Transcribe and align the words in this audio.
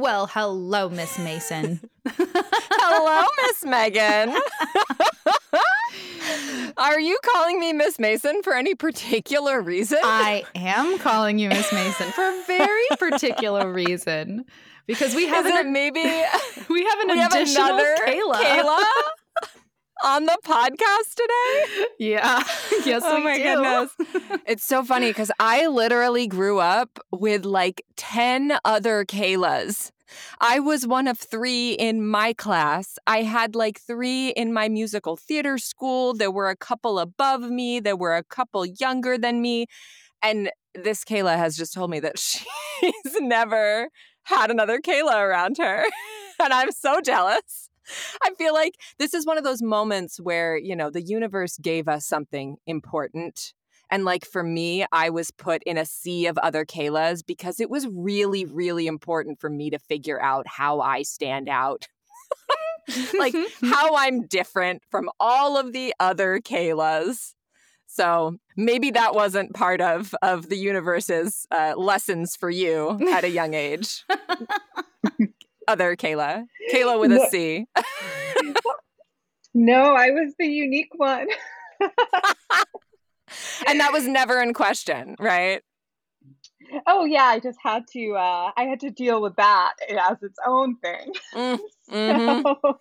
Well, 0.00 0.26
hello, 0.28 0.88
Miss 0.88 1.18
Mason. 1.18 1.78
hello, 2.08 3.26
Miss 3.42 3.64
Megan. 3.66 4.34
Are 6.78 6.98
you 6.98 7.18
calling 7.34 7.60
me 7.60 7.74
Miss 7.74 7.98
Mason 7.98 8.42
for 8.42 8.54
any 8.54 8.74
particular 8.74 9.60
reason? 9.60 9.98
I 10.02 10.44
am 10.54 10.98
calling 11.00 11.38
you 11.38 11.50
Miss 11.50 11.70
Mason 11.70 12.10
for 12.12 12.22
a 12.22 12.42
very 12.46 12.82
particular 12.98 13.70
reason. 13.70 14.46
Because 14.86 15.14
we 15.14 15.26
have 15.26 15.44
Is 15.44 15.52
an, 15.52 15.74
maybe 15.74 16.02
we 16.02 16.84
have 16.86 17.00
an 17.00 17.08
we 17.08 17.18
have 17.18 17.34
additional 17.34 17.66
another 17.66 17.94
Kayla. 18.06 18.34
Kayla 18.36 18.84
on 20.04 20.26
the 20.26 20.38
podcast 20.44 21.14
today? 21.14 21.86
Yeah. 21.98 22.42
Yes, 22.86 23.02
oh 23.04 23.20
my 23.20 23.36
do. 23.36 23.42
goodness. 23.42 24.40
It's 24.46 24.64
so 24.64 24.82
funny 24.82 25.08
because 25.10 25.30
I 25.38 25.66
literally 25.66 26.26
grew 26.26 26.58
up 26.58 26.98
with 27.12 27.44
like 27.44 27.84
10 27.96 28.58
other 28.64 29.04
Kaylas. 29.04 29.90
I 30.40 30.58
was 30.58 30.86
one 30.86 31.06
of 31.06 31.18
three 31.18 31.72
in 31.72 32.06
my 32.06 32.32
class. 32.32 32.98
I 33.06 33.22
had 33.22 33.54
like 33.54 33.80
three 33.80 34.30
in 34.30 34.52
my 34.52 34.68
musical 34.68 35.16
theater 35.16 35.56
school. 35.58 36.14
There 36.14 36.30
were 36.32 36.48
a 36.50 36.56
couple 36.56 36.98
above 36.98 37.42
me, 37.42 37.78
there 37.80 37.96
were 37.96 38.16
a 38.16 38.24
couple 38.24 38.64
younger 38.66 39.16
than 39.18 39.40
me. 39.40 39.66
And 40.22 40.50
this 40.74 41.04
Kayla 41.04 41.36
has 41.36 41.56
just 41.56 41.72
told 41.74 41.90
me 41.90 42.00
that 42.00 42.18
she's 42.18 43.14
never 43.20 43.88
had 44.24 44.50
another 44.50 44.80
Kayla 44.80 45.16
around 45.20 45.58
her. 45.58 45.84
and 46.42 46.52
I'm 46.52 46.72
so 46.72 47.00
jealous. 47.00 47.69
I 48.22 48.34
feel 48.34 48.54
like 48.54 48.74
this 48.98 49.14
is 49.14 49.26
one 49.26 49.38
of 49.38 49.44
those 49.44 49.62
moments 49.62 50.18
where, 50.20 50.56
you 50.56 50.76
know, 50.76 50.90
the 50.90 51.02
universe 51.02 51.58
gave 51.58 51.88
us 51.88 52.06
something 52.06 52.56
important. 52.66 53.52
And 53.90 54.04
like 54.04 54.24
for 54.24 54.42
me, 54.42 54.86
I 54.92 55.10
was 55.10 55.30
put 55.30 55.62
in 55.64 55.76
a 55.76 55.84
sea 55.84 56.26
of 56.26 56.38
other 56.38 56.64
Kaylas 56.64 57.22
because 57.26 57.58
it 57.58 57.70
was 57.70 57.88
really, 57.88 58.44
really 58.44 58.86
important 58.86 59.40
for 59.40 59.50
me 59.50 59.70
to 59.70 59.78
figure 59.78 60.22
out 60.22 60.46
how 60.46 60.80
I 60.80 61.02
stand 61.02 61.48
out. 61.48 61.88
like 63.18 63.34
how 63.62 63.96
I'm 63.96 64.26
different 64.26 64.82
from 64.90 65.10
all 65.18 65.56
of 65.56 65.72
the 65.72 65.94
other 65.98 66.40
Kaylas. 66.40 67.34
So 67.86 68.36
maybe 68.56 68.92
that 68.92 69.16
wasn't 69.16 69.52
part 69.54 69.80
of 69.80 70.14
of 70.22 70.48
the 70.48 70.56
universe's 70.56 71.46
uh, 71.50 71.74
lessons 71.76 72.36
for 72.36 72.48
you 72.48 72.98
at 73.10 73.24
a 73.24 73.28
young 73.28 73.54
age. 73.54 74.04
Other 75.68 75.96
Kayla, 75.96 76.44
Kayla 76.72 77.00
with 77.00 77.12
a 77.12 77.28
C. 77.30 77.66
No. 79.52 79.94
I 79.96 80.10
was 80.10 80.32
the 80.38 80.46
unique 80.46 80.92
one. 80.96 81.26
and 83.66 83.80
that 83.80 83.92
was 83.92 84.06
never 84.06 84.40
in 84.40 84.54
question, 84.54 85.16
right? 85.18 85.62
Oh 86.86 87.04
yeah, 87.04 87.24
I 87.24 87.40
just 87.40 87.58
had 87.62 87.84
to 87.92 88.12
uh 88.12 88.52
I 88.56 88.64
had 88.64 88.80
to 88.80 88.90
deal 88.90 89.20
with 89.20 89.34
that 89.36 89.74
as 89.90 90.22
its 90.22 90.38
own 90.46 90.76
thing. 90.76 91.12
Mm, 91.34 91.58
mhm, 91.90 92.42
So, 92.60 92.80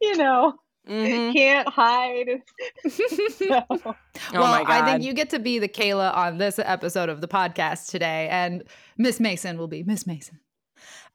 you 0.00 0.16
know, 0.16 0.54
mhm. 0.88 1.32
can't 1.34 1.68
hide. 1.68 2.40
So, 2.88 3.64
Oh 3.70 3.94
well, 4.32 4.64
my 4.64 4.64
I 4.66 4.84
think 4.84 5.04
you 5.04 5.12
get 5.12 5.30
to 5.30 5.38
be 5.38 5.58
the 5.58 5.68
Kayla 5.68 6.14
on 6.16 6.38
this 6.38 6.58
episode 6.58 7.08
of 7.10 7.20
the 7.20 7.28
podcast 7.28 7.90
today, 7.90 8.28
and 8.30 8.64
Miss 8.96 9.20
Mason 9.20 9.58
will 9.58 9.68
be 9.68 9.82
Miss 9.82 10.06
Mason. 10.06 10.40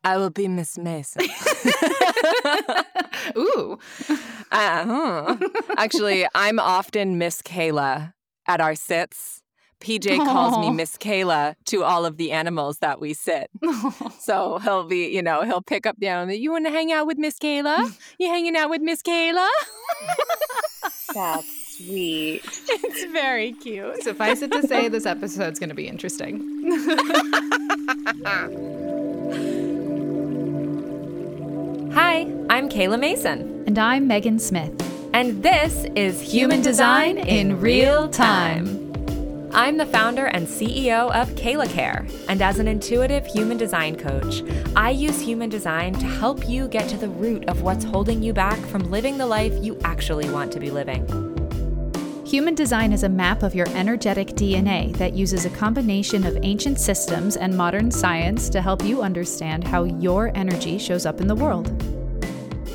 I 0.04 0.18
will 0.18 0.30
be 0.30 0.48
Miss 0.48 0.78
Mason. 0.78 1.24
Ooh. 3.38 3.78
uh-huh. 4.52 5.38
Actually, 5.78 6.28
I'm 6.36 6.60
often 6.60 7.18
Miss 7.18 7.42
Kayla 7.42 8.14
at 8.48 8.62
our 8.62 8.76
sits. 8.76 9.42
PJ 9.80 10.18
calls 10.18 10.58
me 10.58 10.72
Miss 10.72 10.98
Kayla 10.98 11.56
to 11.66 11.84
all 11.84 12.06
of 12.06 12.18
the 12.18 12.32
animals 12.32 12.80
that 12.80 13.00
we 13.00 13.14
sit. 13.14 13.50
So 14.20 14.58
he'll 14.58 14.84
be, 14.84 15.08
you 15.08 15.22
know, 15.22 15.44
he'll 15.44 15.62
pick 15.62 15.86
up 15.86 15.96
the 16.00 16.08
animal. 16.08 16.36
You 16.36 16.52
want 16.52 16.66
to 16.66 16.72
hang 16.72 16.92
out 16.92 17.08
with 17.08 17.18
Miss 17.18 17.40
Kayla? 17.40 17.98
You 18.20 18.28
hanging 18.28 18.58
out 18.58 18.70
with 18.70 18.82
Miss 18.82 19.02
Kayla? 19.02 19.48
that's 21.14 21.78
sweet. 21.78 22.42
it's 22.46 23.04
very 23.14 23.54
cute. 23.54 24.04
Suffice 24.04 24.42
it 24.42 24.52
to 24.52 24.68
say, 24.68 24.90
this 24.90 25.06
episode's 25.06 25.60
going 25.60 25.70
to 25.70 25.76
be 25.76 25.88
interesting. 25.88 26.42
Hi, 32.00 32.32
I'm 32.48 32.70
Kayla 32.70 33.00
Mason, 33.00 33.64
And 33.66 33.80
I'm 33.80 34.06
Megan 34.06 34.38
Smith. 34.38 34.72
and 35.16 35.42
this 35.42 35.84
is 35.96 36.22
Human 36.22 36.62
Design 36.62 37.18
in 37.18 37.60
Real 37.60 38.08
Time. 38.08 39.50
I'm 39.52 39.78
the 39.78 39.86
founder 39.88 40.28
and 40.28 40.46
CEO 40.46 41.12
of 41.12 41.30
Kayla 41.30 41.68
Care, 41.72 42.06
and 42.30 42.44
as 42.44 42.60
an 42.60 42.68
intuitive 42.68 43.26
human 43.26 43.58
design 43.58 43.96
coach, 43.96 44.44
I 44.76 44.92
use 44.92 45.20
human 45.20 45.50
design 45.50 45.94
to 45.94 46.06
help 46.06 46.48
you 46.48 46.68
get 46.68 46.88
to 46.90 46.98
the 46.98 47.10
root 47.10 47.46
of 47.50 47.64
what's 47.64 47.84
holding 47.84 48.22
you 48.22 48.32
back 48.32 48.60
from 48.68 48.92
living 48.92 49.18
the 49.18 49.26
life 49.26 49.54
you 49.64 49.76
actually 49.84 50.30
want 50.30 50.52
to 50.52 50.60
be 50.60 50.70
living. 50.70 51.37
Human 52.28 52.56
design 52.56 52.92
is 52.92 53.04
a 53.04 53.10
map 53.10 53.42
of 53.42 53.56
your 53.56 53.70
energetic 53.70 54.28
DNA 54.32 54.94
that 54.98 55.14
uses 55.14 55.46
a 55.46 55.50
combination 55.50 56.26
of 56.26 56.38
ancient 56.42 56.78
systems 56.78 57.38
and 57.38 57.56
modern 57.56 57.90
science 57.90 58.50
to 58.50 58.60
help 58.60 58.84
you 58.84 59.02
understand 59.02 59.66
how 59.66 59.86
your 59.86 60.36
energy 60.36 60.78
shows 60.78 61.06
up 61.06 61.22
in 61.22 61.28
the 61.28 61.36
world. 61.36 61.70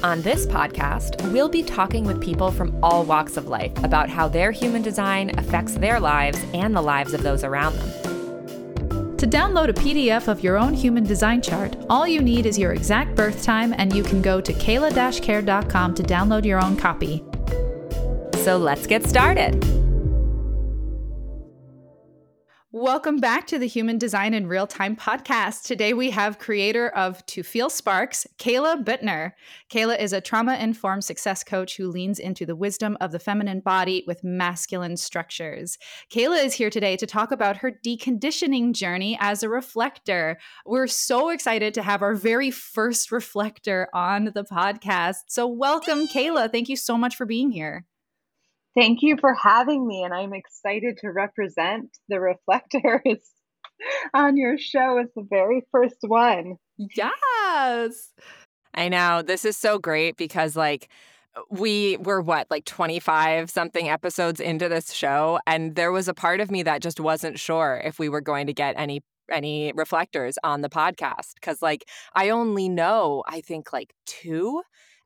On 0.02 0.22
this 0.22 0.46
podcast, 0.46 1.20
we'll 1.32 1.50
be 1.50 1.62
talking 1.62 2.04
with 2.04 2.18
people 2.18 2.50
from 2.50 2.82
all 2.82 3.04
walks 3.04 3.36
of 3.36 3.48
life 3.48 3.72
about 3.84 4.08
how 4.08 4.26
their 4.26 4.52
human 4.52 4.80
design 4.80 5.38
affects 5.38 5.74
their 5.74 6.00
lives 6.00 6.42
and 6.54 6.74
the 6.74 6.80
lives 6.80 7.12
of 7.12 7.22
those 7.22 7.44
around 7.44 7.76
them. 7.76 9.18
To 9.18 9.26
download 9.26 9.68
a 9.68 9.74
PDF 9.74 10.28
of 10.28 10.42
your 10.42 10.56
own 10.56 10.72
human 10.72 11.04
design 11.04 11.42
chart, 11.42 11.76
all 11.90 12.08
you 12.08 12.22
need 12.22 12.46
is 12.46 12.58
your 12.58 12.72
exact 12.72 13.14
birth 13.16 13.42
time, 13.42 13.74
and 13.76 13.94
you 13.94 14.02
can 14.02 14.22
go 14.22 14.40
to 14.40 14.52
kayla-care.com 14.54 15.94
to 15.94 16.02
download 16.02 16.46
your 16.46 16.64
own 16.64 16.74
copy. 16.74 17.22
So 18.42 18.56
let's 18.56 18.88
get 18.88 19.06
started. 19.06 19.54
Welcome 22.72 23.18
back 23.18 23.46
to 23.46 23.58
the 23.58 23.68
Human 23.68 23.98
Design 23.98 24.34
in 24.34 24.48
Real 24.48 24.66
Time 24.66 24.96
podcast. 24.96 25.62
Today 25.62 25.94
we 25.94 26.10
have 26.10 26.40
creator 26.40 26.88
of 26.88 27.24
To 27.26 27.44
Feel 27.44 27.70
Sparks, 27.70 28.26
Cayla 28.38 28.82
Buettner. 28.82 29.32
Kayla 29.70 29.96
is 30.00 30.12
a 30.12 30.20
trauma 30.20 30.56
informed 30.56 31.04
success 31.04 31.44
coach 31.44 31.76
who 31.76 31.86
leans 31.86 32.18
into 32.18 32.44
the 32.44 32.56
wisdom 32.56 32.96
of 33.00 33.12
the 33.12 33.20
feminine 33.20 33.60
body 33.60 34.02
with 34.08 34.24
masculine 34.24 34.96
structures. 34.96 35.78
Kayla 36.12 36.44
is 36.44 36.54
here 36.54 36.70
today 36.70 36.96
to 36.96 37.06
talk 37.06 37.30
about 37.30 37.58
her 37.58 37.70
deconditioning 37.70 38.72
journey 38.72 39.16
as 39.20 39.44
a 39.44 39.48
reflector. 39.48 40.36
We're 40.66 40.88
so 40.88 41.28
excited 41.28 41.74
to 41.74 41.82
have 41.82 42.02
our 42.02 42.16
very 42.16 42.50
first 42.50 43.12
reflector 43.12 43.88
on 43.94 44.32
the 44.34 44.42
podcast. 44.42 45.18
So, 45.28 45.46
welcome, 45.46 46.08
Kayla. 46.08 46.50
Thank 46.50 46.68
you 46.68 46.76
so 46.76 46.98
much 46.98 47.14
for 47.14 47.24
being 47.24 47.52
here. 47.52 47.86
Thank 48.74 49.02
you 49.02 49.16
for 49.20 49.34
having 49.34 49.86
me, 49.86 50.02
and 50.02 50.14
I'm 50.14 50.32
excited 50.32 50.98
to 50.98 51.08
represent 51.10 51.96
the 52.08 52.20
reflectors 52.20 53.20
on 54.14 54.36
your 54.36 54.56
show 54.58 54.98
as 54.98 55.08
the 55.14 55.26
very 55.28 55.62
first 55.70 55.98
one. 56.02 56.56
Yes. 56.78 58.10
I 58.74 58.88
know. 58.88 59.22
This 59.22 59.44
is 59.44 59.56
so 59.56 59.78
great 59.78 60.16
because, 60.16 60.56
like, 60.56 60.88
we 61.50 61.96
were 61.98 62.20
what, 62.20 62.50
like 62.50 62.64
25 62.64 63.50
something 63.50 63.88
episodes 63.88 64.40
into 64.40 64.68
this 64.68 64.92
show. 64.92 65.38
And 65.46 65.74
there 65.74 65.92
was 65.92 66.08
a 66.08 66.14
part 66.14 66.40
of 66.40 66.50
me 66.50 66.62
that 66.62 66.82
just 66.82 67.00
wasn't 67.00 67.38
sure 67.38 67.80
if 67.84 67.98
we 67.98 68.08
were 68.08 68.20
going 68.20 68.46
to 68.46 68.52
get 68.52 68.74
any 68.78 69.02
any 69.30 69.72
reflectors 69.74 70.36
on 70.44 70.60
the 70.60 70.68
podcast 70.68 71.34
because 71.36 71.62
like 71.62 71.84
i 72.14 72.28
only 72.28 72.68
know 72.68 73.22
i 73.28 73.40
think 73.40 73.72
like 73.72 73.94
two 74.04 74.60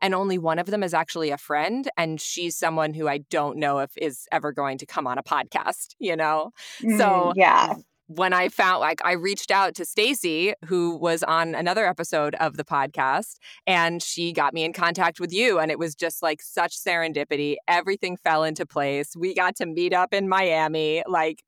and 0.07 0.15
only 0.15 0.39
one 0.39 0.59
of 0.59 0.67
them 0.67 0.83
is 0.83 0.95
actually 0.95 1.31
a 1.31 1.39
friend 1.39 1.91
and 1.97 2.21
she's 2.21 2.57
someone 2.57 2.95
who 2.95 3.09
i 3.09 3.19
don't 3.31 3.57
know 3.59 3.79
if 3.81 3.91
is 3.97 4.27
ever 4.33 4.53
going 4.53 4.79
to 4.79 4.87
come 4.87 5.07
on 5.07 5.19
a 5.19 5.23
podcast 5.23 5.95
you 5.99 6.17
know? 6.17 6.51
So, 6.97 7.33
Mm, 7.33 7.37
yeah, 7.37 7.75
when 8.09 8.33
I 8.33 8.49
found 8.49 8.81
like 8.81 9.01
I 9.05 9.13
reached 9.13 9.51
out 9.51 9.75
to 9.77 9.85
Stacy 9.85 10.55
who 10.67 10.97
was 10.97 11.23
on 11.25 11.55
another 11.55 11.87
episode 11.87 12.37
of 12.37 12.57
the 12.57 12.65
podcast 12.65 13.37
and 13.67 14.03
she 14.03 14.33
got 14.33 14.55
me 14.55 14.65
in 14.65 14.73
contact 14.73 15.19
with 15.21 15.33
you 15.33 15.59
and 15.59 15.71
it 15.73 15.79
was 15.79 15.95
just 15.95 16.23
like 16.23 16.41
such 16.43 16.77
serendipity. 16.79 17.57
Everything 17.67 18.17
fell 18.17 18.45
into 18.45 18.65
place. 18.67 19.15
We 19.17 19.35
got 19.35 19.57
to 19.57 19.67
meet 19.67 19.93
up 19.93 20.15
in 20.15 20.29
Miami 20.29 21.03
like 21.09 21.43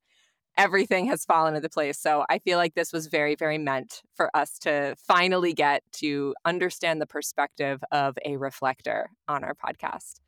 everything 0.58 1.06
has 1.06 1.24
fallen 1.24 1.56
into 1.56 1.68
place 1.68 1.98
so 1.98 2.24
I 2.28 2.38
feel 2.38 2.58
like 2.58 2.74
this 2.74 2.92
was 2.92 3.06
very 3.06 3.34
very 3.34 3.58
meant 3.58 4.02
for 4.14 4.30
us 4.36 4.58
to 4.60 4.94
finally 4.98 5.54
get 5.54 5.82
to 5.92 6.34
understand 6.44 7.00
the 7.00 7.06
perspective 7.06 7.82
of 7.92 8.18
a 8.24 8.36
reflector 8.36 9.10
on 9.28 9.44
our 9.44 9.54
podcast 9.54 10.20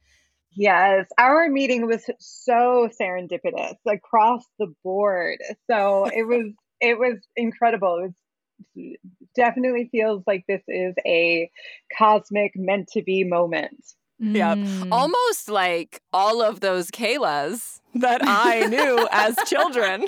yes. 0.53 1.06
Our 1.19 1.49
meeting 1.49 1.87
was 1.87 2.05
so 2.19 2.88
serendipitous 3.00 3.77
across 3.87 4.44
the 4.59 4.73
board. 4.82 5.38
So 5.69 6.06
it 6.06 6.27
was 6.27 6.53
it 6.81 6.99
was 6.99 7.19
incredible. 7.37 7.99
It 7.99 8.03
was 8.03 8.97
definitely 9.35 9.88
feels 9.91 10.23
like 10.26 10.44
this 10.47 10.62
is 10.69 10.94
a 11.06 11.50
cosmic 11.97 12.53
meant 12.56 12.88
to 12.88 13.03
be 13.03 13.25
moment. 13.25 13.94
Yeah. 14.21 14.55
Mm. 14.55 14.93
Almost 14.93 15.49
like 15.49 16.03
all 16.13 16.43
of 16.43 16.61
those 16.61 16.91
Kaylas 16.91 17.81
that 17.95 18.21
I 18.23 18.67
knew 18.67 19.09
as 19.11 19.37
children. 19.47 20.05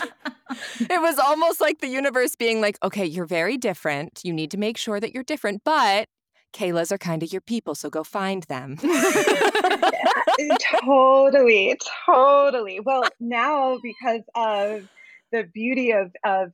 It 0.79 1.01
was 1.01 1.19
almost 1.19 1.61
like 1.61 1.81
the 1.81 1.89
universe 1.89 2.37
being 2.37 2.61
like, 2.61 2.77
okay, 2.83 3.07
you're 3.07 3.27
very 3.27 3.57
different. 3.57 4.21
You 4.23 4.33
need 4.33 4.51
to 4.51 4.59
make 4.59 4.77
sure 4.77 5.01
that 5.01 5.15
you're 5.15 5.25
different, 5.25 5.63
but 5.65 6.09
Kaylas 6.53 6.93
are 6.93 6.99
kind 6.99 7.23
of 7.23 7.33
your 7.33 7.41
people, 7.41 7.75
so 7.75 7.89
go 7.89 8.05
find 8.05 8.43
them. 8.45 8.77
totally, 10.85 11.79
totally. 12.07 12.81
Well, 12.81 13.05
now 13.19 13.79
because 13.83 14.23
of 14.35 14.89
the 15.33 15.45
beauty 15.45 15.93
of 15.93 16.13
of 16.25 16.53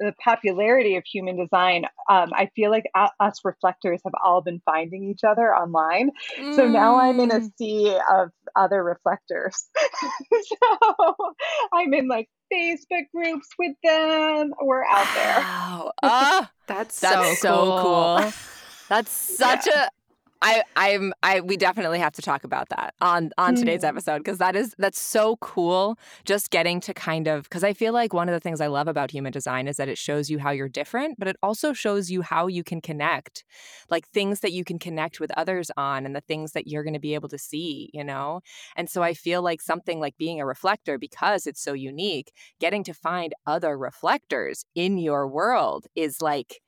the 0.00 0.14
popularity 0.22 0.96
of 0.96 1.04
human 1.04 1.36
design, 1.36 1.84
um, 2.08 2.32
I 2.34 2.50
feel 2.56 2.70
like 2.70 2.84
us 3.20 3.40
reflectors 3.44 4.00
have 4.04 4.14
all 4.24 4.40
been 4.40 4.60
finding 4.64 5.04
each 5.04 5.24
other 5.24 5.54
online. 5.54 6.10
Mm. 6.38 6.54
So 6.54 6.68
now 6.68 6.98
I'm 6.98 7.20
in 7.20 7.30
a 7.30 7.40
mm. 7.40 7.50
sea 7.56 7.98
of 8.10 8.30
other 8.56 8.82
reflectors. 8.82 9.68
so 10.42 11.14
I'm 11.72 11.92
in 11.94 12.08
like 12.08 12.28
Facebook 12.52 13.06
groups 13.14 13.48
with 13.58 13.76
them. 13.82 14.52
We're 14.62 14.84
out 14.84 15.06
there. 15.14 15.38
Wow. 15.38 15.92
Uh, 16.02 16.46
that's, 16.66 17.00
that's 17.00 17.40
so, 17.40 17.48
so 17.48 17.82
cool. 17.82 18.18
cool. 18.20 18.32
That's 18.88 19.10
such 19.10 19.66
yeah. 19.66 19.84
a 19.84 19.88
I 20.40 20.62
I'm 20.76 21.12
I 21.22 21.40
we 21.40 21.56
definitely 21.56 21.98
have 21.98 22.12
to 22.14 22.22
talk 22.22 22.44
about 22.44 22.68
that 22.68 22.94
on 23.00 23.30
on 23.38 23.56
today's 23.56 23.82
mm. 23.82 23.88
episode 23.88 24.18
because 24.18 24.38
that 24.38 24.54
is 24.54 24.74
that's 24.78 25.00
so 25.00 25.36
cool 25.36 25.98
just 26.24 26.50
getting 26.50 26.80
to 26.80 26.94
kind 26.94 27.26
of 27.26 27.50
cuz 27.50 27.64
I 27.64 27.72
feel 27.72 27.92
like 27.92 28.12
one 28.12 28.28
of 28.28 28.32
the 28.32 28.40
things 28.40 28.60
I 28.60 28.68
love 28.68 28.86
about 28.86 29.10
human 29.10 29.32
design 29.32 29.66
is 29.66 29.78
that 29.78 29.88
it 29.88 29.98
shows 29.98 30.30
you 30.30 30.38
how 30.38 30.50
you're 30.50 30.68
different 30.68 31.18
but 31.18 31.26
it 31.26 31.36
also 31.42 31.72
shows 31.72 32.10
you 32.10 32.22
how 32.22 32.46
you 32.46 32.62
can 32.62 32.80
connect 32.80 33.44
like 33.90 34.06
things 34.08 34.40
that 34.40 34.52
you 34.52 34.64
can 34.64 34.78
connect 34.78 35.18
with 35.18 35.32
others 35.36 35.70
on 35.76 36.06
and 36.06 36.14
the 36.14 36.20
things 36.20 36.52
that 36.52 36.68
you're 36.68 36.84
going 36.84 36.94
to 36.94 37.00
be 37.00 37.14
able 37.14 37.28
to 37.28 37.38
see 37.38 37.90
you 37.92 38.04
know 38.04 38.40
and 38.76 38.88
so 38.88 39.02
I 39.02 39.14
feel 39.14 39.42
like 39.42 39.60
something 39.60 39.98
like 39.98 40.16
being 40.18 40.40
a 40.40 40.46
reflector 40.46 40.98
because 40.98 41.46
it's 41.46 41.60
so 41.60 41.72
unique 41.72 42.32
getting 42.60 42.84
to 42.84 42.94
find 42.94 43.34
other 43.46 43.76
reflectors 43.76 44.64
in 44.74 44.98
your 44.98 45.26
world 45.26 45.86
is 45.96 46.22
like 46.22 46.60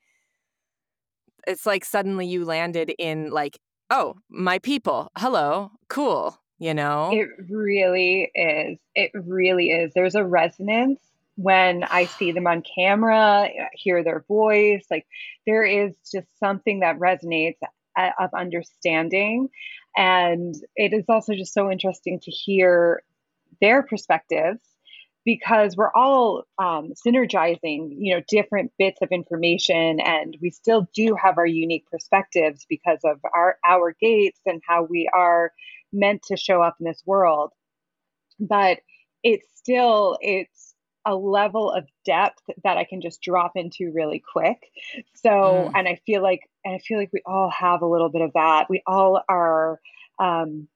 it's 1.46 1.66
like 1.66 1.84
suddenly 1.84 2.26
you 2.26 2.44
landed 2.44 2.92
in 2.98 3.30
like, 3.30 3.58
oh, 3.90 4.16
my 4.28 4.58
people. 4.58 5.10
Hello. 5.16 5.70
Cool. 5.88 6.38
You 6.58 6.74
know? 6.74 7.10
It 7.12 7.28
really 7.48 8.30
is. 8.34 8.78
It 8.94 9.10
really 9.14 9.70
is. 9.70 9.92
There's 9.94 10.14
a 10.14 10.24
resonance 10.24 11.00
when 11.36 11.84
I 11.84 12.04
see 12.18 12.32
them 12.32 12.46
on 12.46 12.62
camera, 12.62 13.48
hear 13.74 14.04
their 14.04 14.24
voice. 14.28 14.84
Like 14.90 15.06
there 15.46 15.64
is 15.64 15.92
just 16.12 16.26
something 16.38 16.80
that 16.80 16.98
resonates 16.98 17.58
uh, 17.96 18.10
of 18.18 18.30
understanding. 18.34 19.48
And 19.96 20.54
it 20.76 20.92
is 20.92 21.04
also 21.08 21.34
just 21.34 21.52
so 21.52 21.70
interesting 21.70 22.20
to 22.20 22.30
hear 22.30 23.02
their 23.60 23.82
perspectives 23.82 24.60
because 25.30 25.76
we're 25.76 25.92
all 25.94 26.42
um, 26.58 26.92
synergizing 27.06 27.94
you 27.96 28.12
know 28.12 28.22
different 28.28 28.72
bits 28.80 28.98
of 29.00 29.08
information 29.12 30.00
and 30.00 30.36
we 30.42 30.50
still 30.50 30.88
do 30.92 31.14
have 31.14 31.38
our 31.38 31.46
unique 31.46 31.84
perspectives 31.88 32.66
because 32.68 32.98
of 33.04 33.20
our 33.32 33.56
our 33.64 33.94
gates 34.00 34.40
and 34.44 34.60
how 34.66 34.82
we 34.82 35.08
are 35.14 35.52
meant 35.92 36.20
to 36.22 36.36
show 36.36 36.60
up 36.60 36.74
in 36.80 36.86
this 36.86 37.00
world 37.06 37.52
but 38.40 38.80
it's 39.22 39.46
still 39.54 40.18
it's 40.20 40.74
a 41.06 41.14
level 41.14 41.70
of 41.70 41.84
depth 42.04 42.42
that 42.64 42.76
I 42.76 42.84
can 42.84 43.00
just 43.00 43.22
drop 43.22 43.52
into 43.54 43.90
really 43.94 44.22
quick. 44.32 44.58
So, 45.14 45.30
mm. 45.30 45.72
and 45.74 45.88
I 45.88 45.98
feel 46.04 46.22
like, 46.22 46.40
and 46.62 46.74
I 46.74 46.78
feel 46.78 46.98
like 46.98 47.08
we 47.10 47.22
all 47.24 47.50
have 47.50 47.80
a 47.80 47.86
little 47.86 48.10
bit 48.10 48.20
of 48.20 48.32
that. 48.34 48.66
We 48.68 48.82
all 48.86 49.22
are 49.26 49.80
um, 50.18 50.68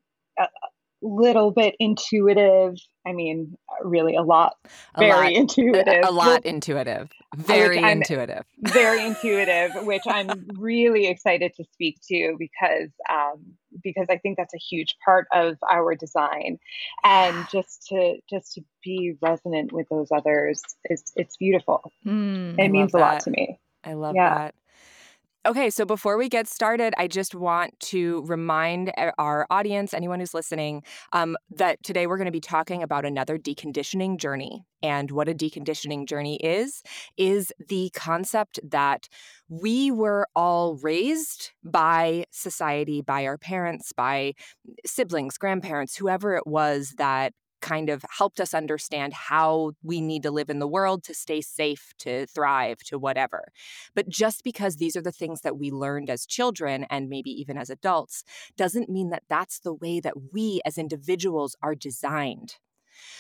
little 1.05 1.51
bit 1.51 1.75
intuitive. 1.79 2.77
I 3.07 3.13
mean, 3.13 3.57
really 3.83 4.17
a 4.17 4.23
lot, 4.23 4.55
a 4.95 5.01
very 5.01 5.13
lot, 5.13 5.33
intuitive. 5.33 6.05
A, 6.05 6.11
lot 6.11 6.47
intuitive. 6.47 7.11
Very 7.37 7.79
intuitive. 7.79 8.45
Very 8.63 9.05
intuitive, 9.05 9.85
which 9.85 10.05
I'm 10.07 10.49
really 10.55 11.07
excited 11.07 11.53
to 11.57 11.65
speak 11.73 11.99
to 12.09 12.37
because 12.39 12.91
um, 13.11 13.55
because 13.83 14.07
I 14.09 14.17
think 14.19 14.39
that's 14.39 14.55
a 14.55 14.59
huge 14.59 14.97
part 15.05 15.27
of 15.33 15.57
our 15.71 15.95
design, 15.95 16.59
and 17.03 17.47
just 17.53 17.87
to 17.89 18.17
just 18.31 18.55
to 18.55 18.63
be 18.83 19.15
resonant 19.21 19.73
with 19.73 19.87
those 19.91 20.09
others 20.11 20.63
is 20.87 21.05
it's 21.17 21.37
beautiful. 21.37 21.93
Mm, 22.07 22.59
it 22.59 22.65
I 22.65 22.69
means 22.69 22.95
a 22.95 22.99
lot 22.99 23.21
to 23.21 23.31
me. 23.31 23.59
I 23.85 23.95
love 23.95 24.15
yeah. 24.15 24.35
that. 24.35 24.55
Okay, 25.47 25.69
so 25.69 25.85
before 25.85 26.17
we 26.17 26.31
get 26.31 26.49
started, 26.49 26.95
I 26.97 27.07
just 27.07 27.35
want 27.35 27.79
to 27.81 28.25
remind 28.27 28.91
our 29.19 29.47
audience, 29.51 29.93
anyone 29.93 30.19
who's 30.21 30.33
listening, 30.33 30.83
um, 31.13 31.37
that 31.51 31.83
today 31.83 32.07
we're 32.07 32.17
going 32.17 32.25
to 32.25 32.33
be 32.33 32.41
talking 32.41 32.83
about 32.83 33.05
another 33.05 33.37
deconditioning 33.37 34.19
journey. 34.19 34.65
And 34.83 35.11
what 35.11 35.29
a 35.29 35.35
deconditioning 35.35 36.09
journey 36.09 36.37
is, 36.37 36.83
is 37.19 37.53
the 37.69 37.91
concept 37.95 38.59
that 38.67 39.07
we 39.51 39.91
were 39.91 40.27
all 40.35 40.77
raised 40.77 41.53
by 41.63 42.25
society, 42.31 43.03
by 43.03 43.27
our 43.27 43.37
parents, 43.37 43.93
by 43.93 44.33
siblings, 44.87 45.37
grandparents, 45.37 45.95
whoever 45.95 46.37
it 46.37 46.47
was 46.47 46.95
that 46.97 47.35
kind 47.65 47.89
of 47.89 48.05
helped 48.19 48.41
us 48.41 48.53
understand 48.53 49.15
how 49.15 49.73
we 49.83 50.03
need 50.03 50.23
to 50.23 50.31
live 50.31 50.51
in 50.51 50.59
the 50.59 50.69
world 50.69 51.03
to 51.03 51.15
stay 51.15 51.41
safe, 51.41 51.95
to 51.99 52.27
thrive, 52.27 52.79
to 52.85 52.99
whatever. 52.99 53.47
But 53.95 54.07
just 54.07 54.45
because 54.45 54.77
these 54.77 54.97
are 54.97 55.03
the 55.03 55.11
things 55.11 55.41
that 55.41 55.57
we 55.59 55.71
learned 55.71 56.11
as 56.11 56.27
children 56.27 56.85
and 56.91 57.09
maybe 57.09 57.31
even 57.31 57.57
as 57.57 57.71
adults 57.71 58.23
doesn't 58.59 58.91
mean 58.91 59.09
that 59.11 59.23
that's 59.31 59.61
the 59.61 59.73
way 59.73 59.99
that 60.01 60.13
we 60.31 60.61
as 60.67 60.77
individuals 60.77 61.57
are 61.63 61.75
designed. 61.75 62.57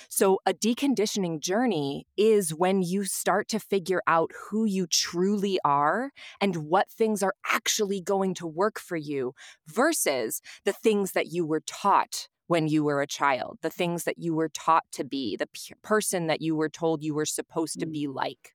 So, 0.08 0.38
a 0.46 0.52
deconditioning 0.52 1.40
journey 1.40 2.06
is 2.16 2.54
when 2.54 2.82
you 2.82 3.04
start 3.04 3.48
to 3.48 3.58
figure 3.58 4.02
out 4.06 4.30
who 4.50 4.66
you 4.66 4.86
truly 4.86 5.58
are 5.64 6.10
and 6.40 6.68
what 6.68 6.90
things 6.90 7.22
are 7.22 7.34
actually 7.50 8.00
going 8.00 8.34
to 8.34 8.46
work 8.46 8.78
for 8.78 8.96
you 8.96 9.34
versus 9.66 10.40
the 10.64 10.72
things 10.72 11.12
that 11.12 11.28
you 11.32 11.44
were 11.46 11.62
taught 11.66 12.28
when 12.46 12.68
you 12.68 12.84
were 12.84 13.00
a 13.00 13.06
child, 13.06 13.58
the 13.62 13.70
things 13.70 14.04
that 14.04 14.18
you 14.18 14.34
were 14.34 14.48
taught 14.48 14.84
to 14.92 15.04
be, 15.04 15.36
the 15.36 15.46
p- 15.46 15.74
person 15.82 16.26
that 16.26 16.40
you 16.40 16.54
were 16.56 16.68
told 16.68 17.02
you 17.02 17.14
were 17.14 17.26
supposed 17.26 17.80
to 17.80 17.86
mm. 17.86 17.92
be 17.92 18.06
like. 18.06 18.54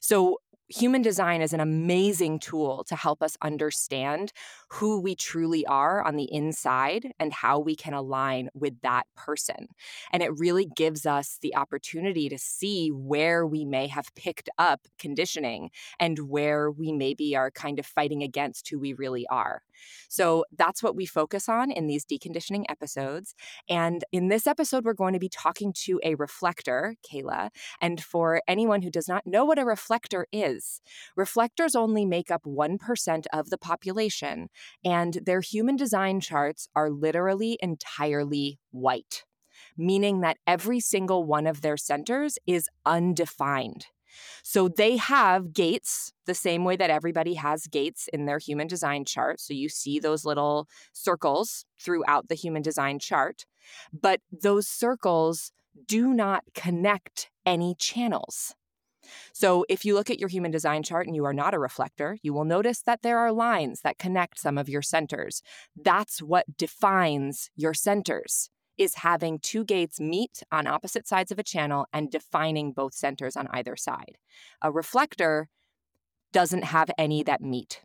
So, 0.00 0.38
human 0.68 1.02
design 1.02 1.42
is 1.42 1.52
an 1.52 1.60
amazing 1.60 2.38
tool 2.38 2.84
to 2.84 2.96
help 2.96 3.22
us 3.22 3.36
understand 3.42 4.32
who 4.70 5.00
we 5.00 5.14
truly 5.14 5.66
are 5.66 6.02
on 6.02 6.16
the 6.16 6.32
inside 6.32 7.12
and 7.18 7.32
how 7.32 7.58
we 7.58 7.76
can 7.76 7.92
align 7.92 8.48
with 8.54 8.80
that 8.80 9.04
person. 9.14 9.68
And 10.12 10.22
it 10.22 10.36
really 10.38 10.66
gives 10.76 11.04
us 11.04 11.38
the 11.42 11.54
opportunity 11.54 12.28
to 12.28 12.38
see 12.38 12.88
where 12.88 13.46
we 13.46 13.64
may 13.64 13.86
have 13.88 14.14
picked 14.14 14.48
up 14.58 14.80
conditioning 14.98 15.70
and 16.00 16.18
where 16.30 16.70
we 16.70 16.92
maybe 16.92 17.36
are 17.36 17.50
kind 17.50 17.78
of 17.78 17.86
fighting 17.86 18.22
against 18.22 18.68
who 18.68 18.78
we 18.78 18.94
really 18.94 19.26
are. 19.28 19.62
So 20.08 20.44
that's 20.56 20.82
what 20.82 20.96
we 20.96 21.06
focus 21.06 21.48
on 21.48 21.70
in 21.70 21.86
these 21.86 22.04
deconditioning 22.04 22.64
episodes. 22.68 23.34
And 23.68 24.04
in 24.12 24.28
this 24.28 24.46
episode, 24.46 24.84
we're 24.84 24.94
going 24.94 25.14
to 25.14 25.18
be 25.18 25.28
talking 25.28 25.72
to 25.84 26.00
a 26.04 26.14
reflector, 26.14 26.96
Kayla. 27.04 27.50
And 27.80 28.02
for 28.02 28.40
anyone 28.46 28.82
who 28.82 28.90
does 28.90 29.08
not 29.08 29.26
know 29.26 29.44
what 29.44 29.58
a 29.58 29.64
reflector 29.64 30.26
is, 30.32 30.80
reflectors 31.16 31.74
only 31.74 32.04
make 32.04 32.30
up 32.30 32.42
1% 32.44 33.26
of 33.32 33.50
the 33.50 33.58
population, 33.58 34.48
and 34.84 35.20
their 35.24 35.40
human 35.40 35.76
design 35.76 36.20
charts 36.20 36.68
are 36.74 36.90
literally 36.90 37.58
entirely 37.60 38.58
white 38.70 39.24
meaning 39.76 40.20
that 40.20 40.38
every 40.46 40.80
single 40.80 41.24
one 41.24 41.46
of 41.46 41.60
their 41.60 41.76
centers 41.76 42.38
is 42.46 42.68
undefined. 42.84 43.86
So 44.42 44.68
they 44.68 44.96
have 44.96 45.52
gates 45.52 46.12
the 46.26 46.34
same 46.34 46.64
way 46.64 46.76
that 46.76 46.90
everybody 46.90 47.34
has 47.34 47.66
gates 47.66 48.08
in 48.12 48.26
their 48.26 48.38
human 48.38 48.66
design 48.66 49.04
chart. 49.04 49.40
So 49.40 49.54
you 49.54 49.68
see 49.68 49.98
those 49.98 50.24
little 50.24 50.68
circles 50.92 51.64
throughout 51.80 52.28
the 52.28 52.34
human 52.34 52.62
design 52.62 52.98
chart, 52.98 53.46
but 53.92 54.20
those 54.30 54.66
circles 54.66 55.52
do 55.86 56.14
not 56.14 56.44
connect 56.54 57.30
any 57.44 57.74
channels. 57.74 58.54
So, 59.34 59.66
if 59.68 59.84
you 59.84 59.94
look 59.94 60.08
at 60.08 60.18
your 60.18 60.30
human 60.30 60.50
design 60.50 60.82
chart 60.82 61.06
and 61.06 61.14
you 61.14 61.26
are 61.26 61.34
not 61.34 61.52
a 61.52 61.58
reflector, 61.58 62.16
you 62.22 62.32
will 62.32 62.46
notice 62.46 62.80
that 62.82 63.02
there 63.02 63.18
are 63.18 63.32
lines 63.32 63.82
that 63.82 63.98
connect 63.98 64.40
some 64.40 64.56
of 64.56 64.68
your 64.68 64.80
centers. 64.80 65.42
That's 65.76 66.22
what 66.22 66.56
defines 66.56 67.50
your 67.54 67.74
centers 67.74 68.48
is 68.78 68.96
having 68.96 69.38
two 69.38 69.64
gates 69.64 70.00
meet 70.00 70.42
on 70.50 70.66
opposite 70.66 71.06
sides 71.06 71.30
of 71.30 71.38
a 71.38 71.42
channel 71.42 71.86
and 71.92 72.10
defining 72.10 72.72
both 72.72 72.94
centers 72.94 73.36
on 73.36 73.48
either 73.50 73.76
side. 73.76 74.18
A 74.62 74.70
reflector 74.70 75.48
doesn't 76.32 76.64
have 76.64 76.90
any 76.98 77.22
that 77.22 77.40
meet. 77.40 77.82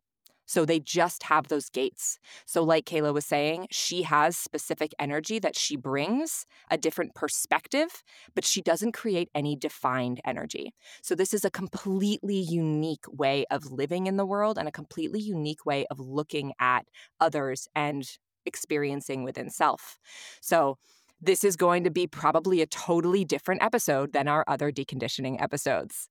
So 0.49 0.65
they 0.65 0.79
just 0.79 1.21
have 1.23 1.47
those 1.47 1.69
gates. 1.69 2.17
So, 2.47 2.63
like 2.63 2.85
Kayla 2.85 3.13
was 3.13 3.23
saying, 3.27 3.67
she 3.69 4.01
has 4.01 4.35
specific 4.35 4.95
energy 4.97 5.37
that 5.37 5.55
she 5.55 5.77
brings, 5.77 6.47
a 6.71 6.77
different 6.77 7.13
perspective, 7.13 8.01
but 8.33 8.43
she 8.43 8.59
doesn't 8.59 8.93
create 8.93 9.29
any 9.35 9.55
defined 9.55 10.19
energy. 10.25 10.73
So, 11.03 11.13
this 11.13 11.35
is 11.35 11.45
a 11.45 11.51
completely 11.51 12.39
unique 12.39 13.05
way 13.07 13.45
of 13.51 13.71
living 13.71 14.07
in 14.07 14.17
the 14.17 14.25
world 14.25 14.57
and 14.57 14.67
a 14.67 14.71
completely 14.71 15.19
unique 15.19 15.67
way 15.67 15.85
of 15.91 15.99
looking 15.99 16.53
at 16.59 16.87
others 17.19 17.67
and 17.75 18.09
experiencing 18.45 19.23
within 19.23 19.49
self. 19.49 19.97
So, 20.41 20.77
this 21.21 21.43
is 21.43 21.57
going 21.57 21.83
to 21.83 21.89
be 21.89 22.07
probably 22.07 22.61
a 22.61 22.65
totally 22.65 23.25
different 23.25 23.61
episode 23.61 24.13
than 24.13 24.29
our 24.29 24.45
other 24.47 24.71
deconditioning 24.71 25.41
episodes. 25.41 26.07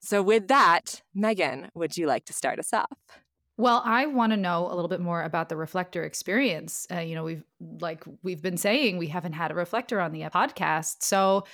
So, 0.00 0.22
with 0.22 0.48
that, 0.48 1.02
Megan, 1.14 1.70
would 1.74 1.96
you 1.96 2.06
like 2.06 2.26
to 2.26 2.32
start 2.32 2.58
us 2.58 2.72
off? 2.72 2.98
Well, 3.56 3.82
I 3.84 4.06
want 4.06 4.32
to 4.32 4.36
know 4.36 4.66
a 4.66 4.74
little 4.74 4.88
bit 4.88 5.00
more 5.00 5.22
about 5.22 5.48
the 5.48 5.56
reflector 5.56 6.02
experience. 6.02 6.86
Uh, 6.92 6.98
you 6.98 7.14
know, 7.14 7.22
we've 7.22 7.44
like 7.80 8.04
we've 8.22 8.42
been 8.42 8.56
saying 8.56 8.98
we 8.98 9.06
haven't 9.06 9.34
had 9.34 9.52
a 9.52 9.54
reflector 9.54 10.00
on 10.00 10.12
the 10.12 10.22
podcast. 10.22 10.96
So, 11.02 11.46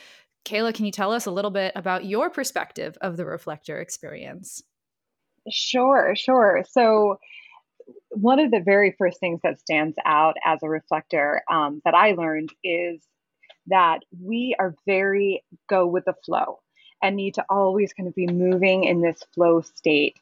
Kayla, 0.47 0.75
can 0.75 0.87
you 0.87 0.93
tell 0.93 1.13
us 1.13 1.27
a 1.27 1.31
little 1.31 1.51
bit 1.51 1.73
about 1.77 2.07
your 2.07 2.31
perspective 2.31 2.97
of 3.03 3.19
the 3.19 3.27
reflector 3.27 3.79
experience? 3.79 4.63
Sure, 5.51 6.15
sure. 6.17 6.65
So, 6.71 7.19
one 8.11 8.41
of 8.41 8.51
the 8.51 8.61
very 8.61 8.95
first 8.99 9.21
things 9.21 9.41
that 9.43 9.61
stands 9.61 9.97
out 10.05 10.37
as 10.45 10.61
a 10.63 10.69
reflector 10.69 11.43
um, 11.51 11.81
that 11.85 11.95
I 11.95 12.13
learned 12.13 12.53
is 12.65 13.01
that 13.69 14.01
we 14.23 14.55
are 14.59 14.75
very 14.87 15.45
go 15.69 15.87
with 15.87 16.05
the 16.05 16.15
flow 16.25 16.61
and 17.03 17.17
need 17.17 17.35
to 17.35 17.45
always 17.49 17.93
kind 17.93 18.09
of 18.09 18.15
be 18.15 18.27
moving 18.27 18.85
in 18.85 19.01
this 19.01 19.23
flow 19.35 19.61
state 19.61 20.17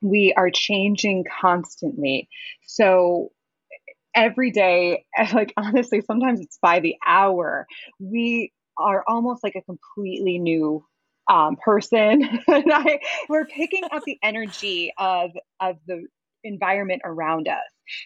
we 0.00 0.32
are 0.36 0.50
changing 0.50 1.24
constantly. 1.40 2.28
So 2.66 3.32
every 4.14 4.50
day, 4.50 5.04
like 5.32 5.52
honestly, 5.56 6.02
sometimes 6.02 6.40
it's 6.40 6.58
by 6.60 6.80
the 6.80 6.96
hour, 7.06 7.66
we 7.98 8.52
are 8.78 9.04
almost 9.06 9.44
like 9.44 9.56
a 9.56 9.62
completely 9.62 10.38
new 10.38 10.84
um, 11.28 11.56
person. 11.56 12.22
and 12.48 12.72
I, 12.72 13.00
we're 13.28 13.46
picking 13.46 13.84
up 13.92 14.02
the 14.04 14.18
energy 14.22 14.92
of, 14.98 15.30
of 15.60 15.76
the 15.86 16.06
environment 16.44 17.02
around 17.04 17.48
us. 17.48 17.58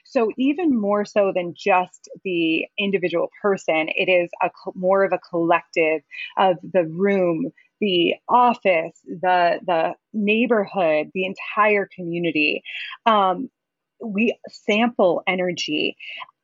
So 0.04 0.30
even 0.38 0.78
more 0.78 1.04
so 1.04 1.32
than 1.34 1.54
just 1.56 2.08
the 2.24 2.66
individual 2.78 3.30
person, 3.42 3.88
it 3.88 4.10
is 4.10 4.30
a 4.42 4.50
more 4.74 5.04
of 5.04 5.12
a 5.12 5.18
collective 5.18 6.02
of 6.38 6.56
the 6.62 6.84
room, 6.84 7.52
the 7.80 8.14
office, 8.28 8.98
the 9.04 9.60
the 9.66 9.94
neighborhood, 10.12 11.10
the 11.14 11.26
entire 11.26 11.88
community. 11.94 12.62
Um, 13.06 13.50
we 14.04 14.36
sample 14.48 15.22
energy. 15.26 15.96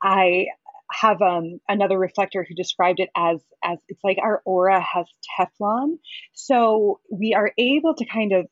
I 0.02 0.46
have 0.92 1.22
um, 1.22 1.60
another 1.68 1.98
reflector 1.98 2.44
who 2.46 2.54
described 2.54 3.00
it 3.00 3.10
as 3.16 3.40
as 3.62 3.78
it's 3.88 4.02
like 4.02 4.18
our 4.22 4.42
aura 4.44 4.80
has 4.80 5.06
Teflon, 5.38 5.98
so 6.34 7.00
we 7.10 7.34
are 7.34 7.52
able 7.58 7.94
to 7.94 8.04
kind 8.04 8.32
of 8.32 8.46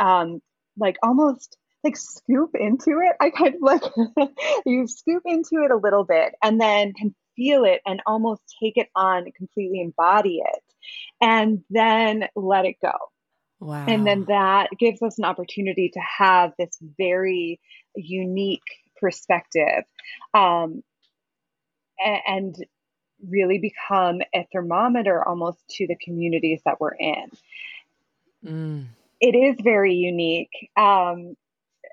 um, 0.00 0.40
like 0.76 0.96
almost 1.02 1.56
like 1.84 1.96
scoop 1.96 2.50
into 2.54 3.00
it. 3.02 3.16
I 3.20 3.30
kind 3.30 3.54
of 3.54 3.60
like 3.60 3.82
you 4.66 4.86
scoop 4.88 5.22
into 5.26 5.64
it 5.64 5.70
a 5.70 5.76
little 5.76 6.04
bit 6.04 6.34
and 6.42 6.60
then 6.60 6.92
can 6.94 7.14
feel 7.36 7.64
it 7.64 7.80
and 7.86 8.00
almost 8.06 8.42
take 8.62 8.76
it 8.76 8.88
on, 8.94 9.30
completely 9.36 9.80
embody 9.80 10.42
it, 10.44 10.62
and 11.20 11.62
then 11.70 12.28
let 12.34 12.64
it 12.64 12.76
go. 12.80 12.92
Wow. 13.60 13.86
And 13.86 14.06
then 14.06 14.24
that 14.28 14.68
gives 14.78 15.02
us 15.02 15.18
an 15.18 15.24
opportunity 15.24 15.90
to 15.90 16.00
have 16.00 16.52
this 16.58 16.76
very 16.98 17.60
unique 17.94 18.62
perspective 19.00 19.84
um, 20.34 20.82
and 21.98 22.54
really 23.26 23.58
become 23.58 24.20
a 24.34 24.46
thermometer 24.52 25.26
almost 25.26 25.58
to 25.70 25.86
the 25.86 25.96
communities 25.96 26.60
that 26.64 26.80
we're 26.80 26.94
in. 26.94 27.30
Mm. 28.44 28.86
It 29.20 29.34
is 29.34 29.56
very 29.62 29.94
unique. 29.94 30.70
Um, 30.76 31.36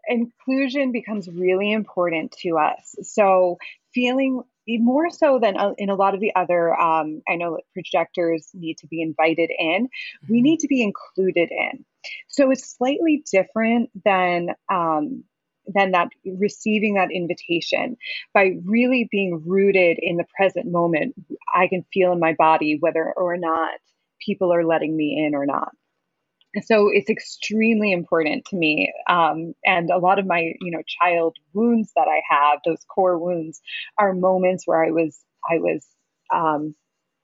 inclusion 0.08 0.92
becomes 0.92 1.30
really 1.30 1.72
important 1.72 2.34
to 2.42 2.58
us. 2.58 2.96
So, 3.04 3.58
feeling 3.94 4.42
more 4.68 5.10
so 5.10 5.40
than 5.40 5.58
uh, 5.58 5.74
in 5.78 5.90
a 5.90 5.96
lot 5.96 6.14
of 6.14 6.20
the 6.20 6.34
other, 6.36 6.80
um, 6.80 7.22
I 7.28 7.36
know 7.36 7.60
projectors 7.74 8.50
need 8.54 8.78
to 8.80 8.88
be 8.88 9.02
invited 9.02 9.52
in, 9.58 9.90
we 10.30 10.38
mm-hmm. 10.38 10.44
need 10.44 10.60
to 10.60 10.68
be 10.68 10.82
included 10.82 11.50
in. 11.52 11.86
So, 12.28 12.52
it's 12.52 12.76
slightly 12.78 13.24
different 13.32 13.90
than. 14.06 14.50
Um, 14.70 15.24
than 15.68 15.92
that 15.92 16.10
receiving 16.26 16.96
that 16.96 17.12
invitation 17.12 17.96
by 18.34 18.56
really 18.66 19.08
being 19.12 19.44
rooted 19.46 20.00
in 20.02 20.18
the 20.18 20.26
present 20.36 20.66
moment 20.66 21.14
i 21.54 21.68
can 21.68 21.86
feel 21.94 22.12
in 22.12 22.20
my 22.20 22.34
body 22.34 22.78
whether 22.80 23.14
or 23.14 23.38
not 23.38 23.70
people 24.20 24.52
are 24.52 24.66
letting 24.66 24.98
me 24.98 25.24
in 25.24 25.36
or 25.36 25.46
not 25.46 25.72
so 26.64 26.90
it's 26.92 27.10
extremely 27.10 27.92
important 27.92 28.46
to 28.46 28.56
me 28.56 28.92
um, 29.10 29.54
and 29.66 29.90
a 29.90 29.98
lot 29.98 30.20
of 30.20 30.26
my 30.26 30.54
you 30.60 30.72
know 30.72 30.82
child 31.02 31.36
wounds 31.54 31.92
that 31.96 32.08
i 32.08 32.22
have 32.30 32.60
those 32.66 32.84
core 32.94 33.18
wounds 33.18 33.62
are 33.98 34.14
moments 34.14 34.64
where 34.66 34.84
i 34.84 34.92
was 34.92 35.20
i 35.50 35.58
was 35.58 35.86
um, 36.34 36.76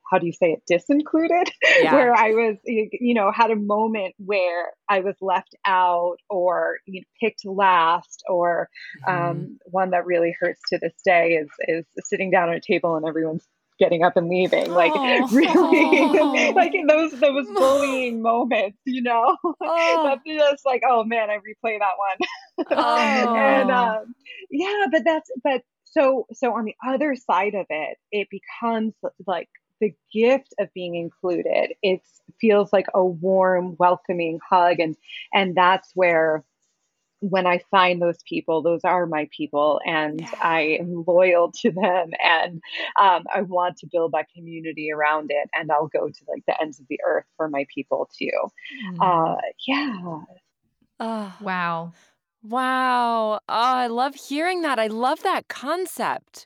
how 0.10 0.17
do 0.17 0.25
you 0.25 0.34
say 0.34 0.53
it 0.53 0.63
disincluded 0.67 1.51
yeah. 1.81 1.93
where 1.93 2.13
i 2.15 2.29
was 2.29 2.57
you 2.63 3.13
know 3.13 3.31
had 3.31 3.51
a 3.51 3.55
moment 3.55 4.15
where 4.17 4.67
i 4.89 5.00
was 5.00 5.15
left 5.22 5.55
out 5.65 6.17
or 6.29 6.77
you 6.86 7.01
know, 7.01 7.05
picked 7.22 7.46
last 7.46 8.24
or 8.29 8.69
mm-hmm. 9.07 9.29
um, 9.29 9.57
one 9.65 9.91
that 9.91 10.05
really 10.05 10.36
hurts 10.39 10.62
to 10.69 10.77
this 10.81 10.93
day 11.05 11.31
is 11.34 11.50
is 11.67 11.86
sitting 12.05 12.31
down 12.31 12.50
at 12.50 12.57
a 12.57 12.62
table 12.62 12.96
and 12.96 13.05
everyone's 13.05 13.48
getting 13.79 14.03
up 14.03 14.17
and 14.17 14.27
leaving. 14.27 14.72
Like 14.72 14.91
oh. 14.96 15.27
really, 15.31 16.51
like 16.55 16.74
in 16.74 16.88
those 16.88 17.12
those 17.19 17.48
bullying 17.53 18.22
moments, 18.22 18.79
you 18.86 19.01
know. 19.01 19.38
Oh. 19.43 20.03
that's 20.03 20.22
just 20.25 20.65
like, 20.65 20.84
oh 20.88 21.03
man, 21.03 21.29
I 21.29 21.38
replay 21.38 21.79
that 21.79 21.96
one. 21.98 22.67
oh. 22.72 23.36
and 23.36 23.72
um, 23.72 24.15
yeah, 24.50 24.86
but 24.91 25.03
that's 25.03 25.29
but 25.43 25.62
so 25.86 26.25
so 26.34 26.53
on 26.53 26.65
the 26.65 26.75
other 26.88 27.15
side 27.15 27.55
of 27.55 27.65
it, 27.69 27.98
it 28.12 28.27
becomes 28.29 28.93
like 29.25 29.50
the 29.79 29.93
gift 30.13 30.53
of 30.60 30.74
being 30.74 30.96
included. 30.96 31.74
It 31.81 32.01
feels 32.41 32.74
like 32.74 32.88
a 32.93 33.05
warm, 33.05 33.75
welcoming 33.77 34.39
hug, 34.48 34.79
and 34.79 34.96
and 35.34 35.55
that's 35.55 35.91
where 35.93 36.43
when 37.19 37.47
I 37.47 37.59
find 37.71 38.01
those 38.01 38.21
people, 38.24 38.62
those 38.62 38.81
are 38.83 39.05
my 39.05 39.27
people, 39.36 39.81
and 39.86 40.21
yeah. 40.21 40.29
I 40.41 40.77
am 40.79 41.03
loyal 41.07 41.51
to 41.63 41.71
them, 41.71 42.12
and 42.24 42.62
um, 43.00 43.24
I 43.33 43.41
want 43.41 43.77
to 43.77 43.88
build 43.88 44.12
my 44.12 44.25
community 44.36 44.91
around 44.91 45.31
it, 45.31 45.50
and 45.53 45.71
I'll 45.71 45.88
go 45.88 46.07
to 46.07 46.25
like 46.27 46.43
the 46.45 46.59
ends 46.62 46.79
of 46.79 46.88
the 46.89 47.00
earth 47.05 47.25
for 47.36 47.50
my 47.50 47.65
people 47.74 48.09
too. 48.17 48.31
Mm. 48.93 49.36
Uh, 49.36 49.41
yeah. 49.67 50.19
Oh, 51.00 51.36
wow. 51.41 51.93
Wow. 52.43 53.33
Oh, 53.33 53.39
I 53.50 53.88
love 53.88 54.15
hearing 54.15 54.62
that. 54.62 54.79
I 54.79 54.88
love 54.88 55.24
that 55.24 55.47
concept, 55.47 56.45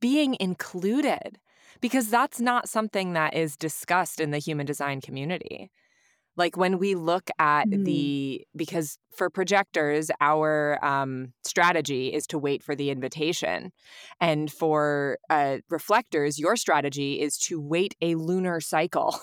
being 0.00 0.36
included, 0.40 1.38
because 1.80 2.10
that's 2.10 2.40
not 2.40 2.68
something 2.68 3.12
that 3.12 3.34
is 3.34 3.56
discussed 3.56 4.20
in 4.20 4.30
the 4.30 4.38
human 4.38 4.66
design 4.66 5.00
community 5.00 5.70
like 6.36 6.56
when 6.56 6.78
we 6.78 6.94
look 6.94 7.30
at 7.38 7.68
mm. 7.68 7.84
the 7.84 8.46
because 8.56 8.98
for 9.14 9.30
projectors 9.30 10.10
our 10.20 10.82
um, 10.84 11.32
strategy 11.44 12.12
is 12.12 12.26
to 12.26 12.38
wait 12.38 12.62
for 12.62 12.74
the 12.74 12.90
invitation 12.90 13.72
and 14.20 14.50
for 14.50 15.18
uh, 15.30 15.58
reflectors 15.68 16.38
your 16.38 16.56
strategy 16.56 17.20
is 17.20 17.36
to 17.36 17.60
wait 17.60 17.94
a 18.00 18.14
lunar 18.14 18.60
cycle 18.60 19.18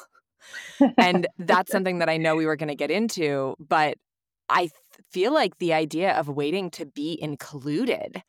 and 0.97 1.27
that's 1.37 1.71
something 1.71 1.99
that 1.99 2.09
i 2.09 2.17
know 2.17 2.35
we 2.35 2.45
were 2.45 2.55
going 2.55 2.69
to 2.69 2.75
get 2.75 2.91
into 2.91 3.55
but 3.59 3.97
i 4.49 4.61
th- 4.61 4.71
feel 5.11 5.33
like 5.33 5.57
the 5.57 5.73
idea 5.73 6.13
of 6.13 6.27
waiting 6.27 6.69
to 6.69 6.85
be 6.85 7.17
included 7.21 8.21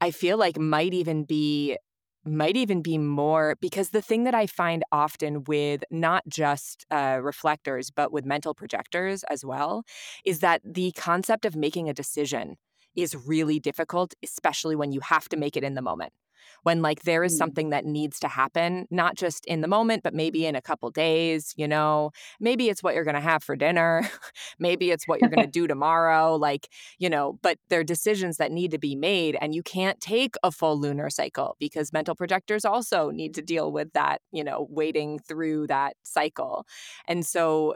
i 0.00 0.10
feel 0.10 0.36
like 0.36 0.58
might 0.58 0.94
even 0.94 1.24
be 1.24 1.76
might 2.24 2.56
even 2.56 2.82
be 2.82 2.98
more 2.98 3.56
because 3.60 3.90
the 3.90 4.02
thing 4.02 4.24
that 4.24 4.34
I 4.34 4.46
find 4.46 4.82
often 4.92 5.44
with 5.44 5.82
not 5.90 6.24
just 6.28 6.84
uh, 6.90 7.20
reflectors, 7.22 7.90
but 7.90 8.12
with 8.12 8.24
mental 8.24 8.54
projectors 8.54 9.24
as 9.24 9.44
well, 9.44 9.84
is 10.24 10.40
that 10.40 10.60
the 10.64 10.92
concept 10.92 11.44
of 11.44 11.56
making 11.56 11.88
a 11.88 11.94
decision 11.94 12.56
is 12.96 13.14
really 13.14 13.60
difficult, 13.60 14.14
especially 14.22 14.76
when 14.76 14.92
you 14.92 15.00
have 15.00 15.28
to 15.28 15.36
make 15.36 15.56
it 15.56 15.64
in 15.64 15.74
the 15.74 15.82
moment 15.82 16.12
when 16.62 16.82
like 16.82 17.02
there 17.02 17.24
is 17.24 17.34
mm. 17.34 17.38
something 17.38 17.70
that 17.70 17.84
needs 17.84 18.18
to 18.20 18.28
happen 18.28 18.86
not 18.90 19.16
just 19.16 19.44
in 19.46 19.60
the 19.60 19.68
moment 19.68 20.02
but 20.02 20.14
maybe 20.14 20.46
in 20.46 20.54
a 20.54 20.62
couple 20.62 20.90
days 20.90 21.54
you 21.56 21.68
know? 21.68 22.10
Maybe 22.40 22.68
it's 22.68 22.82
what 22.82 22.94
you're 22.94 23.04
going 23.04 23.14
to 23.14 23.20
have 23.20 23.42
for 23.42 23.56
dinner. 23.56 24.08
Maybe 24.58 24.90
it's 24.90 25.06
what 25.06 25.20
you're 25.20 25.30
going 25.30 25.46
to 25.46 25.50
do 25.50 25.66
tomorrow 25.66 26.36
like 26.36 26.68
you 26.98 27.10
know 27.10 27.38
but 27.42 27.58
there 27.68 27.80
are 27.80 27.84
decisions 27.84 28.36
that 28.36 28.52
need 28.52 28.70
to 28.70 28.78
be 28.78 28.94
made 28.94 29.36
and 29.40 29.54
you 29.54 29.62
can't 29.62 30.00
take 30.00 30.34
a 30.42 30.50
full 30.50 30.78
lunar 30.78 31.10
cycle 31.10 31.56
because 31.58 31.92
mental 31.92 32.14
projectors 32.14 32.64
also 32.64 33.10
need 33.10 33.34
to 33.34 33.42
deal 33.42 33.72
with 33.72 33.92
that 33.92 34.20
you 34.32 34.44
know 34.44 34.66
waiting 34.70 35.18
through 35.18 35.66
that 35.66 35.96
cycle. 36.02 36.66
And 37.06 37.26
so 37.26 37.74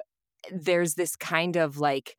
there's 0.50 0.95
this 0.95 1.16
kind 1.16 1.57
of 1.57 1.78
like 1.78 2.16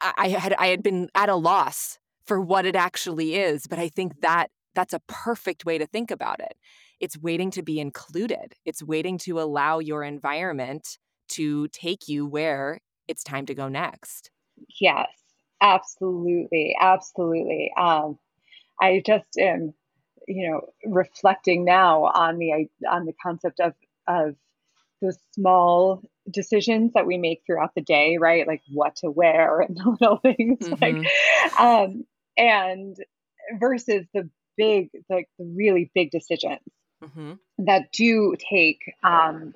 I 0.00 0.28
had 0.28 0.54
I 0.54 0.68
had 0.68 0.82
been 0.82 1.08
at 1.14 1.28
a 1.28 1.36
loss 1.36 1.98
for 2.26 2.40
what 2.40 2.66
it 2.66 2.76
actually 2.76 3.34
is 3.34 3.66
but 3.66 3.78
i 3.78 3.88
think 3.88 4.20
that 4.20 4.50
that's 4.74 4.92
a 4.92 5.00
perfect 5.06 5.64
way 5.64 5.78
to 5.78 5.86
think 5.86 6.10
about 6.10 6.40
it. 6.40 6.56
It's 7.00 7.18
waiting 7.18 7.50
to 7.52 7.62
be 7.62 7.80
included, 7.80 8.54
it's 8.64 8.82
waiting 8.82 9.18
to 9.18 9.40
allow 9.40 9.78
your 9.78 10.02
environment 10.02 10.98
to 11.30 11.68
take 11.68 12.08
you 12.08 12.26
where 12.26 12.80
it's 13.08 13.24
time 13.24 13.46
to 13.46 13.54
go 13.54 13.68
next. 13.68 14.30
Yes, 14.80 15.08
absolutely. 15.60 16.76
Absolutely. 16.80 17.72
Um, 17.76 18.18
I 18.80 19.02
just 19.04 19.38
am 19.38 19.74
you 20.26 20.50
know, 20.50 20.60
reflecting 20.86 21.64
now 21.64 22.04
on 22.04 22.38
the 22.38 22.66
on 22.88 23.04
the 23.04 23.14
concept 23.22 23.60
of 23.60 23.74
of 24.06 24.36
the 25.00 25.14
small 25.32 26.02
decisions 26.30 26.92
that 26.94 27.06
we 27.06 27.18
make 27.18 27.42
throughout 27.44 27.74
the 27.74 27.82
day, 27.82 28.16
right? 28.18 28.46
Like 28.46 28.62
what 28.72 28.96
to 28.96 29.10
wear 29.10 29.60
and 29.60 29.76
the 29.76 29.96
little 30.00 30.18
things 30.18 30.60
mm-hmm. 30.60 31.02
like 31.02 31.60
um 31.60 32.04
and 32.36 32.96
versus 33.58 34.06
the 34.14 34.28
big 34.56 34.90
like 35.08 35.28
the 35.38 35.44
really 35.44 35.90
big 35.94 36.10
decisions 36.10 36.60
mm-hmm. 37.02 37.32
that 37.58 37.92
do 37.92 38.34
take 38.50 38.80
um 39.02 39.54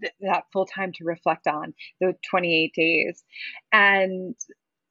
th- 0.00 0.12
that 0.20 0.44
full 0.52 0.66
time 0.66 0.92
to 0.92 1.04
reflect 1.04 1.46
on 1.46 1.74
the 2.00 2.14
28 2.30 2.74
days. 2.74 3.22
And 3.72 4.34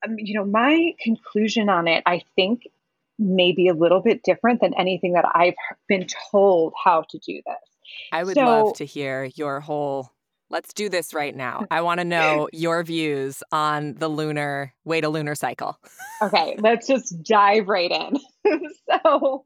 um, 0.06 0.16
you 0.18 0.34
know 0.34 0.46
my 0.46 0.94
conclusion 1.00 1.70
on 1.70 1.88
it 1.88 2.04
i 2.06 2.22
think 2.36 2.64
may 3.20 3.52
be 3.52 3.68
a 3.68 3.74
little 3.74 4.02
bit 4.02 4.24
different 4.24 4.62
than 4.62 4.74
anything 4.74 5.14
that 5.14 5.26
i've 5.36 5.54
been 5.88 6.08
told 6.32 6.74
how 6.84 7.04
to 7.10 7.20
do 7.20 7.42
this. 7.46 7.56
I 8.12 8.24
would 8.24 8.36
so, 8.36 8.46
love 8.46 8.74
to 8.78 8.86
hear 8.86 9.30
your 9.36 9.60
whole 9.60 10.12
let's 10.50 10.74
do 10.74 10.90
this 10.90 11.14
right 11.14 11.34
now. 11.34 11.66
I 11.72 11.80
want 11.82 12.02
to 12.02 12.06
know 12.06 12.50
your 12.54 12.84
views 12.84 13.42
on 13.54 13.94
the 13.94 14.10
lunar 14.10 14.74
way 14.84 15.00
to 15.02 15.10
lunar 15.10 15.36
cycle. 15.36 15.78
Okay 16.22 16.56
let's 16.60 16.88
just 16.88 17.22
dive 17.24 17.68
right 17.68 17.92
in 17.92 18.18
so 18.90 19.46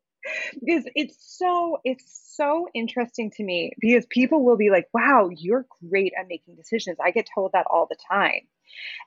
because 0.59 0.85
it's 0.95 1.17
so 1.37 1.79
it's 1.83 2.33
so 2.35 2.67
interesting 2.73 3.31
to 3.31 3.43
me 3.43 3.71
because 3.79 4.05
people 4.07 4.43
will 4.43 4.57
be 4.57 4.69
like 4.69 4.87
wow 4.93 5.29
you're 5.31 5.65
great 5.89 6.13
at 6.19 6.27
making 6.27 6.55
decisions. 6.55 6.97
I 7.03 7.11
get 7.11 7.27
told 7.33 7.51
that 7.53 7.67
all 7.69 7.87
the 7.89 7.97
time. 8.11 8.41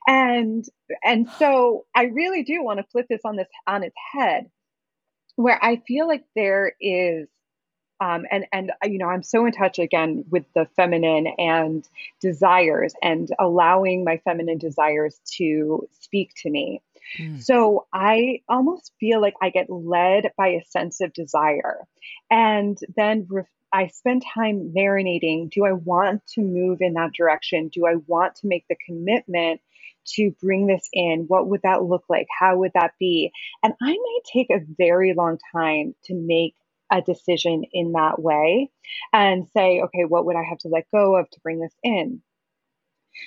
And 0.07 0.65
and 1.05 1.29
so 1.39 1.85
i 1.95 2.05
really 2.05 2.43
do 2.43 2.63
want 2.63 2.79
to 2.79 2.87
flip 2.91 3.07
this 3.09 3.21
on 3.25 3.37
this 3.37 3.49
on 3.67 3.83
its 3.83 3.97
head 4.13 4.51
where 5.37 5.63
i 5.63 5.77
feel 5.87 6.07
like 6.07 6.25
there 6.35 6.73
is 6.81 7.29
um, 8.01 8.25
and 8.31 8.47
and 8.53 8.73
you 8.85 8.99
know 8.99 9.09
i'm 9.09 9.23
so 9.23 9.45
in 9.45 9.53
touch 9.53 9.79
again 9.79 10.25
with 10.31 10.45
the 10.55 10.67
feminine 10.77 11.27
and 11.39 11.89
desires 12.21 12.95
and 13.03 13.31
allowing 13.39 14.05
my 14.05 14.19
feminine 14.19 14.59
desires 14.59 15.21
to 15.37 15.89
speak 16.01 16.33
to 16.37 16.51
me 16.51 16.81
Mm. 17.19 17.43
So 17.43 17.87
I 17.93 18.43
almost 18.49 18.93
feel 19.01 19.21
like 19.21 19.35
I 19.41 19.51
get 19.51 19.71
led 19.71 20.33
by 20.37 20.49
a 20.49 20.65
sense 20.65 21.01
of 21.01 21.13
desire. 21.13 21.87
And 22.31 22.79
then 22.97 23.27
I 23.73 23.89
spend 23.89 24.25
time 24.35 24.73
marinating. 24.77 25.51
Do 25.51 25.65
I 25.65 25.73
want 25.73 26.27
to 26.35 26.43
move 26.43 26.79
in 26.81 26.95
that 26.95 27.13
direction? 27.13 27.69
Do 27.69 27.87
I 27.87 27.97
want 28.07 28.37
to 28.37 28.47
make 28.47 28.65
the 28.69 28.77
commitment 28.87 29.61
to 30.15 30.35
bring 30.41 30.67
this 30.67 30.89
in? 30.93 31.25
What 31.29 31.49
would 31.49 31.63
that 31.63 31.85
look 31.85 32.05
like? 32.09 32.27
How 32.39 32.57
would 32.59 32.73
that 32.75 32.93
be? 32.99 33.31
And 33.63 33.75
I 33.83 33.93
may 33.93 34.21
take 34.33 34.51
a 34.51 34.65
very 34.79 35.15
long 35.15 35.39
time 35.53 35.95
to 36.05 36.15
make 36.15 36.55
a 36.91 37.03
decision 37.03 37.65
in 37.73 37.93
that 37.93 38.21
way 38.21 38.71
and 39.13 39.47
say, 39.55 39.83
okay, 39.83 40.05
what 40.07 40.25
would 40.25 40.37
I 40.37 40.45
have 40.49 40.59
to 40.59 40.69
let 40.69 40.91
go 40.91 41.17
of 41.17 41.29
to 41.31 41.41
bring 41.41 41.61
this 41.61 41.75
in? 41.83 42.23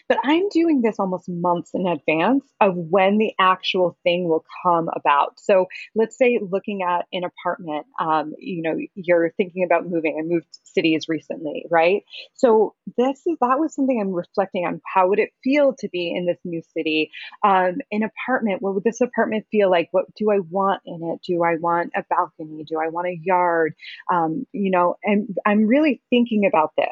But 0.07 0.19
I'm 0.23 0.49
doing 0.49 0.81
this 0.81 0.99
almost 0.99 1.29
months 1.29 1.71
in 1.73 1.87
advance 1.87 2.43
of 2.59 2.75
when 2.75 3.17
the 3.17 3.33
actual 3.39 3.97
thing 4.03 4.27
will 4.27 4.45
come 4.63 4.89
about. 4.95 5.39
So 5.39 5.67
let's 5.95 6.17
say 6.17 6.39
looking 6.41 6.83
at 6.83 7.05
an 7.13 7.23
apartment, 7.23 7.85
um, 7.99 8.33
you 8.37 8.61
know, 8.61 8.77
you're 8.95 9.31
thinking 9.37 9.63
about 9.63 9.87
moving. 9.87 10.17
I 10.19 10.23
moved 10.23 10.47
cities 10.63 11.05
recently, 11.07 11.65
right? 11.69 12.03
So 12.33 12.75
this 12.97 13.19
is 13.25 13.37
that 13.41 13.59
was 13.59 13.73
something 13.73 13.99
I'm 13.99 14.13
reflecting 14.13 14.65
on. 14.65 14.81
How 14.85 15.07
would 15.09 15.19
it 15.19 15.31
feel 15.43 15.73
to 15.79 15.89
be 15.89 16.13
in 16.15 16.25
this 16.25 16.39
new 16.43 16.61
city? 16.75 17.11
Um, 17.43 17.77
an 17.91 18.03
apartment. 18.03 18.61
What 18.61 18.75
would 18.75 18.83
this 18.83 19.01
apartment 19.01 19.45
feel 19.51 19.69
like? 19.69 19.89
What 19.91 20.13
do 20.15 20.31
I 20.31 20.39
want 20.39 20.81
in 20.85 21.01
it? 21.03 21.21
Do 21.25 21.43
I 21.43 21.55
want 21.57 21.91
a 21.95 22.03
balcony? 22.09 22.63
Do 22.63 22.79
I 22.79 22.89
want 22.89 23.07
a 23.07 23.19
yard? 23.21 23.73
Um, 24.11 24.45
you 24.51 24.71
know, 24.71 24.97
and 25.03 25.35
I'm 25.45 25.67
really 25.67 26.01
thinking 26.09 26.45
about 26.45 26.73
this. 26.77 26.87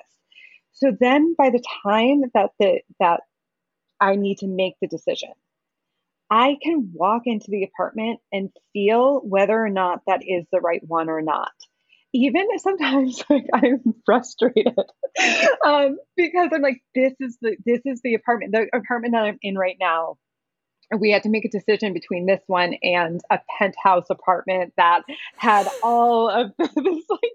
So 0.79 0.95
then 0.97 1.35
by 1.37 1.49
the 1.49 1.63
time 1.83 2.21
that 2.33 2.51
the 2.59 2.81
that 2.99 3.21
I 3.99 4.15
need 4.15 4.39
to 4.39 4.47
make 4.47 4.75
the 4.81 4.87
decision, 4.87 5.31
I 6.29 6.57
can 6.61 6.91
walk 6.93 7.23
into 7.25 7.51
the 7.51 7.63
apartment 7.63 8.19
and 8.31 8.49
feel 8.71 9.19
whether 9.19 9.61
or 9.61 9.69
not 9.69 10.01
that 10.07 10.21
is 10.25 10.45
the 10.51 10.61
right 10.61 10.81
one 10.85 11.09
or 11.09 11.21
not. 11.21 11.51
Even 12.13 12.47
sometimes 12.57 13.23
like 13.29 13.45
I'm 13.53 13.81
frustrated 14.05 14.77
um, 15.65 15.97
because 16.15 16.49
I'm 16.53 16.61
like, 16.61 16.81
this 16.95 17.13
is 17.19 17.37
the 17.41 17.57
this 17.65 17.81
is 17.85 18.01
the 18.01 18.13
apartment. 18.13 18.53
The 18.53 18.67
apartment 18.73 19.13
that 19.13 19.23
I'm 19.23 19.39
in 19.41 19.57
right 19.57 19.77
now 19.79 20.17
we 20.97 21.11
had 21.11 21.23
to 21.23 21.29
make 21.29 21.45
a 21.45 21.49
decision 21.49 21.93
between 21.93 22.25
this 22.25 22.41
one 22.47 22.75
and 22.81 23.21
a 23.29 23.39
penthouse 23.57 24.09
apartment 24.09 24.73
that 24.77 25.01
had 25.37 25.67
all 25.83 26.29
of 26.29 26.51
this 26.57 27.05
like 27.09 27.33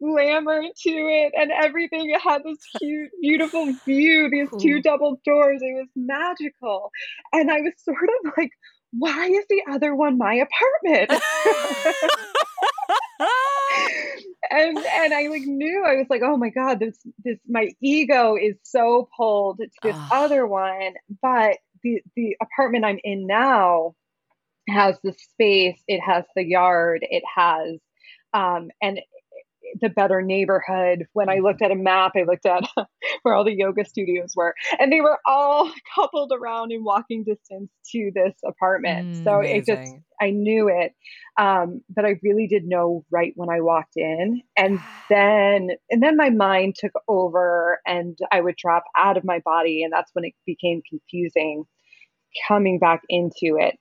glamour 0.00 0.62
to 0.62 0.90
it 0.90 1.32
and 1.36 1.50
everything. 1.50 2.08
It 2.10 2.20
had 2.20 2.42
this 2.44 2.58
cute, 2.78 3.10
beautiful 3.20 3.72
view, 3.84 4.30
these 4.30 4.48
two 4.60 4.80
double 4.80 5.20
doors. 5.24 5.60
It 5.62 5.74
was 5.74 5.88
magical. 5.96 6.90
And 7.32 7.50
I 7.50 7.60
was 7.60 7.74
sort 7.78 7.96
of 8.24 8.32
like, 8.36 8.50
why 8.92 9.26
is 9.26 9.44
the 9.48 9.62
other 9.70 9.94
one 9.94 10.16
my 10.16 10.34
apartment? 10.34 11.22
and 14.50 14.78
and 14.78 15.14
I 15.14 15.26
like 15.28 15.42
knew 15.42 15.84
I 15.86 15.96
was 15.96 16.06
like, 16.08 16.22
oh 16.24 16.36
my 16.36 16.48
god, 16.50 16.80
this 16.80 16.98
this 17.24 17.38
my 17.46 17.68
ego 17.82 18.36
is 18.36 18.56
so 18.62 19.08
pulled 19.16 19.58
to 19.58 19.68
this 19.82 19.96
other 20.10 20.46
one, 20.46 20.94
but 21.20 21.58
the 21.94 22.02
the 22.16 22.36
apartment 22.42 22.84
I'm 22.84 22.98
in 23.04 23.26
now 23.26 23.94
has 24.68 24.98
the 25.02 25.12
space, 25.12 25.80
it 25.88 26.00
has 26.00 26.24
the 26.36 26.44
yard, 26.44 27.06
it 27.08 27.22
has 27.36 27.78
um, 28.34 28.68
and 28.82 29.00
the 29.80 29.88
better 29.88 30.22
neighborhood. 30.22 31.06
When 31.12 31.28
I 31.28 31.36
mm-hmm. 31.36 31.44
looked 31.44 31.62
at 31.62 31.70
a 31.70 31.76
map, 31.76 32.12
I 32.16 32.22
looked 32.22 32.46
at 32.46 32.64
where 33.22 33.34
all 33.34 33.44
the 33.44 33.56
yoga 33.56 33.84
studios 33.84 34.32
were, 34.34 34.54
and 34.78 34.92
they 34.92 35.00
were 35.00 35.18
all 35.26 35.70
coupled 35.94 36.32
around 36.34 36.72
in 36.72 36.84
walking 36.84 37.24
distance 37.24 37.70
to 37.92 38.10
this 38.14 38.34
apartment. 38.46 39.16
Mm, 39.16 39.24
so 39.24 39.38
amazing. 39.38 39.56
it 39.56 39.66
just, 39.66 39.92
I 40.20 40.30
knew 40.30 40.68
it. 40.68 40.92
Um, 41.38 41.82
but 41.88 42.04
I 42.04 42.18
really 42.22 42.46
did 42.46 42.64
know 42.64 43.04
right 43.10 43.32
when 43.36 43.50
I 43.50 43.60
walked 43.60 43.96
in. 43.96 44.42
And 44.56 44.80
then, 45.10 45.70
and 45.90 46.02
then 46.02 46.16
my 46.16 46.30
mind 46.30 46.76
took 46.76 46.92
over 47.06 47.80
and 47.86 48.18
I 48.32 48.40
would 48.40 48.56
drop 48.56 48.84
out 48.96 49.16
of 49.16 49.24
my 49.24 49.40
body. 49.44 49.82
And 49.82 49.92
that's 49.92 50.10
when 50.14 50.24
it 50.24 50.34
became 50.46 50.82
confusing 50.88 51.64
coming 52.46 52.78
back 52.78 53.02
into 53.08 53.56
it. 53.58 53.78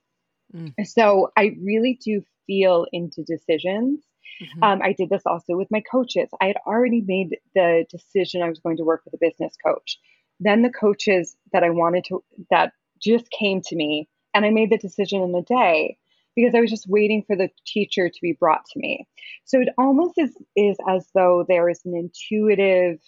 Mm. 0.56 0.74
So 0.86 1.32
I 1.38 1.56
really 1.62 2.00
do 2.04 2.24
feel 2.46 2.86
into 2.92 3.24
decisions 3.24 4.00
Mm-hmm. 4.42 4.64
Um, 4.64 4.82
I 4.82 4.94
did 4.94 5.10
this 5.10 5.24
also 5.26 5.56
with 5.56 5.70
my 5.72 5.82
coaches. 5.82 6.30
I 6.42 6.48
had 6.48 6.58
already 6.66 7.02
made 7.02 7.38
the 7.56 7.86
decision 7.90 8.42
I 8.42 8.50
was 8.50 8.60
going 8.60 8.78
to 8.78 8.84
work 8.84 9.02
with 9.06 9.14
a 9.14 9.18
business 9.20 9.54
coach. 9.64 10.00
Then 10.40 10.62
the 10.62 10.70
coaches 10.70 11.36
that 11.54 11.64
I 11.64 11.70
wanted 11.72 12.06
to, 12.06 12.24
that 12.52 12.74
just 13.02 13.30
came 13.32 13.62
to 13.62 13.76
me, 13.76 14.08
and 14.34 14.46
I 14.46 14.52
made 14.52 14.70
the 14.70 14.78
decision 14.78 15.22
in 15.22 15.34
a 15.34 15.42
day 15.42 15.98
because 16.36 16.54
I 16.54 16.62
was 16.62 16.70
just 16.70 16.88
waiting 16.88 17.24
for 17.26 17.36
the 17.36 17.50
teacher 17.66 18.10
to 18.10 18.22
be 18.22 18.34
brought 18.34 18.66
to 18.66 18.80
me. 18.80 19.08
So 19.46 19.60
it 19.60 19.70
almost 19.78 20.14
is, 20.18 20.36
is 20.56 20.78
as 20.88 21.08
though 21.16 21.44
there 21.48 21.68
is 21.70 21.82
an 21.86 21.96
intuitive 21.96 23.00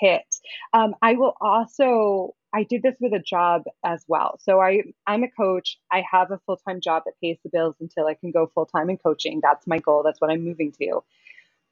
hit. 0.00 0.26
Um, 0.74 0.94
I 1.00 1.14
will 1.14 1.34
also 1.40 2.34
I 2.52 2.64
did 2.64 2.82
this 2.82 2.96
with 3.00 3.12
a 3.12 3.20
job 3.20 3.62
as 3.84 4.04
well. 4.08 4.38
So 4.40 4.60
I 4.60 4.82
I'm 5.06 5.22
a 5.22 5.30
coach. 5.30 5.78
I 5.92 6.02
have 6.10 6.30
a 6.30 6.40
full-time 6.46 6.80
job 6.80 7.04
that 7.06 7.14
pays 7.22 7.38
the 7.44 7.50
bills 7.50 7.76
until 7.80 8.06
I 8.06 8.14
can 8.14 8.32
go 8.32 8.50
full-time 8.54 8.90
in 8.90 8.98
coaching. 8.98 9.40
That's 9.42 9.66
my 9.66 9.78
goal. 9.78 10.02
That's 10.02 10.20
what 10.20 10.30
I'm 10.30 10.44
moving 10.44 10.72
to. 10.80 11.02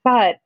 But 0.04 0.36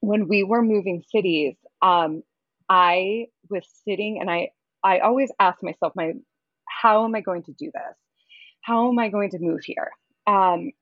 when 0.00 0.28
we 0.28 0.44
were 0.44 0.62
moving 0.62 1.02
cities, 1.10 1.56
um, 1.82 2.22
I 2.68 3.26
was 3.50 3.66
sitting 3.84 4.20
and 4.20 4.30
I 4.30 4.50
I 4.84 5.00
always 5.00 5.32
ask 5.40 5.62
myself 5.62 5.92
my 5.96 6.12
how 6.66 7.04
am 7.04 7.14
I 7.14 7.20
going 7.20 7.42
to 7.44 7.52
do 7.52 7.70
this? 7.72 7.96
How 8.62 8.88
am 8.88 8.98
I 8.98 9.08
going 9.08 9.30
to 9.30 9.38
move 9.38 9.60
here? 9.64 9.90
Um, 10.26 10.72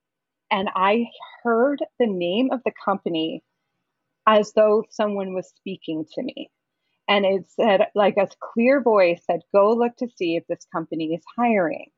and 0.50 0.68
I 0.74 1.06
heard 1.42 1.82
the 1.98 2.06
name 2.06 2.50
of 2.52 2.60
the 2.64 2.72
company 2.84 3.42
as 4.26 4.52
though 4.52 4.84
someone 4.90 5.34
was 5.34 5.48
speaking 5.56 6.04
to 6.14 6.22
me 6.22 6.50
and 7.08 7.24
it 7.24 7.44
said 7.50 7.88
like 7.94 8.16
a 8.16 8.28
clear 8.40 8.82
voice 8.82 9.20
said 9.26 9.40
go 9.54 9.72
look 9.72 9.96
to 9.96 10.08
see 10.16 10.36
if 10.36 10.46
this 10.48 10.66
company 10.72 11.14
is 11.14 11.22
hiring. 11.36 11.90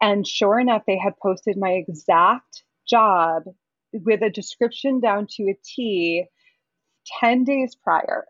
And 0.00 0.26
sure 0.26 0.58
enough 0.58 0.82
they 0.86 0.98
had 0.98 1.18
posted 1.20 1.56
my 1.56 1.70
exact 1.72 2.62
job 2.88 3.44
with 3.92 4.22
a 4.22 4.30
description 4.30 5.00
down 5.00 5.26
to 5.30 5.44
a 5.44 5.58
t 5.64 6.24
10 7.20 7.44
days 7.44 7.74
prior. 7.74 8.26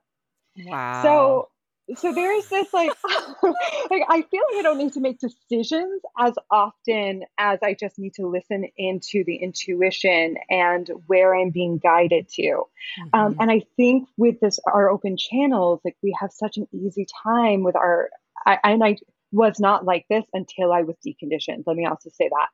Wow. 0.65 1.03
so 1.03 1.49
so 1.97 2.13
there's 2.13 2.47
this 2.49 2.73
like 2.73 2.91
like 3.43 4.03
i 4.09 4.23
feel 4.31 4.43
like 4.51 4.59
i 4.59 4.63
don't 4.63 4.79
need 4.79 4.93
to 4.93 5.01
make 5.01 5.19
decisions 5.19 6.03
as 6.19 6.35
often 6.51 7.25
as 7.39 7.59
i 7.63 7.75
just 7.75 7.99
need 7.99 8.15
to 8.15 8.27
listen 8.27 8.67
into 8.77 9.25
the 9.25 9.37
intuition 9.37 10.37
and 10.51 10.91
where 11.07 11.35
i'm 11.35 11.51
being 11.51 11.79
guided 11.79 12.29
to. 12.29 12.51
Um, 12.53 13.11
mm-hmm. 13.11 13.19
um, 13.19 13.37
and 13.41 13.51
i 13.51 13.63
think 13.77 14.09
with 14.17 14.41
this 14.41 14.59
our 14.67 14.91
open 14.91 15.17
channels 15.17 15.81
like 15.85 15.97
we 16.03 16.17
have 16.21 16.31
such 16.33 16.57
an 16.57 16.67
easy 16.73 17.07
time 17.23 17.63
with 17.63 17.77
our 17.77 18.11
I, 18.47 18.59
and 18.65 18.85
i 18.85 18.97
was 19.33 19.59
not 19.59 19.85
like 19.85 20.07
this 20.09 20.25
until 20.33 20.73
i 20.73 20.83
was 20.83 20.97
deconditioned 21.07 21.65
let 21.67 21.77
me 21.77 21.87
also 21.87 22.11
say 22.11 22.29
that. 22.29 22.49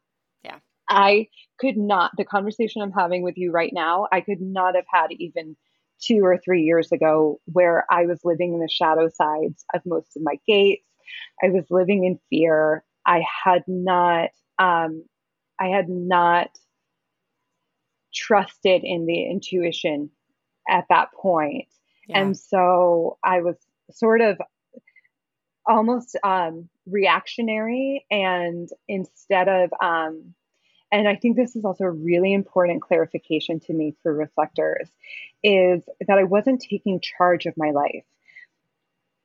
Yeah. 0.44 0.58
I 0.88 1.28
could 1.58 1.76
not, 1.76 2.10
the 2.16 2.24
conversation 2.24 2.82
I'm 2.82 2.92
having 2.92 3.22
with 3.22 3.38
you 3.38 3.50
right 3.50 3.72
now, 3.72 4.06
I 4.12 4.20
could 4.20 4.40
not 4.40 4.74
have 4.74 4.84
had 4.92 5.12
even 5.12 5.56
two 6.00 6.20
or 6.22 6.38
three 6.38 6.62
years 6.62 6.92
ago 6.92 7.40
where 7.46 7.84
I 7.90 8.06
was 8.06 8.20
living 8.24 8.54
in 8.54 8.60
the 8.60 8.68
shadow 8.68 9.08
sides 9.08 9.64
of 9.74 9.82
most 9.84 10.16
of 10.16 10.22
my 10.22 10.36
gates. 10.46 10.86
I 11.42 11.48
was 11.48 11.64
living 11.70 12.04
in 12.04 12.18
fear. 12.30 12.84
I 13.06 13.22
had 13.44 13.64
not, 13.66 14.30
um, 14.58 15.04
I 15.60 15.68
had 15.68 15.88
not 15.88 16.48
trusted 18.14 18.82
in 18.84 19.06
the 19.06 19.24
intuition 19.28 20.10
at 20.68 20.84
that 20.88 21.12
point. 21.12 21.68
Yeah. 22.08 22.20
And 22.20 22.36
so 22.36 23.18
I 23.22 23.40
was 23.40 23.56
sort 23.90 24.20
of 24.20 24.38
almost 25.66 26.16
um, 26.22 26.68
reactionary 26.86 28.04
and 28.10 28.68
instead 28.88 29.48
of 29.48 29.70
um, 29.82 30.34
and 30.94 31.08
i 31.08 31.16
think 31.16 31.36
this 31.36 31.56
is 31.56 31.64
also 31.64 31.84
a 31.84 31.90
really 31.90 32.32
important 32.32 32.80
clarification 32.80 33.58
to 33.58 33.72
me 33.72 33.94
for 34.02 34.14
reflectors 34.14 34.88
is 35.42 35.82
that 36.06 36.18
i 36.18 36.24
wasn't 36.24 36.60
taking 36.60 37.00
charge 37.00 37.46
of 37.46 37.54
my 37.56 37.70
life. 37.70 38.04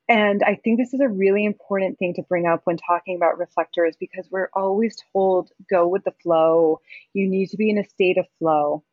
And 0.09 0.41
i 0.43 0.55
think 0.55 0.79
this 0.79 0.93
is 0.93 1.01
a 1.01 1.07
really 1.07 1.45
important 1.45 1.99
thing 1.99 2.15
to 2.15 2.23
bring 2.23 2.47
up 2.47 2.61
when 2.63 2.77
talking 2.77 3.15
about 3.15 3.37
reflectors 3.37 3.95
because 3.99 4.27
we're 4.31 4.49
always 4.53 4.97
told 5.13 5.51
go 5.69 5.87
with 5.87 6.03
the 6.03 6.15
flow. 6.23 6.81
You 7.13 7.29
need 7.29 7.49
to 7.51 7.57
be 7.57 7.69
in 7.69 7.77
a 7.77 7.87
state 7.87 8.17
of 8.17 8.25
flow. 8.39 8.83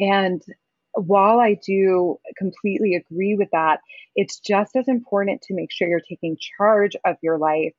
And 0.00 0.42
while 0.94 1.38
I 1.38 1.54
do 1.54 2.18
completely 2.36 2.94
agree 2.96 3.34
with 3.36 3.48
that, 3.52 3.80
it's 4.16 4.40
just 4.40 4.74
as 4.76 4.88
important 4.88 5.42
to 5.42 5.54
make 5.54 5.70
sure 5.72 5.88
you're 5.88 6.00
taking 6.00 6.36
charge 6.36 6.96
of 7.04 7.16
your 7.22 7.38
life 7.38 7.74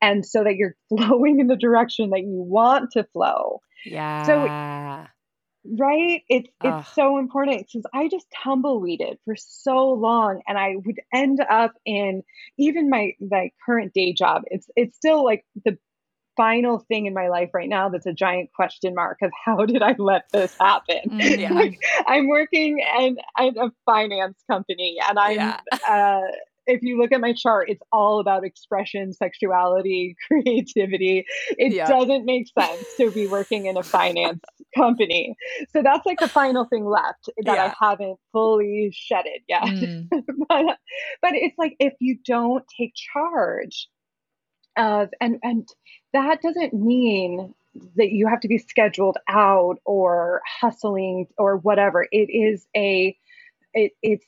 and 0.00 0.24
so 0.24 0.44
that 0.44 0.56
you're 0.56 0.76
flowing 0.88 1.40
in 1.40 1.46
the 1.46 1.56
direction 1.56 2.10
that 2.10 2.20
you 2.20 2.42
want 2.42 2.92
to 2.92 3.04
flow. 3.04 3.60
Yeah. 3.84 4.22
So 4.24 5.08
right 5.76 6.22
it's 6.28 6.48
Ugh. 6.62 6.80
it's 6.80 6.94
so 6.94 7.18
important 7.18 7.66
because 7.66 7.84
i 7.92 8.08
just 8.08 8.26
tumbleweeded 8.42 9.18
for 9.24 9.34
so 9.36 9.90
long 9.92 10.40
and 10.46 10.56
i 10.56 10.76
would 10.76 10.98
end 11.12 11.40
up 11.50 11.74
in 11.84 12.22
even 12.56 12.88
my 12.88 13.12
my 13.20 13.50
current 13.66 13.92
day 13.92 14.12
job 14.12 14.42
it's 14.46 14.70
it's 14.76 14.96
still 14.96 15.24
like 15.24 15.44
the 15.66 15.76
final 16.38 16.78
thing 16.78 17.06
in 17.06 17.12
my 17.12 17.28
life 17.28 17.50
right 17.52 17.68
now 17.68 17.88
that's 17.88 18.06
a 18.06 18.12
giant 18.12 18.50
question 18.54 18.94
mark 18.94 19.18
of 19.22 19.30
how 19.44 19.66
did 19.66 19.82
I 19.82 19.96
let 19.98 20.22
this 20.32 20.56
happen? 20.58 21.00
Mm, 21.08 21.38
yeah. 21.38 21.52
like, 21.52 21.78
I'm 22.06 22.28
working 22.28 22.78
in, 23.00 23.18
in, 23.40 23.58
a 23.58 23.72
finance 23.84 24.38
company 24.48 24.98
and 25.06 25.18
I'm, 25.18 25.34
yeah. 25.34 25.60
uh, 25.86 26.20
if 26.68 26.82
you 26.82 26.98
look 26.98 27.12
at 27.12 27.20
my 27.20 27.32
chart, 27.32 27.68
it's 27.70 27.82
all 27.90 28.20
about 28.20 28.44
expression, 28.44 29.12
sexuality, 29.12 30.16
creativity. 30.28 31.24
It 31.50 31.72
yeah. 31.72 31.88
doesn't 31.88 32.24
make 32.24 32.46
sense 32.56 32.86
to 32.98 33.10
be 33.10 33.26
working 33.26 33.66
in 33.66 33.76
a 33.76 33.82
finance 33.82 34.40
company. 34.76 35.34
So 35.72 35.82
that's 35.82 36.06
like 36.06 36.20
the 36.20 36.28
final 36.28 36.66
thing 36.66 36.84
left 36.84 37.30
that 37.44 37.56
yeah. 37.56 37.74
I 37.80 37.86
haven't 37.86 38.18
fully 38.32 38.92
shedded 38.94 39.42
yet. 39.48 39.62
Mm. 39.62 40.08
but, 40.48 40.78
but 41.22 41.32
it's 41.34 41.56
like 41.58 41.74
if 41.80 41.94
you 41.98 42.18
don't 42.24 42.64
take 42.78 42.92
charge 42.94 43.88
of 44.76 45.08
and 45.20 45.38
and 45.42 45.66
that 46.12 46.40
doesn't 46.40 46.72
mean 46.72 47.52
that 47.96 48.10
you 48.10 48.26
have 48.28 48.40
to 48.40 48.48
be 48.48 48.58
scheduled 48.58 49.16
out 49.28 49.78
or 49.84 50.40
hustling 50.60 51.26
or 51.36 51.56
whatever. 51.56 52.06
It 52.10 52.28
is 52.30 52.66
a, 52.76 53.16
it, 53.74 53.92
it's 54.02 54.24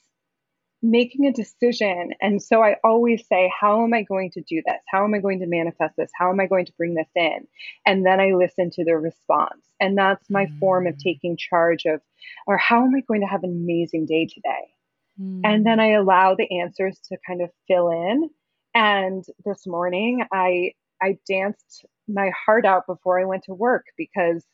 making 0.82 1.26
a 1.26 1.32
decision. 1.32 2.10
And 2.20 2.42
so 2.42 2.62
I 2.62 2.76
always 2.82 3.26
say, 3.26 3.52
how 3.60 3.84
am 3.84 3.92
I 3.92 4.02
going 4.02 4.30
to 4.32 4.40
do 4.40 4.62
this? 4.64 4.80
How 4.88 5.04
am 5.04 5.14
I 5.14 5.18
going 5.18 5.40
to 5.40 5.46
manifest 5.46 5.96
this? 5.96 6.10
How 6.18 6.30
am 6.30 6.40
I 6.40 6.46
going 6.46 6.66
to 6.66 6.72
bring 6.78 6.94
this 6.94 7.08
in? 7.14 7.46
And 7.84 8.04
then 8.06 8.20
I 8.20 8.32
listen 8.32 8.70
to 8.70 8.84
the 8.84 8.96
response. 8.96 9.60
And 9.78 9.96
that's 9.96 10.30
my 10.30 10.46
mm. 10.46 10.58
form 10.58 10.86
of 10.86 10.94
mm. 10.94 11.02
taking 11.02 11.36
charge 11.36 11.84
of, 11.84 12.00
or 12.46 12.56
how 12.56 12.84
am 12.84 12.94
I 12.94 13.00
going 13.00 13.20
to 13.20 13.26
have 13.26 13.44
an 13.44 13.50
amazing 13.50 14.06
day 14.06 14.26
today? 14.26 14.72
Mm. 15.20 15.42
And 15.44 15.66
then 15.66 15.80
I 15.80 15.92
allow 15.92 16.34
the 16.34 16.60
answers 16.60 16.98
to 17.08 17.18
kind 17.26 17.42
of 17.42 17.50
fill 17.68 17.90
in. 17.90 18.30
And 18.74 19.24
this 19.44 19.66
morning 19.66 20.24
I 20.32 20.72
I 21.02 21.18
danced 21.26 21.84
my 22.08 22.30
heart 22.44 22.64
out 22.64 22.86
before 22.86 23.18
I 23.18 23.24
went 23.24 23.44
to 23.44 23.54
work 23.54 23.86
because 23.96 24.44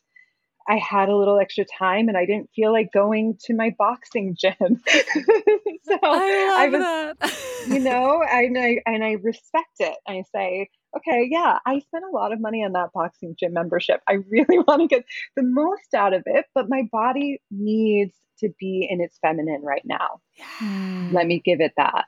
I 0.69 0.77
had 0.77 1.09
a 1.09 1.15
little 1.15 1.39
extra 1.39 1.65
time 1.65 2.09
and 2.09 2.17
I 2.17 2.25
didn't 2.25 2.49
feel 2.55 2.71
like 2.71 2.91
going 2.93 3.37
to 3.45 3.55
my 3.55 3.73
boxing 3.77 4.35
gym. 4.37 4.53
so 4.59 5.99
I 6.03 6.47
love 6.49 6.59
I 6.59 6.69
was, 6.69 6.81
that. 6.81 7.67
you 7.67 7.79
know, 7.79 8.21
and 8.23 8.57
I 8.57 8.81
and 8.85 9.03
I 9.03 9.13
respect 9.13 9.75
it. 9.79 9.95
I 10.07 10.23
say, 10.33 10.69
okay, 10.95 11.27
yeah, 11.29 11.59
I 11.65 11.79
spent 11.79 12.03
a 12.03 12.15
lot 12.15 12.33
of 12.33 12.41
money 12.41 12.63
on 12.63 12.73
that 12.73 12.91
boxing 12.93 13.35
gym 13.39 13.53
membership. 13.53 14.01
I 14.07 14.13
really 14.29 14.59
want 14.67 14.81
to 14.81 14.87
get 14.87 15.05
the 15.35 15.43
most 15.43 15.93
out 15.95 16.13
of 16.13 16.23
it, 16.25 16.45
but 16.53 16.69
my 16.69 16.83
body 16.91 17.41
needs 17.51 18.13
to 18.39 18.49
be 18.59 18.87
in 18.89 19.01
its 19.01 19.17
feminine 19.19 19.61
right 19.63 19.81
now. 19.85 20.19
Yeah. 20.35 21.09
Let 21.11 21.27
me 21.27 21.41
give 21.43 21.61
it 21.61 21.73
that. 21.77 22.05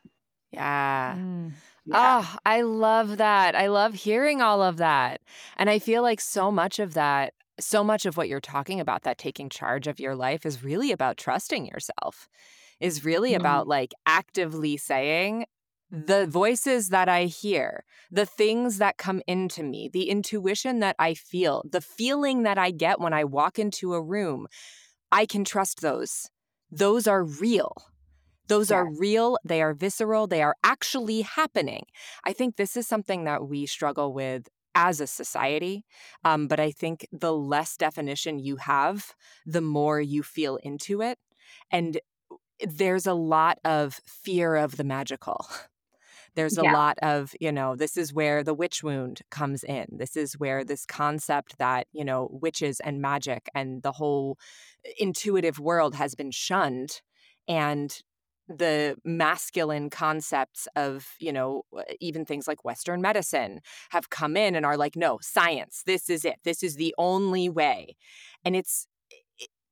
Yeah. 0.51 1.15
Mm. 1.17 1.53
Yeah. 1.85 2.21
Oh, 2.21 2.35
I 2.45 2.61
love 2.61 3.17
that. 3.17 3.55
I 3.55 3.67
love 3.67 3.95
hearing 3.95 4.41
all 4.41 4.61
of 4.61 4.77
that. 4.77 5.21
And 5.57 5.69
I 5.69 5.79
feel 5.79 6.03
like 6.03 6.21
so 6.21 6.51
much 6.51 6.77
of 6.77 6.93
that, 6.93 7.33
so 7.59 7.83
much 7.83 8.05
of 8.05 8.17
what 8.17 8.29
you're 8.29 8.39
talking 8.39 8.79
about, 8.79 9.03
that 9.03 9.17
taking 9.17 9.49
charge 9.49 9.87
of 9.87 9.99
your 9.99 10.15
life 10.15 10.45
is 10.45 10.63
really 10.63 10.91
about 10.91 11.17
trusting 11.17 11.65
yourself, 11.65 12.27
is 12.79 13.05
really 13.05 13.31
mm-hmm. 13.31 13.41
about 13.41 13.67
like 13.67 13.93
actively 14.05 14.77
saying, 14.77 15.45
the 15.91 16.27
voices 16.27 16.89
that 16.89 17.09
I 17.09 17.25
hear, 17.25 17.83
the 18.11 18.25
things 18.25 18.77
that 18.77 18.97
come 18.97 19.21
into 19.25 19.63
me, 19.63 19.89
the 19.91 20.09
intuition 20.09 20.79
that 20.79 20.95
I 20.99 21.15
feel, 21.15 21.63
the 21.69 21.81
feeling 21.81 22.43
that 22.43 22.59
I 22.59 22.71
get 22.71 22.99
when 22.99 23.13
I 23.13 23.23
walk 23.23 23.57
into 23.57 23.93
a 23.93 24.01
room, 24.01 24.47
I 25.11 25.25
can 25.25 25.43
trust 25.43 25.81
those. 25.81 26.29
Those 26.71 27.07
are 27.07 27.23
real. 27.23 27.73
Those 28.47 28.69
yes. 28.69 28.77
are 28.77 28.89
real, 28.99 29.37
they 29.43 29.61
are 29.61 29.73
visceral, 29.73 30.27
they 30.27 30.41
are 30.41 30.55
actually 30.63 31.21
happening. 31.21 31.85
I 32.23 32.33
think 32.33 32.55
this 32.55 32.75
is 32.75 32.87
something 32.87 33.23
that 33.25 33.47
we 33.47 33.67
struggle 33.67 34.11
with 34.11 34.47
as 34.79 35.01
a 35.01 35.07
society. 35.07 35.83
Um, 36.23 36.47
but 36.47 36.59
I 36.59 36.71
think 36.71 37.05
the 37.11 37.33
less 37.33 37.75
definition 37.75 38.39
you 38.39 38.55
have, 38.55 39.13
the 39.45 39.61
more 39.61 39.99
you 39.99 40.23
feel 40.23 40.55
into 40.63 41.01
it. 41.01 41.17
And 41.69 41.99
there's 42.65 43.05
a 43.05 43.13
lot 43.13 43.57
of 43.65 43.99
fear 44.05 44.55
of 44.55 44.77
the 44.77 44.85
magical. 44.85 45.45
There's 46.35 46.57
a 46.57 46.63
yeah. 46.63 46.73
lot 46.73 46.97
of, 47.01 47.33
you 47.41 47.51
know, 47.51 47.75
this 47.75 47.97
is 47.97 48.13
where 48.13 48.43
the 48.43 48.53
witch 48.53 48.83
wound 48.83 49.21
comes 49.29 49.63
in. 49.63 49.87
This 49.91 50.15
is 50.15 50.39
where 50.39 50.63
this 50.63 50.85
concept 50.85 51.57
that, 51.57 51.87
you 51.91 52.05
know, 52.05 52.29
witches 52.31 52.79
and 52.79 53.01
magic 53.01 53.49
and 53.53 53.83
the 53.83 53.93
whole 53.93 54.37
intuitive 54.97 55.59
world 55.59 55.95
has 55.95 56.15
been 56.15 56.31
shunned. 56.31 57.01
And 57.47 58.01
the 58.49 58.97
masculine 59.05 59.89
concepts 59.91 60.67
of 60.75 61.13
you 61.19 61.31
know 61.31 61.61
uh, 61.77 61.83
even 61.99 62.25
things 62.25 62.47
like 62.47 62.65
western 62.65 62.99
medicine 62.99 63.61
have 63.91 64.09
come 64.09 64.35
in 64.35 64.55
and 64.55 64.65
are 64.65 64.75
like 64.75 64.95
no 64.95 65.19
science 65.21 65.83
this 65.85 66.09
is 66.09 66.25
it. 66.25 66.37
This 66.43 66.63
is 66.63 66.75
the 66.75 66.93
only 66.97 67.49
way. 67.49 67.95
And 68.43 68.55
it's 68.55 68.87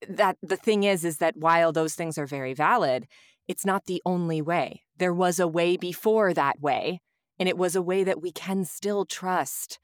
that 0.08 0.38
the 0.42 0.56
thing 0.56 0.84
is 0.84 1.04
is 1.04 1.18
that 1.18 1.38
while 1.38 1.72
those 1.72 1.96
things 1.96 2.18
are 2.18 2.28
very 2.28 2.54
valid 2.54 3.08
it's 3.48 3.66
not 3.66 3.86
the 3.86 4.02
only 4.06 4.42
way. 4.42 4.84
There 4.98 5.14
was 5.14 5.40
a 5.40 5.48
way 5.48 5.78
before 5.78 6.34
that 6.34 6.60
way 6.60 7.02
and 7.40 7.48
it 7.48 7.58
was 7.58 7.76
a 7.76 7.82
way 7.82 8.04
that 8.04 8.22
we 8.22 8.32
can 8.32 8.66
still 8.66 9.06
trust. 9.06 9.80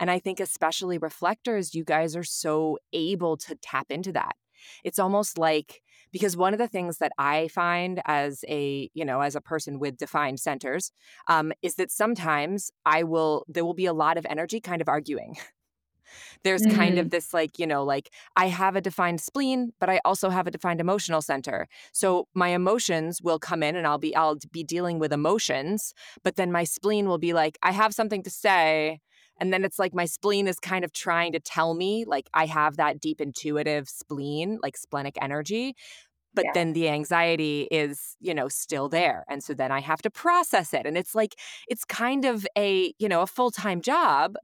And 0.00 0.10
i 0.10 0.18
think 0.18 0.40
especially 0.40 0.98
reflectors 0.98 1.74
you 1.74 1.84
guys 1.84 2.16
are 2.16 2.24
so 2.24 2.78
able 2.92 3.36
to 3.38 3.54
tap 3.56 3.86
into 3.90 4.12
that. 4.12 4.36
It's 4.82 4.98
almost 4.98 5.38
like 5.38 5.82
because 6.14 6.36
one 6.36 6.52
of 6.54 6.60
the 6.60 6.68
things 6.68 6.98
that 6.98 7.10
I 7.18 7.48
find 7.48 8.00
as 8.04 8.44
a, 8.46 8.88
you 8.94 9.04
know, 9.04 9.20
as 9.20 9.34
a 9.34 9.40
person 9.40 9.80
with 9.80 9.96
defined 9.96 10.38
centers 10.38 10.92
um, 11.26 11.52
is 11.60 11.74
that 11.74 11.90
sometimes 11.90 12.70
I 12.86 13.02
will, 13.02 13.44
there 13.48 13.64
will 13.64 13.74
be 13.74 13.86
a 13.86 13.92
lot 13.92 14.16
of 14.16 14.24
energy 14.30 14.60
kind 14.60 14.80
of 14.80 14.88
arguing. 14.88 15.36
There's 16.44 16.62
mm-hmm. 16.62 16.76
kind 16.76 16.98
of 16.98 17.06
mm-hmm. 17.06 17.16
this 17.16 17.34
like, 17.34 17.58
you 17.58 17.66
know, 17.66 17.82
like 17.82 18.10
I 18.36 18.46
have 18.46 18.76
a 18.76 18.80
defined 18.80 19.22
spleen, 19.22 19.72
but 19.80 19.90
I 19.90 20.00
also 20.04 20.30
have 20.30 20.46
a 20.46 20.52
defined 20.52 20.80
emotional 20.80 21.20
center. 21.20 21.66
So 21.90 22.28
my 22.32 22.50
emotions 22.50 23.20
will 23.20 23.40
come 23.40 23.64
in 23.64 23.74
and 23.74 23.84
I'll 23.84 23.98
be 23.98 24.14
I'll 24.14 24.38
be 24.52 24.62
dealing 24.62 25.00
with 25.00 25.12
emotions, 25.12 25.94
but 26.22 26.36
then 26.36 26.52
my 26.52 26.62
spleen 26.62 27.08
will 27.08 27.18
be 27.18 27.32
like 27.32 27.58
I 27.64 27.72
have 27.72 27.92
something 27.92 28.22
to 28.22 28.30
say, 28.30 29.00
and 29.40 29.52
then 29.52 29.64
it's 29.64 29.78
like 29.78 29.94
my 29.94 30.04
spleen 30.04 30.46
is 30.46 30.58
kind 30.58 30.84
of 30.84 30.92
trying 30.92 31.32
to 31.32 31.40
tell 31.40 31.74
me, 31.74 32.04
like, 32.06 32.28
I 32.34 32.46
have 32.46 32.76
that 32.76 33.00
deep 33.00 33.20
intuitive 33.20 33.88
spleen, 33.88 34.58
like 34.62 34.76
splenic 34.76 35.16
energy. 35.20 35.74
But 36.34 36.46
yeah. 36.46 36.50
then 36.54 36.72
the 36.72 36.88
anxiety 36.88 37.68
is, 37.70 38.16
you 38.20 38.34
know, 38.34 38.48
still 38.48 38.88
there. 38.88 39.24
And 39.28 39.42
so 39.42 39.54
then 39.54 39.70
I 39.70 39.80
have 39.80 40.02
to 40.02 40.10
process 40.10 40.74
it. 40.74 40.84
And 40.84 40.98
it's 40.98 41.14
like, 41.14 41.36
it's 41.68 41.84
kind 41.84 42.24
of 42.24 42.44
a, 42.58 42.92
you 42.98 43.08
know, 43.08 43.22
a 43.22 43.26
full 43.26 43.52
time 43.52 43.80
job, 43.80 44.34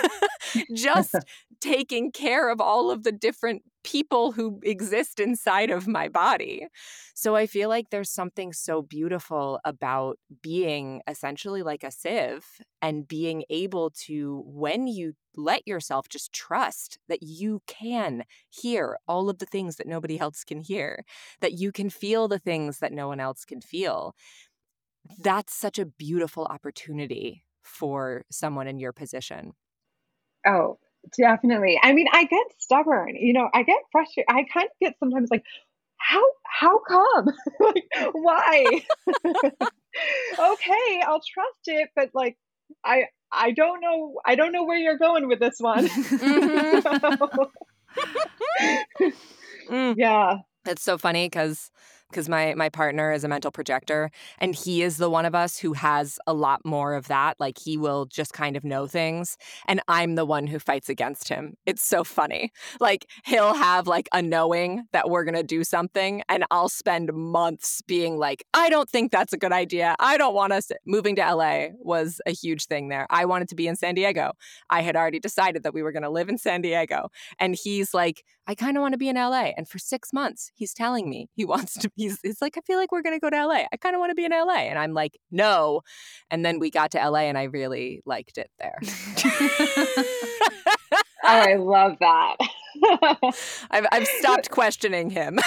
just 0.74 1.14
taking 1.60 2.12
care 2.12 2.50
of 2.50 2.60
all 2.60 2.90
of 2.90 3.02
the 3.02 3.12
different 3.12 3.62
people 3.82 4.32
who 4.32 4.60
exist 4.62 5.20
inside 5.20 5.70
of 5.70 5.86
my 5.88 6.08
body. 6.08 6.66
So 7.14 7.36
I 7.36 7.46
feel 7.46 7.68
like 7.68 7.90
there's 7.90 8.10
something 8.10 8.52
so 8.52 8.82
beautiful 8.82 9.60
about 9.64 10.18
being 10.42 11.02
essentially 11.08 11.62
like 11.62 11.84
a 11.84 11.90
sieve 11.90 12.46
and 12.82 13.06
being 13.08 13.44
able 13.50 13.90
to, 14.06 14.42
when 14.46 14.86
you 14.86 15.14
let 15.36 15.66
yourself 15.66 16.08
just 16.08 16.32
trust 16.32 16.98
that 17.08 17.22
you 17.22 17.62
can 17.66 18.24
hear 18.48 18.98
all 19.08 19.30
of 19.30 19.38
the 19.38 19.46
things 19.46 19.76
that 19.76 19.86
nobody 19.86 20.18
else 20.18 20.44
can 20.44 20.60
hear, 20.60 21.04
that 21.40 21.52
you 21.52 21.72
can 21.72 21.90
feel 21.90 22.28
the 22.28 22.38
things 22.38 22.78
that 22.80 22.92
no 22.92 23.08
one 23.08 23.20
else 23.20 23.44
can 23.44 23.60
feel. 23.60 24.14
That's 25.18 25.54
such 25.54 25.78
a 25.78 25.86
beautiful 25.86 26.44
opportunity 26.46 27.44
for 27.62 28.24
someone 28.30 28.66
in 28.66 28.78
your 28.78 28.92
position. 28.92 29.54
Oh, 30.46 30.78
definitely. 31.16 31.78
I 31.82 31.92
mean, 31.92 32.06
I 32.12 32.24
get 32.24 32.46
stubborn. 32.58 33.16
You 33.16 33.32
know, 33.32 33.48
I 33.52 33.62
get 33.62 33.78
frustrated. 33.92 34.26
I 34.28 34.44
kind 34.52 34.66
of 34.66 34.72
get 34.80 34.98
sometimes 34.98 35.30
like, 35.30 35.44
how 35.96 36.22
how 36.44 36.80
come? 36.80 37.26
like, 37.60 37.84
why? 38.12 38.82
okay, 39.24 41.02
I'll 41.06 41.20
trust 41.20 41.66
it, 41.66 41.90
but 41.94 42.10
like, 42.14 42.36
I 42.84 43.04
I 43.32 43.52
don't 43.52 43.80
know. 43.80 44.20
I 44.26 44.34
don't 44.34 44.52
know 44.52 44.64
where 44.64 44.78
you're 44.78 44.98
going 44.98 45.28
with 45.28 45.40
this 45.40 45.56
one. 45.58 45.86
mm-hmm. 45.86 47.42
mm. 49.70 49.94
Yeah, 49.96 50.38
it's 50.66 50.82
so 50.82 50.98
funny 50.98 51.26
because 51.26 51.70
because 52.10 52.28
my 52.28 52.54
my 52.54 52.68
partner 52.68 53.12
is 53.12 53.24
a 53.24 53.28
mental 53.28 53.50
projector 53.50 54.10
and 54.38 54.54
he 54.54 54.82
is 54.82 54.96
the 54.96 55.10
one 55.10 55.24
of 55.24 55.34
us 55.34 55.58
who 55.58 55.72
has 55.72 56.18
a 56.26 56.34
lot 56.34 56.60
more 56.64 56.94
of 56.94 57.08
that 57.08 57.38
like 57.38 57.58
he 57.58 57.76
will 57.76 58.06
just 58.06 58.32
kind 58.32 58.56
of 58.56 58.64
know 58.64 58.86
things 58.86 59.36
and 59.66 59.80
i'm 59.88 60.14
the 60.14 60.24
one 60.24 60.46
who 60.46 60.58
fights 60.58 60.88
against 60.88 61.28
him. 61.28 61.54
It's 61.66 61.82
so 61.82 62.04
funny. 62.04 62.52
Like 62.80 63.06
he'll 63.24 63.54
have 63.54 63.86
like 63.86 64.08
a 64.12 64.22
knowing 64.22 64.84
that 64.92 65.08
we're 65.08 65.24
going 65.24 65.34
to 65.34 65.42
do 65.42 65.64
something 65.64 66.22
and 66.28 66.44
i'll 66.50 66.68
spend 66.68 67.12
months 67.12 67.82
being 67.86 68.18
like 68.18 68.44
i 68.54 68.68
don't 68.68 68.88
think 68.88 69.10
that's 69.10 69.32
a 69.32 69.38
good 69.38 69.52
idea. 69.52 69.94
I 69.98 70.16
don't 70.16 70.34
want 70.34 70.52
us 70.52 70.70
moving 70.86 71.16
to 71.16 71.34
la 71.34 71.66
was 71.78 72.20
a 72.26 72.32
huge 72.32 72.66
thing 72.66 72.88
there. 72.88 73.06
I 73.10 73.24
wanted 73.24 73.48
to 73.48 73.54
be 73.54 73.66
in 73.66 73.76
san 73.76 73.94
diego. 73.94 74.32
I 74.68 74.82
had 74.82 74.96
already 74.96 75.20
decided 75.20 75.62
that 75.62 75.74
we 75.74 75.82
were 75.82 75.92
going 75.92 76.02
to 76.02 76.10
live 76.10 76.28
in 76.28 76.38
san 76.38 76.60
diego 76.60 77.10
and 77.38 77.54
he's 77.54 77.94
like 77.94 78.24
i 78.50 78.54
kind 78.54 78.76
of 78.76 78.80
want 78.80 78.92
to 78.92 78.98
be 78.98 79.08
in 79.08 79.16
la 79.16 79.50
and 79.56 79.68
for 79.68 79.78
6 79.78 80.12
months 80.12 80.50
he's 80.54 80.74
telling 80.74 81.08
me 81.08 81.28
he 81.34 81.44
wants 81.54 81.74
to 81.74 81.88
be. 81.90 82.04
he's 82.04 82.18
it's 82.22 82.42
like 82.42 82.56
I 82.56 82.60
feel 82.60 82.78
like 82.78 82.92
we're 82.92 83.02
gonna 83.02 83.18
go 83.18 83.30
to 83.30 83.46
LA. 83.46 83.64
I 83.72 83.76
kind 83.76 83.94
of 83.94 84.00
want 84.00 84.10
to 84.10 84.14
be 84.14 84.24
in 84.24 84.32
LA, 84.32 84.68
and 84.68 84.78
I'm 84.78 84.94
like, 84.94 85.18
no. 85.30 85.82
And 86.30 86.44
then 86.44 86.58
we 86.58 86.70
got 86.70 86.92
to 86.92 87.10
LA, 87.10 87.20
and 87.20 87.38
I 87.38 87.44
really 87.44 88.02
liked 88.04 88.38
it 88.38 88.50
there. 88.58 88.78
oh, 88.84 90.04
I 91.24 91.54
love 91.58 91.96
that. 92.00 92.36
I've 93.70 93.86
I've 93.92 94.06
stopped 94.06 94.50
questioning 94.50 95.10
him. 95.10 95.38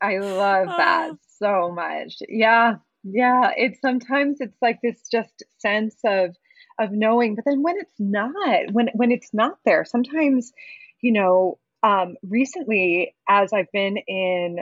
I 0.00 0.18
love 0.18 0.68
that 0.68 1.10
oh. 1.12 1.18
so 1.38 1.72
much. 1.72 2.16
Yeah, 2.28 2.76
yeah. 3.04 3.50
It's 3.56 3.80
sometimes 3.80 4.40
it's 4.40 4.58
like 4.62 4.80
this 4.82 5.02
just 5.10 5.42
sense 5.58 5.96
of 6.04 6.36
of 6.78 6.92
knowing, 6.92 7.34
but 7.34 7.44
then 7.44 7.62
when 7.62 7.76
it's 7.78 7.98
not, 7.98 8.72
when 8.72 8.88
when 8.94 9.10
it's 9.10 9.32
not 9.32 9.58
there, 9.64 9.84
sometimes, 9.84 10.52
you 11.00 11.12
know, 11.12 11.58
um, 11.82 12.16
recently 12.22 13.14
as 13.28 13.52
I've 13.52 13.70
been 13.72 13.98
in 14.06 14.58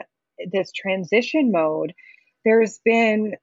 this 0.52 0.72
transition 0.72 1.50
mode, 1.50 1.94
there's 2.44 2.78
been 2.84 3.34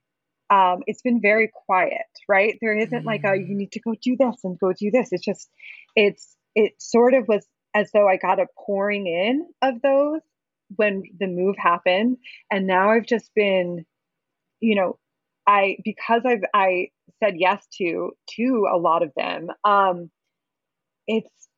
um, 0.50 0.82
it's 0.86 1.02
been 1.02 1.20
very 1.20 1.50
quiet, 1.66 2.06
right? 2.28 2.58
There 2.60 2.76
isn't 2.76 3.04
like 3.04 3.22
a 3.24 3.36
you 3.36 3.54
mm. 3.54 3.56
need 3.56 3.72
to 3.72 3.80
go 3.80 3.94
do 4.00 4.16
this 4.16 4.36
and 4.44 4.58
go 4.58 4.72
do 4.72 4.90
this. 4.90 5.08
It's 5.10 5.24
just 5.24 5.48
it's 5.96 6.36
it 6.54 6.74
sort 6.78 7.14
of 7.14 7.26
was 7.26 7.46
as 7.74 7.90
though 7.92 8.08
I 8.08 8.16
got 8.16 8.38
a 8.38 8.46
pouring 8.56 9.06
in 9.06 9.48
of 9.62 9.82
those 9.82 10.20
when 10.76 11.02
the 11.18 11.26
move 11.26 11.56
happened, 11.58 12.18
and 12.50 12.66
now 12.66 12.90
I've 12.90 13.06
just 13.06 13.30
been, 13.34 13.84
you 14.60 14.74
know, 14.76 14.98
I 15.46 15.78
because 15.84 16.22
I've 16.24 16.44
I 16.54 16.90
said 17.22 17.34
yes 17.36 17.66
to 17.78 18.12
to 18.36 18.68
a 18.72 18.76
lot 18.76 19.02
of 19.02 19.12
them. 19.16 19.48
Um, 19.64 20.10
it's 21.06 21.48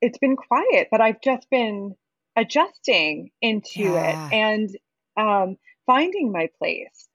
it's 0.00 0.18
been 0.18 0.36
quiet, 0.36 0.88
but 0.90 1.00
I've 1.00 1.20
just 1.20 1.48
been 1.50 1.96
adjusting 2.36 3.30
into 3.40 3.82
yeah. 3.82 4.28
it 4.28 4.32
and 4.34 4.78
um, 5.16 5.56
finding 5.86 6.32
my 6.32 6.50
place. 6.58 7.08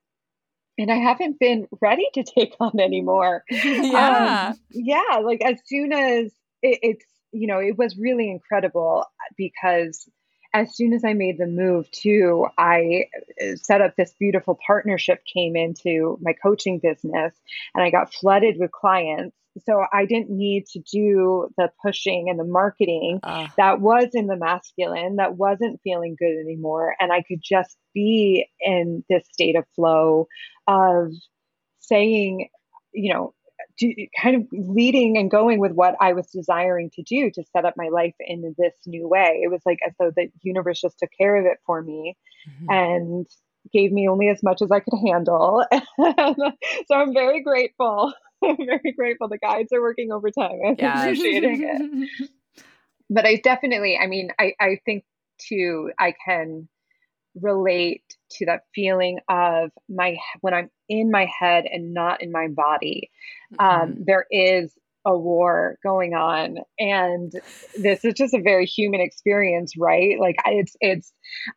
And 0.78 0.90
I 0.90 0.96
haven't 0.96 1.38
been 1.38 1.68
ready 1.80 2.08
to 2.14 2.22
take 2.38 2.54
on 2.60 2.80
anymore. 2.80 3.44
yeah. 3.50 4.50
Um, 4.52 4.60
yeah. 4.70 5.20
Like 5.22 5.42
as 5.42 5.58
soon 5.66 5.92
as 5.92 6.32
it, 6.62 6.78
it's, 6.82 7.06
you 7.32 7.46
know, 7.46 7.58
it 7.58 7.78
was 7.78 7.96
really 7.96 8.30
incredible 8.30 9.04
because 9.36 10.08
as 10.54 10.74
soon 10.76 10.92
as 10.92 11.02
I 11.04 11.14
made 11.14 11.38
the 11.38 11.46
move 11.46 11.90
too, 11.90 12.46
I 12.58 13.06
uh, 13.40 13.56
set 13.56 13.80
up 13.80 13.96
this 13.96 14.14
beautiful 14.18 14.58
partnership 14.66 15.22
came 15.32 15.56
into 15.56 16.18
my 16.20 16.34
coaching 16.34 16.78
business 16.78 17.34
and 17.74 17.82
I 17.82 17.90
got 17.90 18.12
flooded 18.12 18.56
with 18.58 18.70
clients 18.70 19.36
so 19.66 19.84
I 19.92 20.06
didn't 20.06 20.30
need 20.30 20.66
to 20.72 20.80
do 20.80 21.48
the 21.56 21.70
pushing 21.84 22.28
and 22.28 22.38
the 22.38 22.44
marketing 22.44 23.20
uh. 23.22 23.48
that 23.56 23.80
was 23.80 24.08
in 24.14 24.26
the 24.26 24.36
masculine, 24.36 25.16
that 25.16 25.36
wasn't 25.36 25.80
feeling 25.82 26.16
good 26.18 26.38
anymore. 26.40 26.94
And 26.98 27.12
I 27.12 27.22
could 27.22 27.40
just 27.42 27.76
be 27.94 28.46
in 28.60 29.04
this 29.08 29.24
state 29.30 29.56
of 29.56 29.64
flow 29.74 30.28
of 30.66 31.12
saying, 31.80 32.48
you 32.92 33.12
know, 33.12 33.34
kind 34.20 34.36
of 34.36 34.46
leading 34.52 35.16
and 35.16 35.30
going 35.30 35.58
with 35.58 35.72
what 35.72 35.96
I 36.00 36.12
was 36.12 36.26
desiring 36.28 36.90
to 36.94 37.02
do 37.02 37.30
to 37.30 37.44
set 37.52 37.64
up 37.64 37.74
my 37.76 37.88
life 37.88 38.14
in 38.20 38.54
this 38.58 38.74
new 38.86 39.08
way. 39.08 39.40
It 39.42 39.50
was 39.50 39.60
like 39.64 39.78
as 39.86 39.92
though 39.98 40.12
the 40.14 40.28
universe 40.42 40.80
just 40.80 40.98
took 40.98 41.10
care 41.16 41.36
of 41.36 41.46
it 41.46 41.58
for 41.66 41.82
me 41.82 42.16
mm-hmm. 42.48 42.70
and 42.70 43.26
gave 43.72 43.92
me 43.92 44.08
only 44.08 44.28
as 44.28 44.42
much 44.42 44.62
as 44.62 44.70
I 44.70 44.80
could 44.80 44.98
handle. 45.06 45.64
so 46.00 46.94
I'm 46.94 47.14
very 47.14 47.42
grateful 47.42 48.12
I'm 48.48 48.56
very 48.56 48.92
grateful. 48.92 49.28
The 49.28 49.38
guides 49.38 49.72
are 49.72 49.80
working 49.80 50.12
overtime. 50.12 50.58
I'm 50.66 50.76
yes. 50.78 51.02
appreciating 51.04 51.62
it. 51.62 52.30
but 53.10 53.26
I 53.26 53.36
definitely, 53.36 53.98
I 54.00 54.06
mean, 54.06 54.30
I, 54.38 54.54
I 54.60 54.78
think 54.84 55.04
too, 55.38 55.90
I 55.98 56.14
can 56.24 56.68
relate 57.40 58.04
to 58.30 58.46
that 58.46 58.62
feeling 58.74 59.18
of 59.28 59.70
my 59.88 60.16
when 60.40 60.54
I'm 60.54 60.70
in 60.88 61.10
my 61.10 61.26
head 61.26 61.64
and 61.70 61.94
not 61.94 62.22
in 62.22 62.30
my 62.30 62.48
body. 62.48 63.10
Um, 63.58 63.68
mm-hmm. 63.68 63.82
Um, 63.82 64.04
there 64.06 64.26
is 64.30 64.74
a 65.04 65.16
war 65.16 65.78
going 65.82 66.14
on. 66.14 66.58
And 66.78 67.32
this 67.76 68.04
is 68.04 68.14
just 68.14 68.34
a 68.34 68.40
very 68.42 68.66
human 68.66 69.00
experience 69.00 69.74
right? 69.76 70.18
Like 70.18 70.36
it's 70.46 70.76
it's 70.80 71.12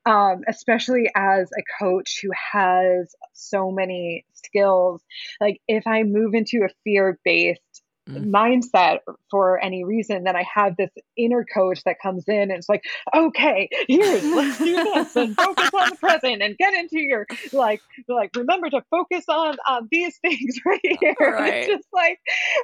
um, 0.05 0.41
especially 0.47 1.09
as 1.15 1.49
a 1.57 1.83
coach 1.83 2.19
who 2.21 2.29
has 2.53 3.13
so 3.33 3.71
many 3.71 4.25
skills 4.33 5.01
like 5.41 5.59
if 5.67 5.85
i 5.87 6.03
move 6.03 6.33
into 6.33 6.63
a 6.63 6.69
fear 6.83 7.19
based 7.25 7.61
mm. 8.09 8.31
mindset 8.31 8.99
for 9.29 9.61
any 9.63 9.83
reason, 9.83 10.23
then 10.23 10.35
I 10.35 10.45
have 10.53 10.75
this 10.77 10.91
inner 11.17 11.45
coach 11.45 11.83
that 11.85 11.97
comes 12.01 12.23
in 12.27 12.43
and 12.43 12.51
it's 12.51 12.69
like, 12.69 12.83
okay, 13.15 13.69
here's 13.87 14.23
let's 14.23 14.57
do 14.57 14.75
this 14.75 15.15
and 15.15 15.35
focus 15.37 15.69
on 15.73 15.89
the 15.89 15.95
present 15.97 16.41
and 16.41 16.57
get 16.57 16.73
into 16.73 16.99
your 16.99 17.25
like 17.53 17.81
like 18.07 18.31
remember 18.35 18.69
to 18.69 18.81
focus 18.91 19.25
on 19.29 19.57
on 19.67 19.87
these 19.91 20.17
things 20.21 20.59
right 20.65 20.79
here. 20.83 21.15
Right. 21.19 21.53
It's 21.53 21.67
just 21.67 21.87
like 21.93 22.19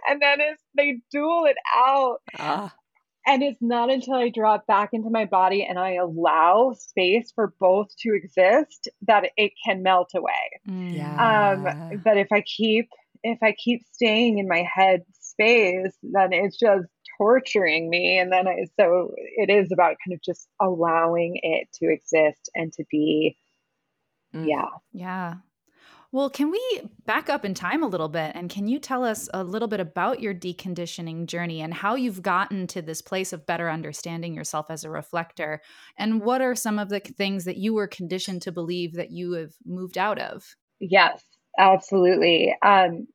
and 0.08 0.22
then 0.22 0.42
it's 0.42 0.64
they 0.76 1.02
duel 1.12 1.46
it 1.46 1.58
out. 1.76 2.18
Ah. 2.38 2.74
And 3.28 3.44
it's 3.44 3.62
not 3.62 3.92
until 3.92 4.16
I 4.16 4.30
drop 4.30 4.66
back 4.66 4.90
into 4.94 5.12
my 5.12 5.26
body 5.26 5.64
and 5.64 5.78
I 5.78 5.94
allow 5.94 6.74
space 6.76 7.32
for 7.36 7.54
both 7.60 7.90
to 8.00 8.16
exist 8.16 8.90
that 9.04 9.30
it 9.38 9.52
can 9.64 9.84
melt 9.84 10.10
away. 10.16 10.32
Mm. 10.68 10.96
Yeah. 10.96 11.52
Um, 11.52 12.02
but 12.04 12.18
if 12.18 12.30
I 12.32 12.42
keep 12.42 12.90
if 13.24 13.38
I 13.42 13.54
keep 13.58 13.84
staying 13.92 14.40
in 14.40 14.48
my 14.48 14.64
head 14.74 15.04
space, 15.32 15.94
then 16.04 16.34
it's 16.34 16.58
just 16.58 16.88
torturing 17.18 17.90
me. 17.90 18.18
And 18.18 18.32
then 18.32 18.48
I, 18.48 18.66
so 18.80 19.12
it 19.18 19.50
is 19.50 19.72
about 19.72 19.98
kind 20.06 20.14
of 20.14 20.22
just 20.22 20.48
allowing 20.60 21.40
it 21.42 21.68
to 21.76 21.92
exist 21.92 22.50
and 22.56 22.72
to 22.74 22.84
be, 22.90 23.38
mm. 24.36 24.48
yeah. 24.48 24.70
Yeah. 24.92 25.36
Well, 26.14 26.30
can 26.30 26.52
we 26.52 26.82
back 27.06 27.30
up 27.30 27.46
in 27.46 27.54
time 27.54 27.84
a 27.84 27.88
little 27.88 28.10
bit 28.10 28.34
and 28.36 28.50
can 28.50 28.68
you 28.68 28.80
tell 28.80 29.06
us 29.06 29.30
a 29.34 29.46
little 29.46 29.70
bit 29.70 29.80
about 29.80 30.20
your 30.20 30.34
deconditioning 30.34 31.26
journey 31.26 31.62
and 31.62 31.74
how 31.74 31.96
you've 31.96 32.22
gotten 32.22 32.68
to 32.68 32.82
this 32.82 33.02
place 33.02 33.32
of 33.32 33.46
better 33.46 33.70
understanding 33.70 34.34
yourself 34.34 34.66
as 34.70 34.84
a 34.84 34.90
reflector? 34.90 35.62
And 35.98 36.22
what 36.22 36.42
are 36.42 36.54
some 36.54 36.80
of 36.80 36.90
the 36.90 37.00
things 37.00 37.46
that 37.46 37.56
you 37.56 37.74
were 37.74 37.88
conditioned 37.88 38.42
to 38.42 38.52
believe 38.52 38.94
that 38.96 39.12
you 39.12 39.32
have 39.34 39.54
moved 39.66 39.98
out 39.98 40.20
of? 40.20 40.44
Yes, 40.82 41.24
absolutely. 41.58 42.58
Um, 42.62 43.08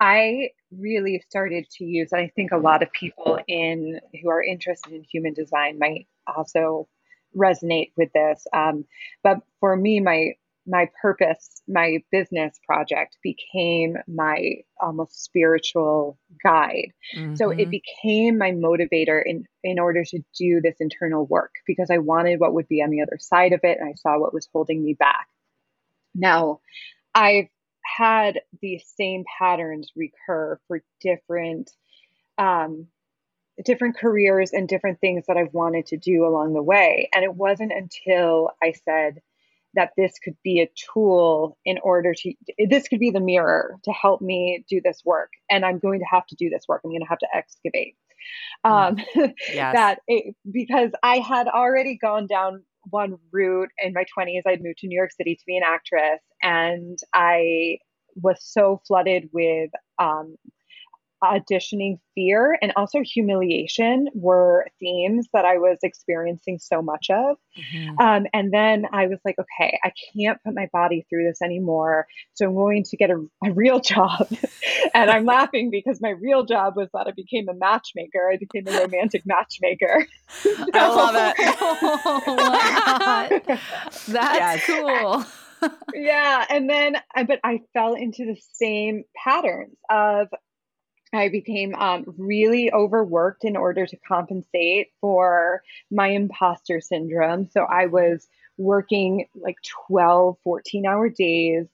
I 0.00 0.50
really 0.76 1.22
started 1.28 1.68
to 1.72 1.84
use, 1.84 2.10
and 2.12 2.22
I 2.22 2.32
think 2.34 2.52
a 2.52 2.56
lot 2.56 2.82
of 2.82 2.90
people 2.92 3.38
in 3.46 4.00
who 4.22 4.30
are 4.30 4.42
interested 4.42 4.92
in 4.92 5.04
human 5.04 5.34
design 5.34 5.78
might 5.78 6.06
also 6.26 6.88
resonate 7.36 7.92
with 7.96 8.12
this. 8.12 8.46
Um, 8.52 8.86
but 9.22 9.38
for 9.60 9.76
me, 9.76 10.00
my 10.00 10.32
my 10.66 10.88
purpose, 11.00 11.62
my 11.66 11.98
business 12.12 12.58
project 12.64 13.16
became 13.22 13.96
my 14.06 14.56
almost 14.80 15.24
spiritual 15.24 16.18
guide. 16.44 16.92
Mm-hmm. 17.16 17.34
So 17.34 17.50
it 17.50 17.58
mm-hmm. 17.58 17.70
became 17.70 18.38
my 18.38 18.52
motivator 18.52 19.22
in 19.24 19.44
in 19.62 19.78
order 19.78 20.04
to 20.04 20.20
do 20.38 20.60
this 20.60 20.76
internal 20.80 21.26
work 21.26 21.52
because 21.66 21.90
I 21.90 21.98
wanted 21.98 22.40
what 22.40 22.54
would 22.54 22.68
be 22.68 22.82
on 22.82 22.90
the 22.90 23.02
other 23.02 23.18
side 23.18 23.52
of 23.52 23.60
it 23.64 23.78
and 23.80 23.88
I 23.88 23.94
saw 23.94 24.18
what 24.18 24.34
was 24.34 24.48
holding 24.52 24.82
me 24.84 24.94
back. 24.94 25.26
Now, 26.14 26.60
I've 27.14 27.48
had 28.00 28.40
these 28.62 28.84
same 28.96 29.24
patterns 29.38 29.92
recur 29.94 30.58
for 30.66 30.82
different 31.00 31.70
um, 32.38 32.86
different 33.64 33.98
careers 33.98 34.52
and 34.52 34.68
different 34.68 35.00
things 35.00 35.24
that 35.28 35.36
I've 35.36 35.52
wanted 35.52 35.86
to 35.86 35.98
do 35.98 36.24
along 36.24 36.54
the 36.54 36.62
way. 36.62 37.10
And 37.14 37.24
it 37.24 37.34
wasn't 37.34 37.72
until 37.72 38.50
I 38.62 38.72
said, 38.72 39.20
that 39.74 39.92
this 39.96 40.18
could 40.22 40.36
be 40.42 40.60
a 40.60 40.70
tool 40.92 41.56
in 41.64 41.78
order 41.82 42.14
to 42.14 42.34
this 42.68 42.88
could 42.88 42.98
be 42.98 43.10
the 43.10 43.20
mirror 43.20 43.76
to 43.84 43.92
help 43.92 44.20
me 44.20 44.64
do 44.68 44.80
this 44.82 45.00
work 45.04 45.30
and 45.48 45.64
i'm 45.64 45.78
going 45.78 46.00
to 46.00 46.06
have 46.06 46.26
to 46.26 46.34
do 46.34 46.50
this 46.50 46.64
work 46.68 46.80
i'm 46.84 46.90
going 46.90 47.00
to 47.00 47.06
have 47.06 47.18
to 47.18 47.28
excavate 47.34 47.94
mm. 48.66 48.70
um, 48.70 48.96
yes. 49.52 49.74
that 49.74 50.00
it, 50.08 50.34
because 50.50 50.90
i 51.02 51.18
had 51.18 51.46
already 51.46 51.96
gone 51.96 52.26
down 52.26 52.62
one 52.90 53.16
route 53.30 53.70
in 53.78 53.92
my 53.92 54.04
20s 54.18 54.42
i'd 54.46 54.62
moved 54.62 54.78
to 54.78 54.88
new 54.88 54.96
york 54.96 55.12
city 55.12 55.36
to 55.36 55.42
be 55.46 55.56
an 55.56 55.62
actress 55.64 56.20
and 56.42 56.98
i 57.14 57.78
was 58.14 58.38
so 58.40 58.80
flooded 58.86 59.30
with 59.32 59.70
um, 59.98 60.36
auditioning 61.22 61.98
fear 62.14 62.58
and 62.62 62.72
also 62.76 63.00
humiliation 63.02 64.08
were 64.14 64.66
themes 64.78 65.28
that 65.32 65.44
I 65.44 65.58
was 65.58 65.78
experiencing 65.82 66.58
so 66.58 66.80
much 66.80 67.08
of. 67.10 67.36
Mm-hmm. 67.58 68.00
Um, 68.00 68.26
and 68.32 68.52
then 68.52 68.86
I 68.92 69.06
was 69.06 69.18
like, 69.24 69.36
okay, 69.38 69.78
I 69.84 69.92
can't 70.16 70.42
put 70.42 70.54
my 70.54 70.68
body 70.72 71.06
through 71.08 71.26
this 71.26 71.42
anymore. 71.42 72.06
So 72.34 72.46
I'm 72.46 72.54
going 72.54 72.84
to 72.84 72.96
get 72.96 73.10
a, 73.10 73.22
a 73.44 73.52
real 73.52 73.80
job. 73.80 74.28
and 74.94 75.10
I'm 75.10 75.26
laughing 75.26 75.70
because 75.70 76.00
my 76.00 76.10
real 76.10 76.44
job 76.44 76.76
was 76.76 76.88
that 76.94 77.06
I 77.06 77.10
became 77.10 77.48
a 77.48 77.54
matchmaker. 77.54 78.30
I 78.32 78.38
became 78.38 78.66
a 78.66 78.80
romantic 78.80 79.22
matchmaker. 79.26 80.06
I 80.72 80.88
love 80.88 81.14
it. 81.18 81.34
oh 81.60 82.36
my 82.36 83.42
God. 83.46 83.58
That's 84.08 84.66
yes. 84.66 84.66
cool. 84.66 85.24
yeah. 85.94 86.44
And 86.48 86.68
then, 86.68 86.96
but 87.26 87.40
I 87.44 87.60
fell 87.72 87.94
into 87.94 88.24
the 88.24 88.40
same 88.54 89.04
patterns 89.16 89.76
of 89.90 90.28
I 91.12 91.28
became 91.28 91.74
um, 91.74 92.04
really 92.18 92.72
overworked 92.72 93.44
in 93.44 93.56
order 93.56 93.84
to 93.84 93.96
compensate 94.06 94.88
for 95.00 95.62
my 95.90 96.08
imposter 96.08 96.80
syndrome. 96.80 97.48
So 97.50 97.62
I 97.62 97.86
was 97.86 98.28
working 98.56 99.26
like 99.34 99.56
12, 99.88 100.36
14 100.44 100.86
hour 100.86 101.08
days, 101.08 101.66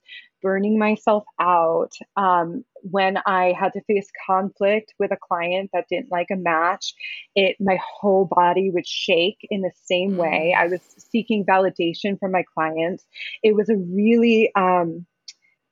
burning 0.46 0.78
myself 0.78 1.24
out. 1.40 1.90
Um, 2.16 2.64
when 2.82 3.16
I 3.26 3.52
had 3.58 3.72
to 3.72 3.80
face 3.80 4.08
conflict 4.28 4.94
with 4.96 5.10
a 5.10 5.16
client 5.16 5.70
that 5.72 5.86
didn't 5.90 6.12
like 6.12 6.28
a 6.30 6.36
match, 6.36 6.94
it 7.34 7.56
my 7.58 7.80
whole 7.84 8.26
body 8.26 8.70
would 8.70 8.86
shake 8.86 9.38
in 9.50 9.62
the 9.62 9.72
same 9.86 10.16
way. 10.16 10.54
Mm. 10.54 10.60
I 10.60 10.66
was 10.68 10.80
seeking 11.10 11.44
validation 11.44 12.16
from 12.20 12.30
my 12.30 12.44
clients. 12.54 13.04
It 13.42 13.56
was 13.56 13.68
a 13.68 13.76
really 13.76 14.52
um, 14.54 15.04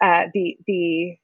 uh, 0.03 0.25
the 0.35 0.57
the 0.67 1.19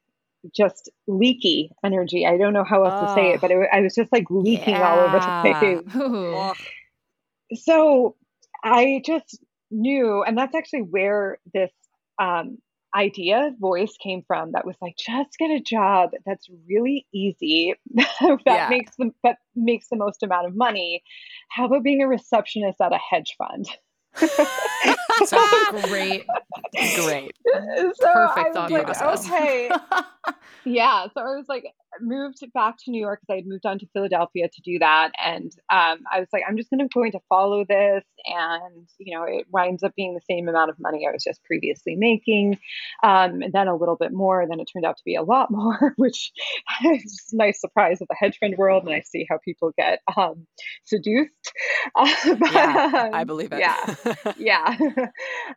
just 0.54 0.88
leaky 1.08 1.72
energy. 1.84 2.24
I 2.24 2.38
don't 2.38 2.52
know 2.52 2.62
how 2.62 2.84
else 2.84 2.94
oh, 3.02 3.06
to 3.06 3.14
say 3.20 3.32
it, 3.32 3.40
but 3.40 3.50
it, 3.50 3.68
I 3.72 3.80
was 3.80 3.96
just 3.96 4.12
like 4.12 4.26
leaking 4.30 4.74
yeah. 4.74 4.88
all 4.88 5.00
over 5.00 5.18
the 5.18 5.82
place. 5.90 7.62
so 7.64 8.14
I 8.62 9.02
just 9.04 9.40
knew, 9.72 10.22
and 10.22 10.38
that's 10.38 10.54
actually 10.54 10.82
where 10.82 11.38
this 11.52 11.72
um, 12.20 12.58
idea 12.94 13.52
voice 13.58 13.96
came 14.02 14.22
from. 14.26 14.52
That 14.52 14.66
was 14.66 14.76
like, 14.80 14.96
just 14.96 15.38
get 15.38 15.50
a 15.50 15.60
job 15.60 16.10
that's 16.26 16.48
really 16.68 17.06
easy, 17.12 17.74
that 17.94 18.40
yeah. 18.46 18.68
makes 18.68 18.96
the 18.96 19.10
that 19.24 19.38
makes 19.54 19.88
the 19.88 19.96
most 19.96 20.22
amount 20.22 20.46
of 20.46 20.56
money. 20.56 21.02
How 21.50 21.66
about 21.66 21.82
being 21.82 22.02
a 22.02 22.08
receptionist 22.08 22.80
at 22.80 22.92
a 22.92 22.98
hedge 22.98 23.34
fund? 23.38 23.68
so 25.24 25.38
great, 25.84 26.26
great, 26.96 27.32
so 27.94 28.12
perfect 28.12 28.54
thought 28.54 28.70
like, 28.70 28.86
process. 28.86 29.26
Okay, 29.26 29.70
yeah. 30.64 31.06
So 31.14 31.20
I 31.20 31.36
was 31.36 31.46
like, 31.48 31.64
moved 32.00 32.38
back 32.54 32.76
to 32.78 32.90
New 32.90 33.00
York 33.00 33.20
because 33.20 33.32
I 33.32 33.36
had 33.36 33.46
moved 33.46 33.66
on 33.66 33.78
to 33.78 33.86
Philadelphia 33.92 34.48
to 34.48 34.62
do 34.62 34.78
that, 34.78 35.12
and 35.22 35.52
um, 35.70 36.00
I 36.12 36.20
was 36.20 36.28
like, 36.32 36.42
I'm 36.48 36.56
just 36.56 36.70
going 36.70 36.80
to 36.80 36.88
going 36.92 37.12
to 37.12 37.20
follow 37.28 37.64
this, 37.64 38.04
and 38.26 38.88
you 38.98 39.16
know, 39.16 39.24
it 39.24 39.46
winds 39.50 39.82
up 39.82 39.94
being 39.94 40.14
the 40.14 40.20
same 40.28 40.48
amount 40.48 40.70
of 40.70 40.78
money 40.78 41.06
I 41.06 41.12
was 41.12 41.24
just 41.24 41.42
previously 41.44 41.96
making, 41.96 42.58
um, 43.02 43.42
and 43.42 43.52
then 43.52 43.68
a 43.68 43.76
little 43.76 43.96
bit 43.96 44.12
more. 44.12 44.46
Then 44.48 44.60
it 44.60 44.68
turned 44.72 44.84
out 44.84 44.96
to 44.96 45.02
be 45.04 45.14
a 45.14 45.22
lot 45.22 45.50
more, 45.50 45.94
which 45.96 46.32
is 46.84 47.30
a 47.32 47.36
nice 47.36 47.60
surprise 47.60 48.00
of 48.00 48.08
the 48.08 48.16
hedge 48.18 48.38
fund 48.38 48.56
world, 48.56 48.84
and 48.84 48.94
I 48.94 49.00
see 49.00 49.26
how 49.28 49.38
people 49.44 49.72
get 49.76 50.00
um, 50.16 50.46
seduced. 50.84 51.30
Uh, 51.96 52.14
but, 52.38 52.52
yeah, 52.52 53.10
I 53.12 53.24
believe 53.24 53.52
it. 53.52 53.58
Yeah, 53.58 53.94
yeah. 54.38 54.76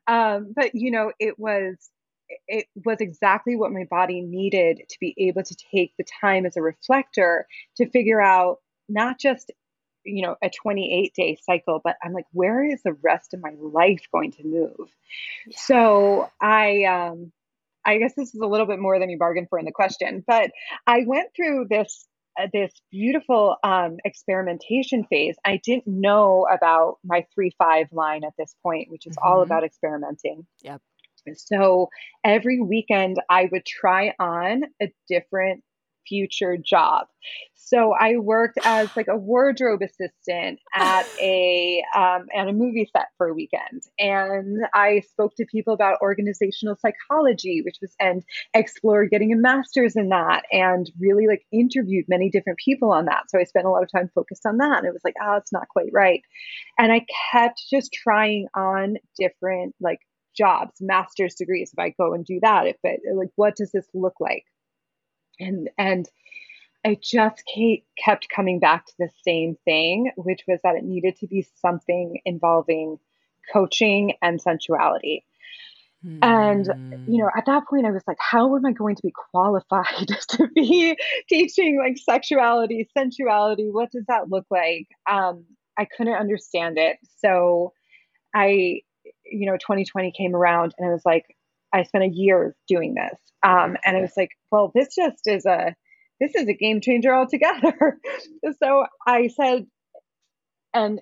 Um, 0.07 0.53
but 0.55 0.73
you 0.73 0.89
know, 0.91 1.11
it 1.19 1.37
was 1.37 1.75
it 2.47 2.67
was 2.85 2.97
exactly 2.99 3.55
what 3.55 3.71
my 3.71 3.85
body 3.89 4.21
needed 4.21 4.81
to 4.89 4.97
be 4.99 5.13
able 5.17 5.43
to 5.43 5.55
take 5.73 5.93
the 5.97 6.05
time 6.21 6.45
as 6.45 6.57
a 6.57 6.61
reflector 6.61 7.47
to 7.77 7.89
figure 7.89 8.21
out 8.21 8.57
not 8.89 9.19
just 9.19 9.51
you 10.05 10.25
know 10.25 10.35
a 10.43 10.49
28 10.49 11.13
day 11.13 11.37
cycle 11.43 11.81
but 11.83 11.95
i'm 12.03 12.13
like 12.13 12.25
where 12.31 12.63
is 12.63 12.81
the 12.83 12.95
rest 13.03 13.33
of 13.33 13.41
my 13.41 13.51
life 13.59 14.05
going 14.11 14.31
to 14.31 14.43
move 14.43 14.89
yeah. 15.47 15.57
so 15.57 16.29
i 16.41 16.83
um 16.83 17.31
i 17.85 17.97
guess 17.97 18.13
this 18.15 18.33
is 18.33 18.41
a 18.41 18.47
little 18.47 18.65
bit 18.65 18.79
more 18.79 18.99
than 18.99 19.09
you 19.09 19.17
bargained 19.17 19.47
for 19.49 19.59
in 19.59 19.65
the 19.65 19.71
question 19.71 20.23
but 20.27 20.51
i 20.87 21.03
went 21.05 21.29
through 21.35 21.65
this 21.69 22.05
uh, 22.39 22.47
this 22.51 22.73
beautiful 22.91 23.55
um, 23.63 23.97
experimentation 24.03 25.05
phase 25.05 25.35
i 25.45 25.59
didn't 25.63 25.87
know 25.87 26.47
about 26.51 26.97
my 27.03 27.25
three 27.33 27.51
five 27.57 27.87
line 27.91 28.23
at 28.23 28.33
this 28.37 28.55
point 28.63 28.89
which 28.89 29.05
is 29.05 29.15
mm-hmm. 29.15 29.27
all 29.27 29.41
about 29.41 29.63
experimenting 29.63 30.45
yep 30.63 30.81
so 31.35 31.89
every 32.23 32.61
weekend, 32.61 33.17
I 33.29 33.49
would 33.51 33.65
try 33.65 34.13
on 34.19 34.63
a 34.81 34.91
different 35.07 35.63
future 36.07 36.57
job. 36.57 37.07
So 37.55 37.93
I 37.93 38.17
worked 38.17 38.59
as 38.65 38.95
like 38.95 39.07
a 39.07 39.15
wardrobe 39.15 39.81
assistant 39.81 40.59
at 40.75 41.07
a 41.21 41.83
um, 41.95 42.27
at 42.35 42.47
a 42.47 42.53
movie 42.53 42.89
set 42.95 43.07
for 43.17 43.27
a 43.27 43.33
weekend, 43.33 43.83
and 43.97 44.65
I 44.73 45.01
spoke 45.11 45.35
to 45.37 45.45
people 45.45 45.73
about 45.73 46.01
organizational 46.01 46.75
psychology, 46.75 47.61
which 47.63 47.77
was 47.81 47.95
and 47.99 48.23
explored 48.53 49.09
getting 49.09 49.33
a 49.33 49.37
master's 49.37 49.95
in 49.95 50.09
that, 50.09 50.43
and 50.51 50.91
really 50.99 51.27
like 51.27 51.45
interviewed 51.51 52.05
many 52.07 52.29
different 52.29 52.59
people 52.63 52.91
on 52.91 53.05
that. 53.05 53.29
So 53.29 53.39
I 53.39 53.45
spent 53.45 53.65
a 53.65 53.69
lot 53.69 53.83
of 53.83 53.91
time 53.91 54.09
focused 54.13 54.45
on 54.45 54.57
that, 54.57 54.79
and 54.79 54.87
it 54.87 54.93
was 54.93 55.03
like, 55.03 55.15
oh, 55.23 55.37
it's 55.37 55.53
not 55.53 55.67
quite 55.69 55.89
right, 55.93 56.21
and 56.77 56.91
I 56.91 57.05
kept 57.31 57.63
just 57.69 57.93
trying 57.93 58.47
on 58.55 58.97
different 59.17 59.73
like 59.79 59.99
jobs, 60.35 60.81
master's 60.81 61.35
degrees, 61.35 61.71
if 61.73 61.79
I 61.79 61.89
go 61.89 62.13
and 62.13 62.25
do 62.25 62.39
that, 62.41 62.67
if 62.67 62.77
it 62.83 63.01
like 63.15 63.31
what 63.35 63.55
does 63.55 63.71
this 63.71 63.87
look 63.93 64.15
like? 64.19 64.45
And 65.39 65.69
and 65.77 66.07
I 66.85 66.97
just 67.01 67.43
kept 67.97 68.29
coming 68.29 68.59
back 68.59 68.85
to 68.85 68.93
the 68.99 69.09
same 69.25 69.55
thing, 69.63 70.11
which 70.17 70.41
was 70.47 70.59
that 70.63 70.75
it 70.75 70.83
needed 70.83 71.15
to 71.17 71.27
be 71.27 71.47
something 71.61 72.19
involving 72.25 72.99
coaching 73.51 74.13
and 74.21 74.41
sensuality. 74.41 75.23
And, 76.21 76.65
you 77.07 77.19
know, 77.19 77.29
at 77.35 77.45
that 77.45 77.65
point, 77.65 77.85
I 77.85 77.91
was 77.91 78.03
like, 78.05 78.17
how 78.19 78.53
am 78.57 78.65
I 78.65 78.73
going 78.73 78.95
to 78.97 79.01
be 79.01 79.13
qualified 79.31 80.07
to 80.31 80.49
be 80.53 80.97
teaching 81.29 81.79
like 81.79 81.97
sexuality, 81.97 82.89
sensuality? 82.93 83.69
What 83.71 83.91
does 83.91 84.03
that 84.09 84.29
look 84.29 84.45
like? 84.51 84.87
Um, 85.09 85.45
I 85.77 85.85
couldn't 85.85 86.15
understand 86.15 86.77
it. 86.77 86.97
So 87.19 87.71
I 88.35 88.81
you 89.25 89.45
know 89.45 89.57
2020 89.57 90.11
came 90.11 90.35
around 90.35 90.73
and 90.77 90.87
I 90.87 90.91
was 90.91 91.05
like 91.05 91.25
I 91.73 91.83
spent 91.83 92.03
a 92.03 92.07
year 92.07 92.55
doing 92.67 92.93
this 92.95 93.19
um, 93.43 93.77
and 93.85 93.97
I 93.97 94.01
was 94.01 94.13
like 94.15 94.31
well 94.51 94.71
this 94.73 94.95
just 94.95 95.27
is 95.27 95.45
a 95.45 95.75
this 96.19 96.35
is 96.35 96.47
a 96.47 96.53
game 96.53 96.81
changer 96.81 97.13
altogether 97.13 97.99
so 98.61 98.85
I 99.05 99.27
said 99.27 99.65
and 100.73 101.01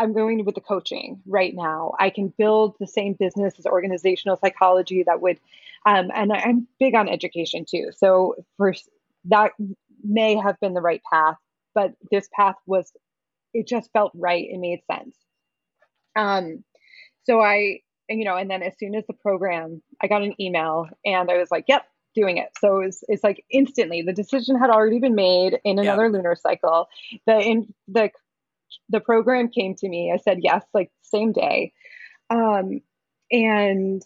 I'm 0.00 0.14
going 0.14 0.44
with 0.46 0.54
the 0.54 0.62
coaching 0.62 1.20
right 1.26 1.54
now. 1.54 1.92
I 1.98 2.08
can 2.08 2.32
build 2.38 2.74
the 2.80 2.86
same 2.86 3.14
business 3.18 3.54
as 3.58 3.66
organizational 3.66 4.38
psychology 4.38 5.02
that 5.02 5.20
would, 5.20 5.38
um, 5.84 6.10
and 6.14 6.32
I'm 6.32 6.68
big 6.78 6.94
on 6.94 7.06
education 7.06 7.66
too. 7.68 7.90
So 7.94 8.36
first, 8.56 8.88
that 9.26 9.52
may 10.02 10.36
have 10.36 10.58
been 10.58 10.72
the 10.72 10.80
right 10.80 11.02
path, 11.12 11.36
but 11.74 11.92
this 12.10 12.30
path 12.34 12.54
was, 12.66 12.90
it 13.52 13.68
just 13.68 13.90
felt 13.92 14.12
right. 14.14 14.46
It 14.48 14.58
made 14.58 14.80
sense. 14.90 15.16
Um, 16.16 16.64
so 17.30 17.40
I, 17.40 17.80
you 18.08 18.24
know, 18.24 18.36
and 18.36 18.50
then 18.50 18.62
as 18.62 18.76
soon 18.76 18.96
as 18.96 19.06
the 19.06 19.12
program, 19.14 19.82
I 20.02 20.08
got 20.08 20.22
an 20.22 20.34
email 20.40 20.88
and 21.04 21.30
I 21.30 21.38
was 21.38 21.48
like, 21.52 21.66
yep, 21.68 21.84
doing 22.12 22.38
it. 22.38 22.48
So 22.60 22.80
it's 22.80 23.04
it's 23.06 23.22
like 23.22 23.44
instantly 23.52 24.02
the 24.02 24.12
decision 24.12 24.58
had 24.58 24.68
already 24.68 24.98
been 24.98 25.14
made 25.14 25.60
in 25.62 25.78
another 25.78 26.06
yeah. 26.06 26.12
lunar 26.12 26.34
cycle. 26.34 26.88
The 27.26 27.38
in 27.38 27.72
the 27.86 28.10
the 28.88 28.98
program 28.98 29.48
came 29.48 29.76
to 29.76 29.88
me. 29.88 30.12
I 30.12 30.18
said 30.18 30.38
yes, 30.40 30.64
like 30.74 30.90
same 31.02 31.30
day. 31.32 31.72
Um, 32.30 32.80
and 33.30 34.02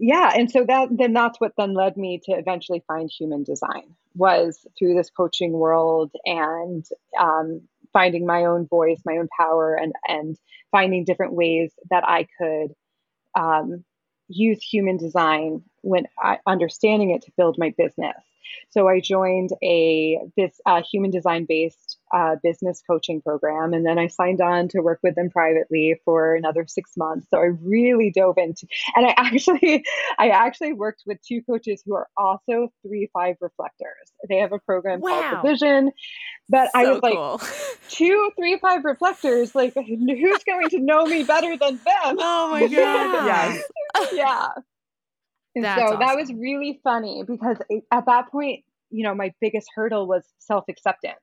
yeah 0.00 0.32
and 0.34 0.50
so 0.50 0.64
that 0.64 0.88
then 0.90 1.12
that's 1.12 1.40
what 1.40 1.52
then 1.56 1.74
led 1.74 1.96
me 1.96 2.20
to 2.24 2.32
eventually 2.32 2.82
find 2.86 3.10
human 3.10 3.42
design 3.42 3.94
was 4.14 4.66
through 4.76 4.94
this 4.94 5.10
coaching 5.10 5.52
world 5.52 6.10
and 6.24 6.84
um, 7.20 7.62
finding 7.92 8.26
my 8.26 8.44
own 8.44 8.66
voice 8.66 9.00
my 9.04 9.16
own 9.16 9.28
power 9.38 9.74
and 9.74 9.92
and 10.06 10.36
finding 10.70 11.04
different 11.04 11.32
ways 11.32 11.72
that 11.90 12.04
i 12.06 12.26
could 12.38 12.74
um, 13.34 13.84
use 14.28 14.62
human 14.62 14.96
design 14.96 15.62
when 15.82 16.06
I, 16.18 16.38
understanding 16.46 17.10
it 17.10 17.22
to 17.22 17.32
build 17.36 17.56
my 17.58 17.74
business. 17.76 18.16
So 18.70 18.88
I 18.88 19.00
joined 19.00 19.50
a 19.62 20.18
this 20.36 20.60
uh, 20.66 20.82
human 20.82 21.10
design 21.10 21.46
based 21.48 21.87
uh, 22.12 22.36
business 22.42 22.82
coaching 22.86 23.20
program, 23.20 23.72
and 23.72 23.86
then 23.86 23.98
I 23.98 24.06
signed 24.06 24.40
on 24.40 24.68
to 24.68 24.80
work 24.80 25.00
with 25.02 25.14
them 25.14 25.30
privately 25.30 26.00
for 26.04 26.34
another 26.34 26.66
six 26.66 26.96
months. 26.96 27.26
So 27.30 27.38
I 27.38 27.50
really 27.62 28.10
dove 28.10 28.36
into, 28.38 28.66
and 28.96 29.06
I 29.06 29.14
actually 29.16 29.84
I 30.18 30.30
actually 30.30 30.72
worked 30.72 31.02
with 31.06 31.18
two 31.26 31.42
coaches 31.42 31.82
who 31.84 31.94
are 31.94 32.08
also 32.16 32.72
three 32.86 33.08
five 33.12 33.36
reflectors. 33.40 34.12
They 34.28 34.36
have 34.36 34.52
a 34.52 34.58
program 34.58 35.00
wow. 35.00 35.30
called 35.30 35.44
the 35.44 35.50
Vision. 35.50 35.92
But 36.48 36.70
so 36.72 36.78
I 36.78 36.90
was 36.90 37.02
like, 37.02 37.14
cool. 37.14 37.40
two, 37.88 38.30
three, 38.36 38.58
five 38.58 38.84
reflectors. 38.84 39.54
Like, 39.54 39.74
who's 39.74 40.44
going 40.44 40.70
to 40.70 40.78
know 40.78 41.04
me 41.04 41.24
better 41.24 41.56
than 41.56 41.78
them? 41.84 42.18
Oh 42.30 42.50
my 42.50 42.60
god! 42.60 42.70
yes. 42.70 43.62
yeah. 44.12 44.48
And 45.54 45.64
That's 45.64 45.80
so 45.80 45.86
awesome. 45.88 46.00
that 46.00 46.16
was 46.16 46.32
really 46.32 46.80
funny 46.84 47.24
because 47.26 47.56
at 47.90 48.06
that 48.06 48.30
point, 48.30 48.64
you 48.90 49.02
know, 49.02 49.14
my 49.14 49.32
biggest 49.40 49.68
hurdle 49.74 50.06
was 50.06 50.24
self 50.38 50.64
acceptance. 50.68 51.18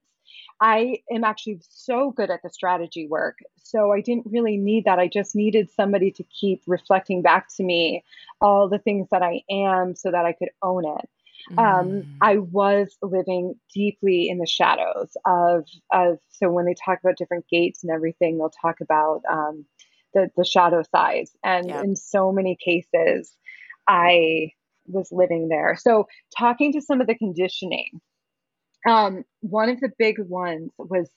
I 0.61 0.99
am 1.11 1.23
actually 1.23 1.59
so 1.69 2.11
good 2.11 2.29
at 2.29 2.41
the 2.43 2.49
strategy 2.49 3.07
work. 3.07 3.39
So 3.57 3.91
I 3.91 4.01
didn't 4.01 4.27
really 4.27 4.57
need 4.57 4.85
that. 4.85 4.99
I 4.99 5.07
just 5.07 5.35
needed 5.35 5.69
somebody 5.71 6.11
to 6.11 6.23
keep 6.23 6.61
reflecting 6.67 7.21
back 7.21 7.47
to 7.57 7.63
me 7.63 8.03
all 8.41 8.69
the 8.69 8.79
things 8.79 9.07
that 9.11 9.21
I 9.21 9.41
am 9.49 9.95
so 9.95 10.11
that 10.11 10.25
I 10.25 10.33
could 10.33 10.49
own 10.61 10.85
it. 10.85 11.09
Um, 11.51 11.57
mm. 11.57 11.59
Um, 11.59 12.17
I 12.21 12.37
was 12.37 12.97
living 13.01 13.55
deeply 13.73 14.29
in 14.29 14.39
the 14.39 14.47
shadows 14.47 15.15
of, 15.25 15.65
of, 15.91 16.19
so 16.31 16.49
when 16.49 16.65
they 16.65 16.73
talk 16.73 16.99
about 17.03 17.17
different 17.17 17.47
gates 17.47 17.83
and 17.83 17.91
everything, 17.91 18.37
they'll 18.37 18.49
talk 18.49 18.81
about 18.81 19.21
um, 19.29 19.65
the, 20.13 20.29
the 20.37 20.45
shadow 20.45 20.83
sides. 20.83 21.35
And 21.43 21.67
yep. 21.67 21.83
in 21.83 21.95
so 21.95 22.31
many 22.31 22.57
cases, 22.63 23.35
I 23.87 24.51
was 24.87 25.11
living 25.11 25.49
there. 25.49 25.77
So, 25.79 26.07
talking 26.37 26.73
to 26.73 26.81
some 26.81 27.01
of 27.01 27.07
the 27.07 27.15
conditioning, 27.15 28.01
um, 28.87 29.23
one 29.41 29.69
of 29.69 29.79
the 29.79 29.91
big 29.97 30.19
ones 30.19 30.71
was 30.77 31.09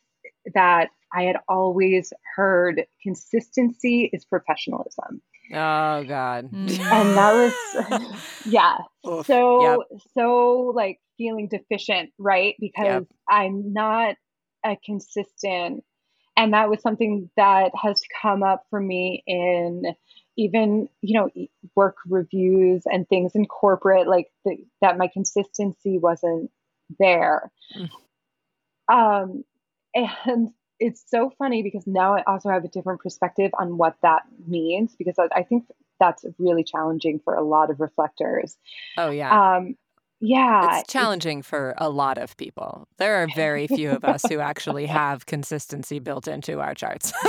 that 0.55 0.89
I 1.13 1.23
had 1.23 1.37
always 1.49 2.13
heard 2.37 2.85
consistency 3.03 4.11
is 4.13 4.25
professionalism. 4.25 5.23
Oh 5.51 6.05
God. 6.05 6.51
Mm. 6.51 6.79
And 6.81 7.17
that 7.17 7.33
was 7.33 8.35
yeah. 8.47 8.77
Oof. 9.07 9.27
So 9.27 9.63
yep. 9.91 10.01
so 10.15 10.73
like 10.75 11.01
feeling 11.17 11.49
deficient, 11.49 12.11
right? 12.19 12.55
Because 12.61 13.03
yep. 13.03 13.07
I'm 13.29 13.73
not 13.73 14.17
a 14.65 14.77
consistent 14.85 15.85
and 16.39 16.53
that 16.53 16.71
was 16.71 16.81
something 16.81 17.29
that 17.37 17.73
has 17.75 18.01
come 18.23 18.43
up 18.43 18.65
for 18.71 18.81
me 18.81 19.23
in 19.27 19.83
even 20.37 20.89
you 21.03 21.15
know 21.15 21.29
work 21.75 21.97
reviews 22.07 22.83
and 22.87 23.09
things 23.09 23.35
in 23.35 23.45
corporate 23.45 24.07
like 24.07 24.29
the, 24.45 24.57
that 24.81 24.97
my 24.97 25.09
consistency 25.09 25.99
wasn't 25.99 26.51
there. 26.99 27.51
Mm. 27.77 27.91
um 28.93 29.45
and 29.95 30.51
it's 30.81 31.03
so 31.09 31.31
funny 31.39 31.63
because 31.63 31.87
now 31.87 32.15
i 32.15 32.23
also 32.27 32.49
have 32.49 32.65
a 32.65 32.69
different 32.69 33.01
perspective 33.01 33.51
on 33.59 33.77
what 33.79 33.97
that 34.03 34.23
means 34.47 34.95
because 34.97 35.19
i, 35.19 35.29
I 35.35 35.43
think 35.43 35.65
that's 35.99 36.25
really 36.39 36.65
challenging 36.65 37.21
for 37.23 37.35
a 37.35 37.43
lot 37.43 37.71
of 37.71 37.81
reflectors. 37.81 38.57
Oh 38.97 39.11
yeah. 39.11 39.57
Um 39.57 39.77
yeah 40.21 40.81
it's 40.81 40.93
challenging 40.93 41.41
it's, 41.41 41.49
for 41.49 41.75
a 41.79 41.89
lot 41.89 42.19
of 42.19 42.37
people. 42.37 42.89
There 42.97 43.23
are 43.23 43.29
very 43.37 43.67
few 43.69 43.91
of 43.91 44.05
us 44.05 44.25
who 44.29 44.41
actually 44.41 44.87
have 44.87 45.27
consistency 45.27 46.01
built 46.01 46.27
into 46.27 46.61
our 46.61 46.75
charts. 46.75 47.13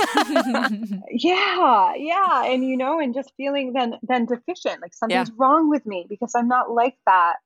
Yeah 1.12 1.94
yeah. 1.96 2.44
And 2.44 2.64
you 2.64 2.76
know 2.76 3.00
and 3.00 3.14
just 3.14 3.32
feeling 3.36 3.72
then 3.72 3.94
then 4.02 4.26
deficient 4.26 4.80
like 4.80 4.94
something's 4.94 5.28
yeah. 5.28 5.34
wrong 5.36 5.68
with 5.68 5.86
me 5.86 6.06
because 6.08 6.32
i'm 6.34 6.48
not 6.48 6.70
like 6.70 6.96
that. 7.06 7.36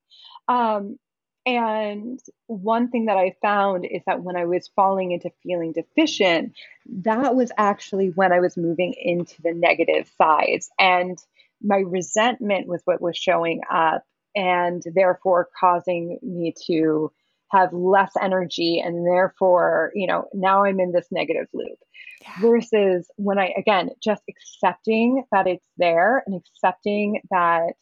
Um 0.49 0.99
and 1.47 2.21
one 2.47 2.91
thing 2.91 3.07
that 3.07 3.17
I 3.17 3.37
found 3.43 3.85
is 3.85 4.03
that 4.07 4.23
when 4.23 4.37
I 4.37 4.47
was 4.47 4.71
falling 4.75 5.13
into 5.13 5.31
feeling 5.43 5.73
deficient, 5.73 6.55
that 7.03 7.35
was 7.35 7.53
actually 7.59 8.09
when 8.09 8.33
I 8.33 8.41
was 8.41 8.57
moving 8.57 8.95
into 9.01 9.43
the 9.43 9.53
negative 9.53 10.11
sides. 10.17 10.71
And 10.79 11.19
my 11.63 11.79
resentment 11.79 12.67
was 12.67 12.83
what 12.85 13.01
was 13.01 13.17
showing 13.17 13.61
up 13.71 14.05
and 14.35 14.83
therefore 14.95 15.49
causing 15.59 16.19
me 16.23 16.55
to 16.67 17.13
have 17.53 17.73
less 17.73 18.13
energy 18.21 18.81
and 18.81 19.07
therefore 19.07 19.93
you 19.95 20.07
know 20.07 20.27
now 20.33 20.65
i'm 20.65 20.81
in 20.81 20.91
this 20.91 21.07
negative 21.13 21.47
loop 21.53 21.79
yeah. 22.23 22.33
versus 22.41 23.09
when 23.17 23.39
i 23.39 23.53
again 23.57 23.91
just 24.03 24.23
accepting 24.29 25.23
that 25.31 25.47
it's 25.47 25.69
there 25.77 26.25
and 26.27 26.35
accepting 26.35 27.21
that 27.31 27.75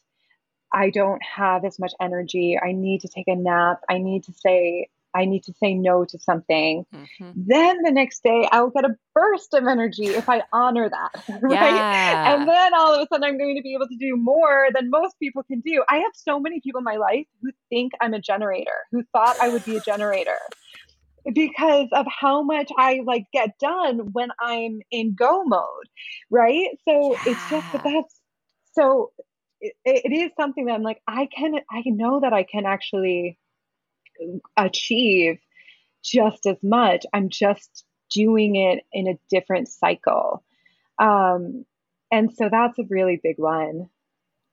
i 0.73 0.89
don't 0.89 1.21
have 1.23 1.65
as 1.65 1.79
much 1.79 1.93
energy 2.01 2.57
i 2.61 2.71
need 2.71 3.01
to 3.01 3.07
take 3.07 3.27
a 3.27 3.35
nap 3.35 3.81
i 3.89 3.97
need 3.97 4.23
to 4.23 4.33
say 4.33 4.87
I 5.15 5.25
need 5.25 5.43
to 5.43 5.53
say 5.53 5.73
no 5.73 6.05
to 6.05 6.17
something. 6.17 6.85
Mm-hmm. 6.93 7.31
Then 7.35 7.83
the 7.83 7.91
next 7.91 8.23
day, 8.23 8.47
I'll 8.51 8.71
get 8.71 8.85
a 8.85 8.95
burst 9.13 9.53
of 9.53 9.65
energy 9.67 10.07
if 10.07 10.27
I 10.27 10.43
honor 10.51 10.89
that, 10.89 11.23
right? 11.41 11.75
Yeah. 11.75 12.33
And 12.33 12.49
then 12.49 12.73
all 12.73 12.95
of 12.95 13.01
a 13.01 13.07
sudden, 13.07 13.23
I'm 13.23 13.37
going 13.37 13.55
to 13.55 13.61
be 13.61 13.75
able 13.75 13.87
to 13.87 13.95
do 13.95 14.17
more 14.17 14.69
than 14.73 14.89
most 14.89 15.15
people 15.19 15.43
can 15.43 15.59
do. 15.59 15.83
I 15.87 15.97
have 15.97 16.11
so 16.15 16.39
many 16.39 16.61
people 16.61 16.79
in 16.79 16.83
my 16.83 16.95
life 16.95 17.27
who 17.41 17.51
think 17.69 17.93
I'm 18.01 18.13
a 18.13 18.19
generator, 18.19 18.71
who 18.91 19.03
thought 19.13 19.37
I 19.39 19.49
would 19.49 19.63
be 19.65 19.77
a 19.77 19.81
generator 19.81 20.39
because 21.31 21.87
of 21.93 22.05
how 22.07 22.41
much 22.41 22.69
I 22.77 23.01
like 23.05 23.25
get 23.31 23.57
done 23.59 24.11
when 24.11 24.29
I'm 24.39 24.81
in 24.91 25.13
go 25.13 25.43
mode, 25.43 25.87
right? 26.29 26.69
So 26.87 27.13
yeah. 27.13 27.19
it's 27.27 27.49
just 27.49 27.71
that 27.71 27.83
that's 27.83 28.19
so 28.73 29.11
it, 29.63 29.75
it 29.85 30.13
is 30.13 30.31
something 30.39 30.65
that 30.65 30.73
I'm 30.73 30.83
like, 30.83 31.01
I 31.07 31.27
can, 31.27 31.55
I 31.71 31.83
know 31.85 32.19
that 32.19 32.33
I 32.33 32.43
can 32.43 32.65
actually 32.65 33.37
achieve 34.57 35.39
just 36.03 36.45
as 36.45 36.57
much. 36.61 37.05
I'm 37.13 37.29
just 37.29 37.85
doing 38.11 38.55
it 38.55 38.83
in 38.91 39.07
a 39.07 39.17
different 39.29 39.69
cycle. 39.69 40.43
Um, 40.99 41.65
and 42.11 42.31
so 42.31 42.49
that's 42.51 42.77
a 42.77 42.83
really 42.89 43.19
big 43.23 43.37
one. 43.37 43.89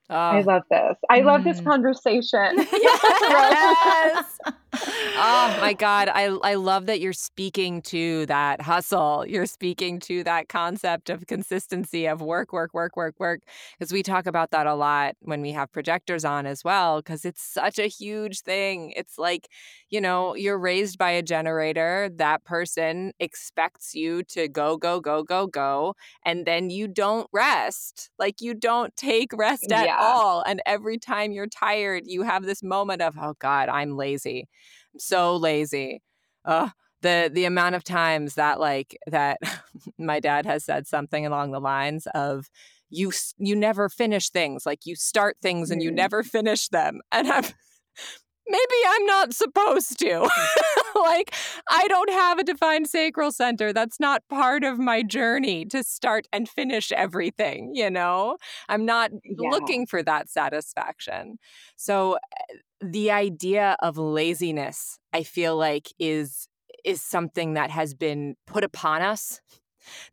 Oh. 0.09 0.15
I 0.15 0.41
love 0.41 0.63
this. 0.69 0.97
I 1.09 1.21
mm. 1.21 1.25
love 1.25 1.43
this 1.43 1.61
mm. 1.61 1.65
conversation. 1.65 2.65
yes. 2.73 4.39
Oh 4.73 5.57
my 5.59 5.73
God. 5.73 6.09
I, 6.09 6.25
I 6.43 6.55
love 6.55 6.85
that 6.85 6.99
you're 7.01 7.13
speaking 7.13 7.81
to 7.83 8.25
that 8.27 8.61
hustle. 8.61 9.25
You're 9.27 9.45
speaking 9.45 9.99
to 10.01 10.23
that 10.23 10.47
concept 10.49 11.09
of 11.09 11.27
consistency 11.27 12.05
of 12.07 12.21
work, 12.21 12.53
work, 12.53 12.73
work, 12.73 12.95
work, 12.95 13.15
work. 13.19 13.41
Because 13.77 13.91
we 13.91 14.03
talk 14.03 14.25
about 14.25 14.51
that 14.51 14.67
a 14.67 14.75
lot 14.75 15.15
when 15.21 15.41
we 15.41 15.51
have 15.51 15.71
projectors 15.71 16.23
on 16.25 16.45
as 16.45 16.63
well, 16.63 16.99
because 17.01 17.25
it's 17.25 17.43
such 17.43 17.79
a 17.79 17.87
huge 17.87 18.41
thing. 18.41 18.93
It's 18.95 19.17
like, 19.17 19.49
you 19.89 19.99
know, 19.99 20.35
you're 20.35 20.57
raised 20.57 20.97
by 20.97 21.11
a 21.11 21.21
generator. 21.21 22.09
That 22.15 22.43
person 22.45 23.11
expects 23.19 23.93
you 23.93 24.23
to 24.23 24.47
go, 24.47 24.77
go, 24.77 24.99
go, 25.01 25.23
go, 25.23 25.47
go. 25.47 25.95
And 26.25 26.45
then 26.45 26.69
you 26.69 26.87
don't 26.87 27.27
rest. 27.33 28.09
Like 28.17 28.41
you 28.41 28.53
don't 28.53 28.95
take 28.95 29.31
rest 29.33 29.71
at 29.71 29.85
yeah 29.85 29.97
all. 29.97 30.41
And 30.43 30.61
every 30.65 30.97
time 30.97 31.31
you're 31.31 31.47
tired, 31.47 32.03
you 32.05 32.23
have 32.23 32.43
this 32.45 32.63
moment 32.63 33.01
of, 33.01 33.17
oh 33.19 33.35
God, 33.39 33.69
I'm 33.69 33.97
lazy. 33.97 34.47
I'm 34.93 34.99
so 34.99 35.35
lazy. 35.35 36.01
Uh, 36.45 36.69
the 37.01 37.29
the 37.33 37.45
amount 37.45 37.75
of 37.75 37.83
times 37.83 38.35
that 38.35 38.59
like 38.59 38.97
that 39.07 39.37
my 39.97 40.19
dad 40.19 40.45
has 40.45 40.63
said 40.63 40.87
something 40.87 41.25
along 41.25 41.51
the 41.51 41.59
lines 41.59 42.07
of 42.13 42.49
you 42.89 43.11
you 43.37 43.55
never 43.55 43.89
finish 43.89 44.29
things 44.29 44.65
like 44.65 44.85
you 44.85 44.95
start 44.95 45.37
things 45.41 45.71
and 45.71 45.81
you 45.81 45.91
mm. 45.91 45.95
never 45.95 46.23
finish 46.23 46.67
them 46.69 46.99
and 47.11 47.27
i'm 47.27 47.43
maybe 48.47 48.75
I'm 48.87 49.05
not 49.05 49.33
supposed 49.33 49.97
to. 49.99 50.29
like, 50.95 51.33
I 51.69 51.87
don't 51.87 52.11
have 52.11 52.37
a 52.37 52.43
defined 52.43 52.87
sacral 52.87 53.31
center. 53.31 53.71
That's 53.71 53.99
not 53.99 54.27
part 54.29 54.63
of 54.63 54.77
my 54.77 55.03
journey 55.03 55.65
to 55.65 55.83
start 55.83 56.27
and 56.33 56.49
finish 56.49 56.91
everything, 56.91 57.71
you 57.73 57.89
know? 57.89 58.37
I'm 58.67 58.85
not 58.85 59.11
yeah. 59.23 59.49
looking 59.49 59.87
for 59.87 60.03
that 60.03 60.29
satisfaction. 60.29 61.37
So, 61.77 62.15
eh, 62.15 62.55
the 62.81 63.11
idea 63.11 63.75
of 63.81 63.97
laziness, 63.97 64.99
I 65.13 65.23
feel 65.23 65.55
like, 65.55 65.89
is 65.99 66.47
is 66.83 67.01
something 67.01 67.53
that 67.53 67.69
has 67.69 67.93
been 67.93 68.35
put 68.47 68.63
upon 68.63 69.03
us 69.03 69.39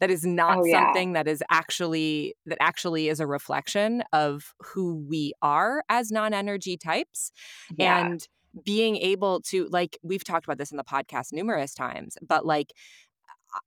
that 0.01 0.11
is 0.11 0.25
not 0.25 0.59
oh, 0.59 0.65
yeah. 0.65 0.87
something 0.87 1.13
that 1.13 1.29
is 1.29 1.43
actually 1.51 2.35
that 2.47 2.59
actually 2.61 3.09
is 3.09 3.21
a 3.21 3.27
reflection 3.27 4.03
of 4.13 4.55
who 4.61 5.05
we 5.09 5.33
are 5.43 5.83
as 5.89 6.11
non-energy 6.11 6.77
types 6.77 7.33
yeah. 7.77 8.07
and 8.07 8.29
being 8.65 8.97
able 8.97 9.41
to 9.41 9.67
like 9.71 9.99
we've 10.03 10.25
talked 10.25 10.47
about 10.47 10.59
this 10.59 10.71
in 10.71 10.77
the 10.77 10.85
podcast 10.85 11.33
numerous 11.33 11.75
times 11.75 12.17
but 12.27 12.47
like 12.47 12.73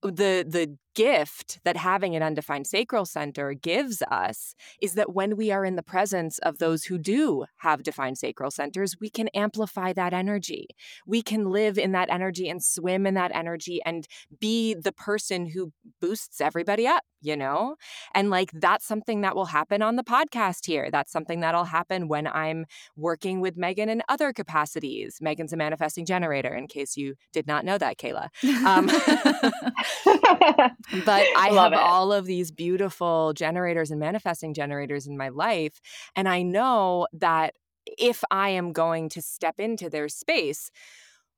uh, 0.04 0.08
the 0.08 0.46
the 0.48 0.76
gift 0.96 1.60
that 1.64 1.78
having 1.78 2.16
an 2.16 2.24
undefined 2.24 2.68
sacral 2.68 3.06
center 3.06 3.54
gives 3.54 4.02
us 4.10 4.56
is 4.82 4.94
that 4.94 5.14
when 5.14 5.38
we 5.38 5.52
are 5.52 5.66
in 5.66 5.76
the 5.76 5.84
presence 5.84 6.38
of 6.40 6.58
those 6.58 6.86
who 6.86 6.98
do 6.98 7.46
have 7.58 7.84
defined 7.84 8.18
sacral 8.18 8.52
centers, 8.52 9.00
we 9.00 9.10
can 9.10 9.28
amplify 9.30 9.94
that 9.94 10.14
energy. 10.14 10.68
We 11.06 11.22
can 11.22 11.50
live 11.50 11.78
in 11.78 11.92
that 11.94 12.10
energy 12.10 12.50
and 12.50 12.64
swim 12.64 13.06
in 13.06 13.14
that 13.16 13.32
energy 13.34 13.82
and 13.86 14.08
be 14.40 14.74
the 14.74 14.92
person 14.92 15.48
who 15.48 15.72
boosts 16.00 16.42
everybody 16.42 16.88
up, 16.88 17.04
you 17.22 17.38
know? 17.38 17.76
And 18.14 18.30
like 18.30 18.52
that's 18.54 18.86
something 18.86 19.22
that 19.22 19.36
will 19.36 19.46
happen 19.46 19.82
on 19.82 19.96
the 19.96 20.04
podcast 20.04 20.66
here. 20.66 20.90
That's 20.92 21.12
something 21.12 21.40
that'll 21.40 21.66
happen 21.66 22.08
when 22.08 22.28
I'm 22.28 22.66
working 22.96 23.42
with 23.42 23.58
Megan 23.58 23.90
in 23.90 24.04
other 24.10 24.34
capacities. 24.34 25.18
Megan's 25.22 25.54
a 25.54 25.58
manifesting 25.58 26.06
generator, 26.06 26.54
in 26.54 26.68
case 26.68 26.98
you 26.98 27.16
did 27.32 27.48
not 27.48 27.66
know 27.66 27.78
that, 27.78 27.98
Cayla. 27.98 28.30
Um, 28.66 28.90
but 31.06 31.26
I 31.38 31.50
have 31.50 31.74
it. 31.74 31.80
all 31.80 32.12
of 32.12 32.26
these 32.26 32.52
beautiful 32.52 33.34
generators 33.34 33.92
and 33.92 34.00
manifesting 34.00 34.54
generators 34.54 35.08
in 35.08 35.18
my 35.18 35.30
life. 35.30 35.80
And 36.16 36.28
I 36.28 36.42
know 36.44 37.08
that 37.14 37.56
if 37.86 38.24
I 38.32 38.50
am 38.50 38.74
going 38.74 39.10
to 39.10 39.22
step 39.22 39.60
into 39.60 39.90
their 39.90 40.10
space, 40.10 40.72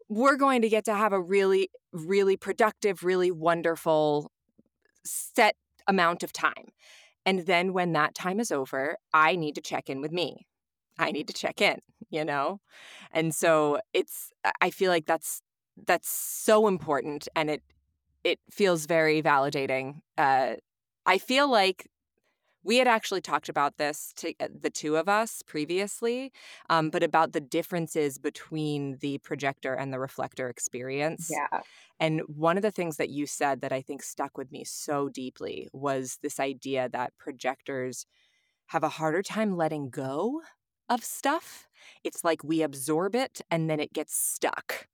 we're 0.09 0.35
going 0.35 0.61
to 0.61 0.69
get 0.69 0.85
to 0.85 0.93
have 0.93 1.13
a 1.13 1.21
really, 1.21 1.69
really 1.91 2.37
productive, 2.37 3.03
really 3.03 3.31
wonderful 3.31 4.31
set 5.05 5.55
amount 5.87 6.23
of 6.23 6.33
time. 6.33 6.71
And 7.25 7.45
then 7.45 7.73
when 7.73 7.93
that 7.93 8.15
time 8.15 8.39
is 8.39 8.51
over, 8.51 8.97
I 9.13 9.35
need 9.35 9.55
to 9.55 9.61
check 9.61 9.89
in 9.89 10.01
with 10.01 10.11
me. 10.11 10.45
I 10.99 11.11
need 11.11 11.27
to 11.27 11.33
check 11.33 11.61
in, 11.61 11.79
you 12.09 12.25
know? 12.25 12.59
And 13.11 13.33
so 13.33 13.79
it's 13.93 14.31
I 14.61 14.69
feel 14.69 14.91
like 14.91 15.05
that's 15.05 15.41
that's 15.87 16.09
so 16.09 16.67
important 16.67 17.27
and 17.35 17.49
it 17.49 17.63
it 18.23 18.39
feels 18.49 18.85
very 18.85 19.21
validating. 19.21 20.01
Uh, 20.17 20.55
I 21.05 21.17
feel 21.17 21.49
like 21.49 21.89
we 22.63 22.77
had 22.77 22.87
actually 22.87 23.21
talked 23.21 23.49
about 23.49 23.77
this 23.77 24.13
to 24.17 24.33
uh, 24.39 24.47
the 24.57 24.69
two 24.69 24.95
of 24.95 25.09
us 25.09 25.41
previously, 25.45 26.31
um, 26.69 26.89
but 26.89 27.03
about 27.03 27.33
the 27.33 27.41
differences 27.41 28.17
between 28.17 28.97
the 29.01 29.17
projector 29.19 29.73
and 29.73 29.91
the 29.91 29.99
reflector 29.99 30.49
experience. 30.49 31.29
Yeah. 31.29 31.59
And 31.99 32.21
one 32.27 32.57
of 32.57 32.63
the 32.63 32.71
things 32.71 32.97
that 32.97 33.09
you 33.09 33.27
said 33.27 33.61
that 33.61 33.73
I 33.73 33.81
think 33.81 34.01
stuck 34.01 34.37
with 34.37 34.51
me 34.51 34.63
so 34.63 35.09
deeply 35.09 35.67
was 35.73 36.19
this 36.21 36.39
idea 36.39 36.89
that 36.89 37.17
projectors 37.17 38.05
have 38.67 38.83
a 38.83 38.89
harder 38.89 39.21
time 39.21 39.57
letting 39.57 39.89
go 39.89 40.41
of 40.89 41.03
stuff. 41.03 41.67
It's 42.03 42.23
like 42.23 42.43
we 42.43 42.61
absorb 42.61 43.13
it 43.15 43.41
and 43.51 43.69
then 43.69 43.79
it 43.79 43.93
gets 43.93 44.15
stuck. 44.15 44.87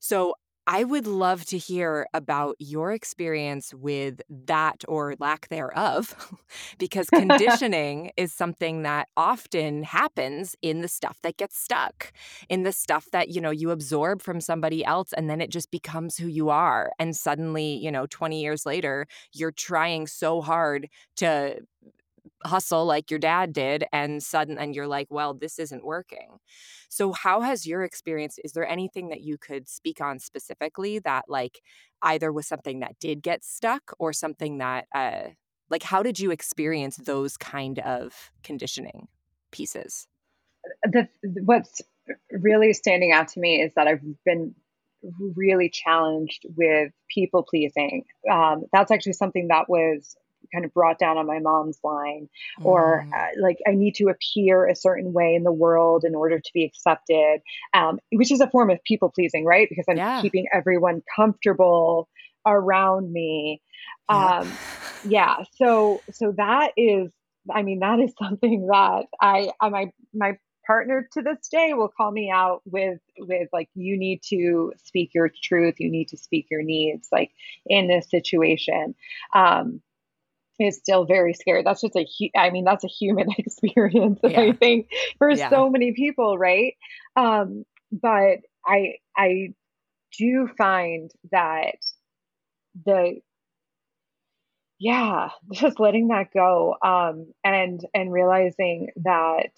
So 0.00 0.34
I 0.72 0.84
would 0.84 1.08
love 1.08 1.44
to 1.46 1.58
hear 1.58 2.06
about 2.14 2.54
your 2.60 2.92
experience 2.92 3.74
with 3.74 4.22
that 4.46 4.84
or 4.86 5.16
lack 5.18 5.48
thereof, 5.48 6.14
because 6.78 7.10
conditioning 7.10 8.12
is 8.16 8.32
something 8.32 8.82
that 8.82 9.08
often 9.16 9.82
happens 9.82 10.54
in 10.62 10.80
the 10.80 10.86
stuff 10.86 11.18
that 11.24 11.36
gets 11.38 11.58
stuck, 11.58 12.12
in 12.48 12.62
the 12.62 12.70
stuff 12.70 13.08
that, 13.10 13.30
you 13.30 13.40
know, 13.40 13.50
you 13.50 13.72
absorb 13.72 14.22
from 14.22 14.40
somebody 14.40 14.84
else 14.84 15.12
and 15.12 15.28
then 15.28 15.40
it 15.40 15.50
just 15.50 15.72
becomes 15.72 16.16
who 16.16 16.28
you 16.28 16.50
are. 16.50 16.92
And 17.00 17.16
suddenly, 17.16 17.74
you 17.74 17.90
know, 17.90 18.06
20 18.06 18.40
years 18.40 18.64
later, 18.64 19.08
you're 19.32 19.50
trying 19.50 20.06
so 20.06 20.40
hard 20.40 20.88
to 21.16 21.56
hustle 22.44 22.84
like 22.84 23.10
your 23.10 23.18
dad 23.18 23.52
did 23.52 23.84
and 23.92 24.22
sudden 24.22 24.58
and 24.58 24.74
you're 24.74 24.86
like 24.86 25.08
well 25.10 25.34
this 25.34 25.58
isn't 25.58 25.84
working. 25.84 26.38
So 26.88 27.12
how 27.12 27.40
has 27.42 27.66
your 27.66 27.82
experience 27.82 28.38
is 28.44 28.52
there 28.52 28.66
anything 28.66 29.08
that 29.10 29.20
you 29.20 29.38
could 29.38 29.68
speak 29.68 30.00
on 30.00 30.18
specifically 30.18 30.98
that 31.00 31.24
like 31.28 31.60
either 32.02 32.32
was 32.32 32.46
something 32.46 32.80
that 32.80 32.98
did 32.98 33.22
get 33.22 33.44
stuck 33.44 33.92
or 33.98 34.12
something 34.12 34.58
that 34.58 34.86
uh 34.94 35.30
like 35.68 35.82
how 35.82 36.02
did 36.02 36.18
you 36.18 36.30
experience 36.30 36.96
those 36.96 37.36
kind 37.36 37.78
of 37.80 38.32
conditioning 38.42 39.08
pieces? 39.52 40.08
The 40.84 41.08
what's 41.44 41.82
really 42.32 42.72
standing 42.72 43.12
out 43.12 43.28
to 43.28 43.38
me 43.38 43.62
is 43.62 43.72
that 43.74 43.86
i've 43.86 44.02
been 44.24 44.52
really 45.36 45.68
challenged 45.68 46.44
with 46.56 46.92
people 47.08 47.42
pleasing. 47.42 48.04
Um, 48.30 48.64
that's 48.72 48.90
actually 48.90 49.14
something 49.14 49.48
that 49.48 49.68
was 49.68 50.16
kind 50.52 50.64
of 50.64 50.72
brought 50.74 50.98
down 50.98 51.16
on 51.18 51.26
my 51.26 51.38
mom's 51.38 51.78
line 51.82 52.28
mm. 52.58 52.64
or 52.64 53.06
uh, 53.14 53.26
like 53.38 53.58
i 53.66 53.72
need 53.72 53.94
to 53.94 54.08
appear 54.08 54.66
a 54.66 54.74
certain 54.74 55.12
way 55.12 55.34
in 55.34 55.44
the 55.44 55.52
world 55.52 56.04
in 56.04 56.14
order 56.14 56.38
to 56.38 56.50
be 56.52 56.64
accepted 56.64 57.40
um, 57.74 57.98
which 58.12 58.30
is 58.30 58.40
a 58.40 58.50
form 58.50 58.70
of 58.70 58.82
people 58.84 59.10
pleasing 59.10 59.44
right 59.44 59.68
because 59.68 59.84
i'm 59.88 59.96
yeah. 59.96 60.20
keeping 60.20 60.46
everyone 60.52 61.02
comfortable 61.14 62.08
around 62.46 63.12
me 63.12 63.60
yeah. 64.08 64.38
um 64.38 64.52
yeah 65.04 65.36
so 65.56 66.00
so 66.10 66.32
that 66.36 66.72
is 66.76 67.10
i 67.52 67.62
mean 67.62 67.80
that 67.80 67.98
is 68.00 68.12
something 68.22 68.66
that 68.66 69.06
i 69.20 69.50
I 69.60 69.68
my 69.68 69.92
my 70.14 70.38
partner 70.66 71.08
to 71.12 71.22
this 71.22 71.48
day 71.48 71.74
will 71.74 71.88
call 71.88 72.12
me 72.12 72.30
out 72.30 72.62
with 72.64 73.00
with 73.18 73.48
like 73.52 73.68
you 73.74 73.98
need 73.98 74.22
to 74.22 74.72
speak 74.84 75.10
your 75.12 75.28
truth 75.42 75.74
you 75.78 75.90
need 75.90 76.06
to 76.06 76.16
speak 76.16 76.46
your 76.48 76.62
needs 76.62 77.08
like 77.10 77.32
in 77.66 77.88
this 77.88 78.08
situation 78.08 78.94
um 79.34 79.80
is 80.60 80.76
still 80.76 81.06
very 81.06 81.34
scary. 81.34 81.62
That's 81.62 81.80
just 81.80 81.96
a, 81.96 82.06
I 82.36 82.50
mean, 82.50 82.64
that's 82.64 82.84
a 82.84 82.88
human 82.88 83.28
experience, 83.38 84.20
yeah. 84.22 84.40
I 84.40 84.52
think, 84.52 84.88
for 85.18 85.30
yeah. 85.30 85.50
so 85.50 85.70
many 85.70 85.92
people, 85.92 86.38
right? 86.38 86.74
Um, 87.16 87.64
but 87.90 88.38
I, 88.64 88.96
I 89.16 89.54
do 90.18 90.48
find 90.58 91.10
that 91.32 91.76
the, 92.84 93.20
yeah, 94.78 95.30
just 95.52 95.80
letting 95.80 96.08
that 96.08 96.32
go, 96.32 96.74
um, 96.82 97.32
and 97.44 97.84
and 97.92 98.10
realizing 98.10 98.88
that 99.04 99.50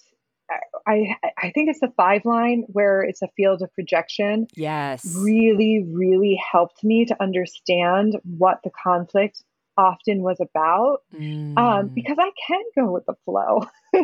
I 0.87 1.17
I 1.39 1.51
think 1.51 1.71
it's 1.71 1.81
the 1.81 1.93
five 1.97 2.25
line 2.25 2.65
where 2.69 3.03
it's 3.03 3.23
a 3.23 3.29
field 3.37 3.63
of 3.63 3.73
projection. 3.73 4.49
Yes. 4.57 5.17
Really, 5.17 5.87
really 5.89 6.41
helped 6.51 6.83
me 6.83 7.05
to 7.05 7.23
understand 7.23 8.19
what 8.25 8.61
the 8.65 8.71
conflict 8.71 9.45
often 9.77 10.23
was 10.23 10.39
about 10.41 10.99
um, 11.15 11.21
mm. 11.21 11.59
um, 11.59 11.89
because 11.89 12.17
I 12.19 12.31
can 12.47 12.63
go 12.77 12.93
with 12.93 13.07
the 13.07 13.15
flow, 13.25 13.67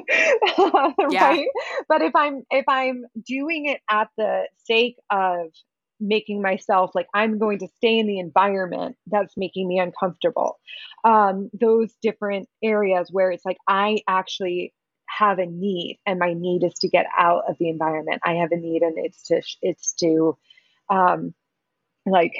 right? 1.12 1.46
But 1.88 2.02
if 2.02 2.14
I'm 2.14 2.42
if 2.50 2.64
I'm 2.68 3.04
doing 3.26 3.66
it 3.66 3.80
at 3.90 4.08
the 4.16 4.48
sake 4.64 4.96
of 5.10 5.48
making 6.00 6.40
myself 6.40 6.92
like 6.94 7.08
I'm 7.12 7.38
going 7.38 7.58
to 7.58 7.68
stay 7.76 7.98
in 7.98 8.06
the 8.06 8.20
environment 8.20 8.96
that's 9.06 9.36
making 9.36 9.66
me 9.68 9.78
uncomfortable, 9.78 10.58
um, 11.04 11.50
those 11.58 11.92
different 12.02 12.48
areas 12.62 13.08
where 13.10 13.30
it's 13.30 13.44
like 13.44 13.58
I 13.66 13.98
actually 14.08 14.74
have 15.08 15.38
a 15.38 15.46
need 15.46 15.98
and 16.06 16.18
my 16.18 16.34
need 16.34 16.62
is 16.62 16.74
to 16.74 16.88
get 16.88 17.06
out 17.16 17.44
of 17.48 17.56
the 17.58 17.68
environment. 17.68 18.20
I 18.24 18.34
have 18.34 18.52
a 18.52 18.56
need 18.56 18.82
and 18.82 18.94
it's 18.96 19.22
to 19.28 19.42
it's 19.62 19.92
to 19.94 20.36
um, 20.90 21.34
like 22.06 22.34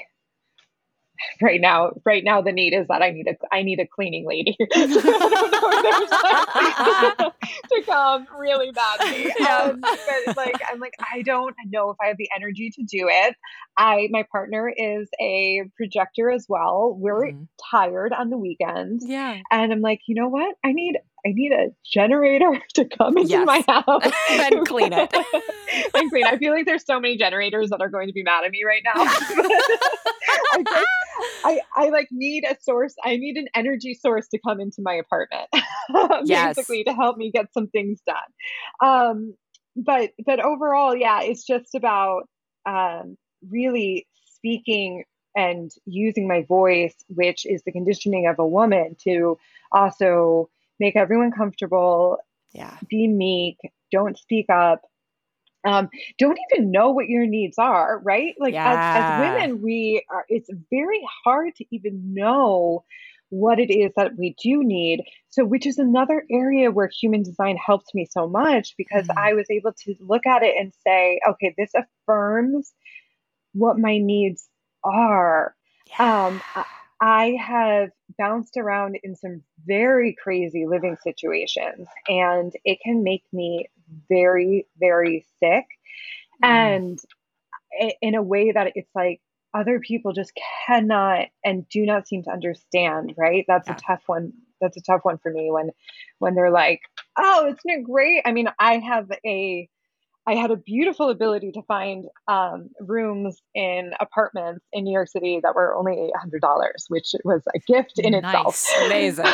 right 1.42 1.60
now 1.60 1.92
right 2.04 2.24
now 2.24 2.40
the 2.40 2.52
need 2.52 2.74
is 2.74 2.86
that 2.88 3.02
i 3.02 3.10
need 3.10 3.26
a 3.26 3.54
i 3.54 3.62
need 3.62 3.80
a 3.80 3.86
cleaning 3.86 4.26
lady. 4.26 4.56
To 7.68 7.82
come 7.84 8.26
really 8.38 8.70
badly. 8.72 9.30
Um, 9.46 9.80
but 9.80 10.36
like 10.36 10.60
i'm 10.70 10.80
like 10.80 10.94
i 11.12 11.22
don't 11.22 11.54
know 11.66 11.90
if 11.90 11.96
i 12.02 12.06
have 12.06 12.16
the 12.16 12.28
energy 12.34 12.70
to 12.70 12.82
do 12.82 13.08
it. 13.10 13.34
I 13.76 14.08
my 14.10 14.24
partner 14.30 14.72
is 14.74 15.08
a 15.20 15.64
projector 15.76 16.30
as 16.30 16.46
well. 16.48 16.96
We're 16.98 17.28
mm-hmm. 17.28 17.44
tired 17.70 18.12
on 18.12 18.30
the 18.30 18.38
weekends. 18.38 19.04
Yeah. 19.06 19.38
And 19.50 19.72
i'm 19.72 19.80
like 19.80 20.00
you 20.06 20.14
know 20.14 20.28
what? 20.28 20.54
I 20.64 20.72
need 20.72 20.98
I 21.26 21.32
need 21.32 21.52
a 21.52 21.68
generator 21.84 22.62
to 22.74 22.84
come 22.84 23.18
into 23.18 23.30
yes. 23.30 23.46
my 23.46 23.64
house 23.66 24.12
and 24.30 24.66
clean 24.66 24.92
it. 24.92 25.12
and 25.94 26.10
clean. 26.10 26.24
I 26.26 26.36
feel 26.38 26.52
like 26.52 26.66
there's 26.66 26.84
so 26.84 27.00
many 27.00 27.16
generators 27.16 27.70
that 27.70 27.80
are 27.80 27.88
going 27.88 28.06
to 28.08 28.12
be 28.12 28.22
mad 28.22 28.44
at 28.44 28.50
me 28.50 28.64
right 28.64 28.82
now. 28.84 28.92
I, 28.96 30.62
just, 30.66 30.86
I, 31.44 31.60
I 31.76 31.88
like 31.90 32.08
need 32.10 32.44
a 32.44 32.56
source. 32.60 32.94
I 33.04 33.16
need 33.16 33.36
an 33.36 33.48
energy 33.54 33.94
source 33.94 34.28
to 34.28 34.38
come 34.38 34.60
into 34.60 34.82
my 34.82 34.94
apartment, 34.94 35.48
basically 36.24 36.78
yes. 36.78 36.86
to 36.86 36.94
help 36.94 37.16
me 37.16 37.30
get 37.30 37.52
some 37.52 37.68
things 37.68 38.00
done. 38.06 38.88
Um, 38.88 39.34
but 39.76 40.10
but 40.24 40.40
overall, 40.40 40.94
yeah, 40.94 41.22
it's 41.22 41.44
just 41.44 41.74
about 41.74 42.28
um, 42.66 43.16
really 43.48 44.06
speaking 44.34 45.04
and 45.36 45.70
using 45.86 46.26
my 46.26 46.42
voice, 46.42 46.94
which 47.08 47.46
is 47.46 47.62
the 47.64 47.72
conditioning 47.72 48.26
of 48.26 48.38
a 48.38 48.46
woman 48.46 48.96
to 49.04 49.38
also 49.72 50.50
make 50.78 50.96
everyone 50.96 51.32
comfortable. 51.32 52.18
Yeah. 52.52 52.76
Be 52.88 53.08
meek. 53.08 53.58
Don't 53.92 54.18
speak 54.18 54.46
up. 54.50 54.82
Um, 55.66 55.88
don't 56.18 56.38
even 56.52 56.70
know 56.70 56.90
what 56.90 57.08
your 57.08 57.26
needs 57.26 57.58
are, 57.58 58.00
right? 58.04 58.34
Like 58.38 58.54
yeah. 58.54 58.70
as, 58.72 59.02
as 59.02 59.20
women, 59.20 59.62
we 59.62 60.04
are, 60.10 60.24
it's 60.28 60.48
very 60.70 61.00
hard 61.24 61.54
to 61.56 61.64
even 61.72 62.14
know 62.14 62.84
what 63.30 63.58
it 63.58 63.70
is 63.70 63.92
that 63.96 64.16
we 64.16 64.34
do 64.42 64.62
need. 64.64 65.02
So, 65.30 65.44
which 65.44 65.66
is 65.66 65.78
another 65.78 66.24
area 66.30 66.70
where 66.70 66.88
human 67.00 67.22
design 67.22 67.56
helped 67.56 67.94
me 67.94 68.06
so 68.10 68.26
much 68.28 68.74
because 68.78 69.06
mm-hmm. 69.06 69.18
I 69.18 69.34
was 69.34 69.46
able 69.50 69.72
to 69.84 69.94
look 70.00 70.26
at 70.26 70.42
it 70.42 70.54
and 70.58 70.72
say, 70.86 71.20
okay, 71.28 71.54
this 71.58 71.72
affirms 71.74 72.72
what 73.52 73.78
my 73.78 73.98
needs 73.98 74.48
are. 74.84 75.54
Yeah. 75.90 76.26
Um, 76.26 76.42
I 77.00 77.36
have 77.40 77.90
bounced 78.18 78.56
around 78.56 78.98
in 79.02 79.14
some 79.14 79.42
very 79.66 80.16
crazy 80.20 80.66
living 80.66 80.96
situations, 81.02 81.86
and 82.08 82.52
it 82.64 82.80
can 82.82 83.04
make 83.04 83.24
me 83.32 83.66
very, 84.08 84.66
very 84.78 85.24
sick. 85.40 85.66
Mm. 86.42 86.48
And 86.48 86.98
in 88.02 88.14
a 88.14 88.22
way 88.22 88.52
that 88.52 88.72
it's 88.74 88.90
like 88.94 89.20
other 89.54 89.80
people 89.80 90.12
just 90.12 90.32
cannot 90.66 91.26
and 91.44 91.68
do 91.68 91.86
not 91.86 92.08
seem 92.08 92.22
to 92.24 92.30
understand, 92.30 93.14
right? 93.16 93.44
That's 93.48 93.68
yeah. 93.68 93.76
a 93.76 93.78
tough 93.78 94.02
one. 94.06 94.32
That's 94.60 94.76
a 94.76 94.82
tough 94.82 95.04
one 95.04 95.18
for 95.18 95.30
me 95.30 95.50
when 95.50 95.70
when 96.18 96.34
they're 96.34 96.50
like, 96.50 96.80
"Oh, 97.16 97.46
isn't 97.46 97.60
it 97.64 97.84
great?" 97.84 98.22
I 98.24 98.32
mean, 98.32 98.48
I 98.58 98.78
have 98.78 99.10
a 99.24 99.68
I 100.28 100.34
had 100.34 100.50
a 100.50 100.56
beautiful 100.56 101.08
ability 101.08 101.52
to 101.52 101.62
find 101.62 102.04
um, 102.28 102.68
rooms 102.80 103.40
in 103.54 103.92
apartments 103.98 104.62
in 104.74 104.84
New 104.84 104.92
York 104.92 105.08
City 105.08 105.40
that 105.42 105.54
were 105.54 105.74
only 105.74 105.94
eight 105.94 106.14
hundred 106.14 106.42
dollars, 106.42 106.84
which 106.88 107.14
was 107.24 107.40
a 107.54 107.58
gift 107.60 107.98
in 107.98 108.12
nice. 108.12 108.24
itself. 108.24 108.68
Amazing. 108.84 109.24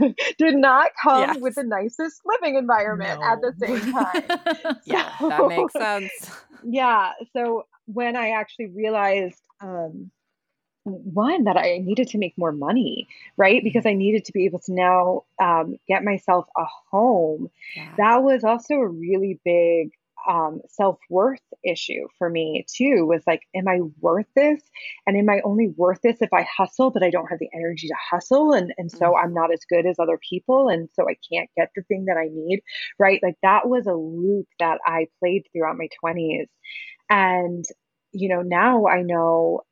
Did 0.38 0.56
not 0.56 0.90
come 1.00 1.20
yes. 1.20 1.36
with 1.38 1.54
the 1.54 1.62
nicest 1.62 2.22
living 2.26 2.56
environment 2.56 3.20
no. 3.20 3.26
at 3.28 3.40
the 3.40 3.54
same 3.64 3.92
time. 3.92 4.76
yeah, 4.84 5.16
so, 5.18 5.28
that 5.28 5.48
makes 5.48 5.72
sense. 5.72 6.10
Yeah. 6.62 7.12
So 7.32 7.64
when 7.86 8.16
I 8.16 8.32
actually 8.32 8.66
realized 8.66 9.40
um, 9.62 10.10
one 10.84 11.44
that 11.44 11.56
I 11.56 11.78
needed 11.78 12.08
to 12.08 12.18
make 12.18 12.36
more 12.36 12.52
money, 12.52 13.08
right? 13.38 13.64
Because 13.64 13.86
I 13.86 13.94
needed 13.94 14.26
to 14.26 14.32
be 14.32 14.44
able 14.44 14.58
to 14.58 14.74
now 14.74 15.24
um, 15.40 15.78
get 15.88 16.04
myself 16.04 16.44
a 16.58 16.64
home. 16.90 17.48
Yeah. 17.74 17.94
That 17.96 18.22
was 18.22 18.44
also 18.44 18.74
a 18.74 18.88
really 18.88 19.40
big 19.42 19.92
um, 20.28 20.60
self 20.68 20.98
worth 21.08 21.40
issue 21.64 22.06
for 22.18 22.28
me 22.28 22.64
too 22.72 23.06
was 23.06 23.22
like, 23.26 23.42
am 23.54 23.68
I 23.68 23.80
worth 24.00 24.26
this? 24.34 24.60
And 25.06 25.16
am 25.16 25.28
I 25.28 25.40
only 25.44 25.68
worth 25.76 26.00
this 26.02 26.20
if 26.20 26.32
I 26.32 26.42
hustle, 26.42 26.90
but 26.90 27.02
I 27.02 27.10
don't 27.10 27.28
have 27.28 27.38
the 27.38 27.50
energy 27.54 27.88
to 27.88 27.94
hustle? 28.10 28.52
And, 28.52 28.72
and 28.78 28.90
so 28.90 29.06
mm-hmm. 29.06 29.24
I'm 29.24 29.34
not 29.34 29.52
as 29.52 29.60
good 29.68 29.86
as 29.86 29.98
other 29.98 30.18
people. 30.28 30.68
And 30.68 30.88
so 30.94 31.04
I 31.08 31.16
can't 31.32 31.50
get 31.56 31.70
the 31.74 31.82
thing 31.82 32.06
that 32.06 32.16
I 32.16 32.28
need, 32.32 32.62
right? 32.98 33.20
Like 33.22 33.36
that 33.42 33.68
was 33.68 33.86
a 33.86 33.94
loop 33.94 34.46
that 34.58 34.78
I 34.86 35.06
played 35.18 35.44
throughout 35.52 35.78
my 35.78 35.88
20s. 36.04 36.46
And, 37.08 37.64
you 38.12 38.28
know, 38.28 38.42
now 38.42 38.86
I 38.86 39.02
know 39.02 39.62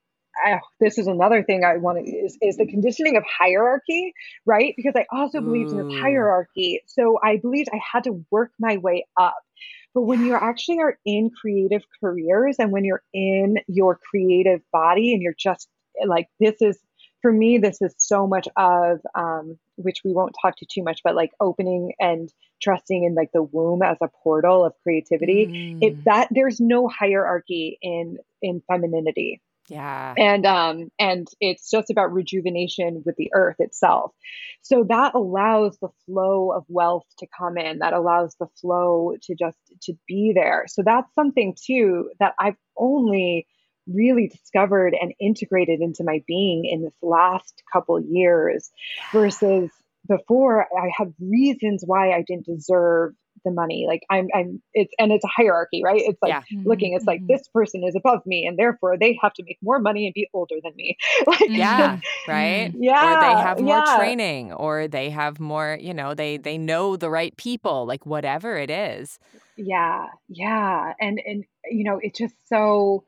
this 0.81 0.99
is 0.99 1.07
another 1.07 1.43
thing 1.43 1.65
I 1.65 1.77
want 1.77 2.05
to 2.05 2.11
is, 2.11 2.39
is 2.41 2.57
the 2.57 2.67
conditioning 2.67 3.17
of 3.17 3.25
hierarchy, 3.25 4.13
right? 4.47 4.75
Because 4.77 4.95
I 4.97 5.07
also 5.11 5.41
believed 5.41 5.71
in 5.71 5.79
this 5.79 5.87
mm. 5.87 6.01
hierarchy. 6.01 6.83
So 6.87 7.19
I 7.23 7.37
believed 7.37 7.69
I 7.73 7.81
had 7.93 8.05
to 8.05 8.25
work 8.31 8.53
my 8.59 8.77
way 8.79 9.07
up. 9.17 9.39
But 9.95 10.03
when 10.03 10.25
you 10.25 10.35
actually 10.35 10.81
are 10.81 10.99
in 11.05 11.31
creative 11.31 11.83
careers 12.01 12.57
and 12.59 12.73
when 12.73 12.85
you're 12.85 13.03
in 13.13 13.59
your 13.67 13.99
creative 14.11 14.61
body 14.73 15.13
and 15.13 15.23
you're 15.23 15.35
just 15.39 15.69
like, 16.07 16.29
this 16.39 16.57
is, 16.61 16.79
for 17.23 17.33
me, 17.33 17.59
this 17.59 17.83
is 17.83 17.95
so 17.99 18.27
much 18.27 18.47
of, 18.57 19.01
um, 19.15 19.59
which 19.77 20.03
we 20.05 20.13
won't 20.13 20.37
talk 20.41 20.57
to 20.59 20.67
too 20.67 20.83
much, 20.83 21.01
but 21.03 21.17
like 21.17 21.31
opening 21.41 21.93
and 21.99 22.33
trusting 22.63 23.05
in 23.05 23.15
like 23.15 23.31
the 23.33 23.43
womb 23.43 23.83
as 23.83 23.97
a 24.01 24.09
portal 24.23 24.65
of 24.65 24.73
creativity. 24.83 25.47
Mm. 25.47 25.79
It 25.83 26.05
that 26.05 26.29
there's 26.31 26.61
no 26.61 26.89
hierarchy 26.89 27.79
in 27.83 28.19
in 28.43 28.63
femininity 28.69 29.41
yeah. 29.69 30.15
And 30.17 30.47
um 30.47 30.91
and 30.99 31.29
it's 31.41 31.71
just 31.71 31.91
about 31.91 32.13
rejuvenation 32.13 33.03
with 33.05 33.17
the 33.17 33.31
earth 33.35 33.57
itself. 33.59 34.13
So 34.63 34.85
that 34.89 35.15
allows 35.15 35.79
the 35.79 35.91
flow 36.07 36.53
of 36.53 36.65
wealth 36.69 37.07
to 37.19 37.27
come 37.39 37.57
in. 37.59 37.79
That 37.79 37.93
allows 37.93 38.35
the 38.41 38.49
flow 38.61 39.15
to 39.23 39.35
just 39.35 39.59
to 39.83 39.95
be 40.07 40.33
there. 40.35 40.65
So 40.69 40.83
that's 40.85 41.15
something 41.15 41.55
too 41.67 42.11
that 42.19 42.35
I've 42.39 42.57
only 42.77 43.47
really 43.87 44.29
discovered 44.29 44.95
and 45.01 45.15
integrated 45.21 45.81
into 45.81 46.05
my 46.05 46.23
being 46.27 46.65
in 46.65 46.83
this 46.83 46.95
last 47.03 47.63
couple 47.73 48.01
years 48.01 48.71
versus 49.13 49.71
before 50.07 50.67
I 50.77 50.91
had 50.97 51.15
reasons 51.21 51.83
why 51.87 52.13
I 52.13 52.23
didn't 52.27 52.47
deserve 52.47 53.15
the 53.45 53.51
money. 53.51 53.85
Like 53.87 54.03
i'm 54.11 54.29
i'm 54.35 54.63
it's 54.75 54.93
and 54.99 55.13
it's 55.13 55.25
a 55.25 55.29
hierarchy 55.29 55.83
right? 55.85 56.01
It's 56.05 56.21
like 56.23 56.31
yeah. 56.31 56.43
looking 56.65 56.95
it's 56.95 57.07
like 57.07 57.21
mm-hmm. 57.21 57.33
this 57.33 57.49
person 57.49 57.85
is 57.85 57.95
above 57.95 58.25
me 58.27 58.47
and 58.47 58.59
therefore 58.59 58.97
they 58.99 59.19
have 59.23 59.33
to 59.35 59.43
make 59.45 59.59
more 59.63 59.79
money 59.79 60.07
and 60.07 60.15
be 60.15 60.29
older 60.33 60.57
than 60.63 60.75
me. 60.77 60.97
Like 61.27 61.49
yeah. 61.49 62.01
Right? 62.27 62.73
Yeah. 62.75 63.17
Or 63.17 63.21
they 63.21 63.41
have 63.43 63.61
more 63.61 63.83
yeah. 63.85 63.97
training 63.97 64.53
or 64.53 64.89
they 64.89 65.11
have 65.11 65.41
more 65.41 65.77
you 65.81 65.93
know 65.93 66.15
they 66.15 66.37
they 66.37 66.59
know 66.59 66.97
the 66.97 67.11
right 67.11 67.37
people 67.37 67.87
like 67.87 68.07
whatever 68.07 68.57
it 68.57 68.71
is. 68.71 69.19
Yeah. 69.57 70.07
Yeah. 70.29 70.95
And 71.01 71.21
and 71.25 71.45
you 71.71 71.85
know 71.85 72.01
it's 72.03 72.19
just 72.19 72.35
so 72.49 73.05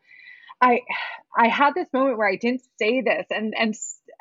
I 0.61 0.81
I 1.37 1.49
had 1.49 1.74
this 1.74 1.89
moment 1.93 2.18
where 2.18 2.28
I 2.28 2.37
didn't 2.37 2.62
say 2.78 3.01
this 3.01 3.26
and 3.31 3.55
and 3.57 3.74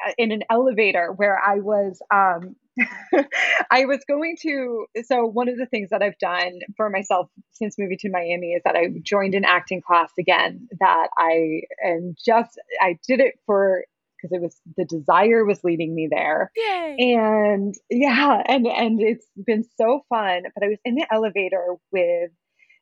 uh, 0.06 0.12
in 0.18 0.32
an 0.32 0.44
elevator 0.50 1.12
where 1.12 1.40
I 1.40 1.60
was 1.60 2.02
um 2.12 2.56
I 3.72 3.86
was 3.86 4.00
going 4.08 4.38
to. 4.42 4.86
So, 5.04 5.26
one 5.26 5.50
of 5.50 5.58
the 5.58 5.66
things 5.66 5.90
that 5.90 6.02
I've 6.02 6.18
done 6.20 6.60
for 6.78 6.90
myself 6.90 7.30
since 7.52 7.78
moving 7.78 7.98
to 8.00 8.10
Miami 8.10 8.54
is 8.54 8.62
that 8.66 8.76
I 8.76 8.88
joined 9.04 9.36
an 9.36 9.46
acting 9.46 9.82
class 9.82 10.12
again. 10.20 10.68
That 10.80 11.10
I 11.18 11.62
am 11.84 12.16
just, 12.24 12.60
I 12.82 12.98
did 13.08 13.20
it 13.20 13.36
for 13.46 13.84
because 14.22 14.36
it 14.36 14.42
was 14.42 14.60
the 14.78 14.86
desire 14.86 15.46
was 15.46 15.64
leading 15.64 15.96
me 15.96 16.08
there. 16.10 16.52
Yay. 16.56 17.16
And 17.16 17.76
yeah, 17.90 18.42
and 18.46 18.68
and 18.68 19.02
it's 19.02 19.26
been 19.46 19.66
so 19.78 20.02
fun. 20.10 20.44
But 20.56 20.64
I 20.64 20.68
was 20.68 20.80
in 20.86 20.96
the 20.96 21.08
elevator 21.12 21.76
with 21.92 22.32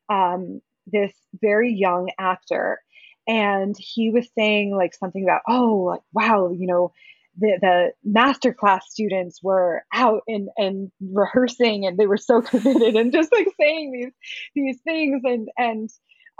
um, 0.10 0.62
this 0.86 1.14
very 1.42 1.74
young 1.74 2.10
actor, 2.20 2.82
and 3.28 3.76
he 3.78 4.10
was 4.10 4.28
saying 4.38 4.76
like 4.76 4.94
something 4.94 5.24
about, 5.24 5.42
oh, 5.48 5.90
like 5.92 6.02
wow, 6.14 6.52
you 6.52 6.68
know 6.68 6.92
the, 7.40 7.58
the 7.62 7.92
master 8.04 8.54
class 8.54 8.90
students 8.90 9.42
were 9.42 9.84
out 9.94 10.22
and, 10.28 10.50
and 10.58 10.92
rehearsing 11.02 11.86
and 11.86 11.98
they 11.98 12.08
were 12.08 12.18
so 12.18 12.42
committed 12.44 12.96
and 12.96 13.12
just 13.12 13.32
like 13.32 13.48
saying 13.60 13.92
these 13.92 14.14
these 14.56 14.80
things 14.82 15.22
and 15.24 15.50
and 15.58 15.90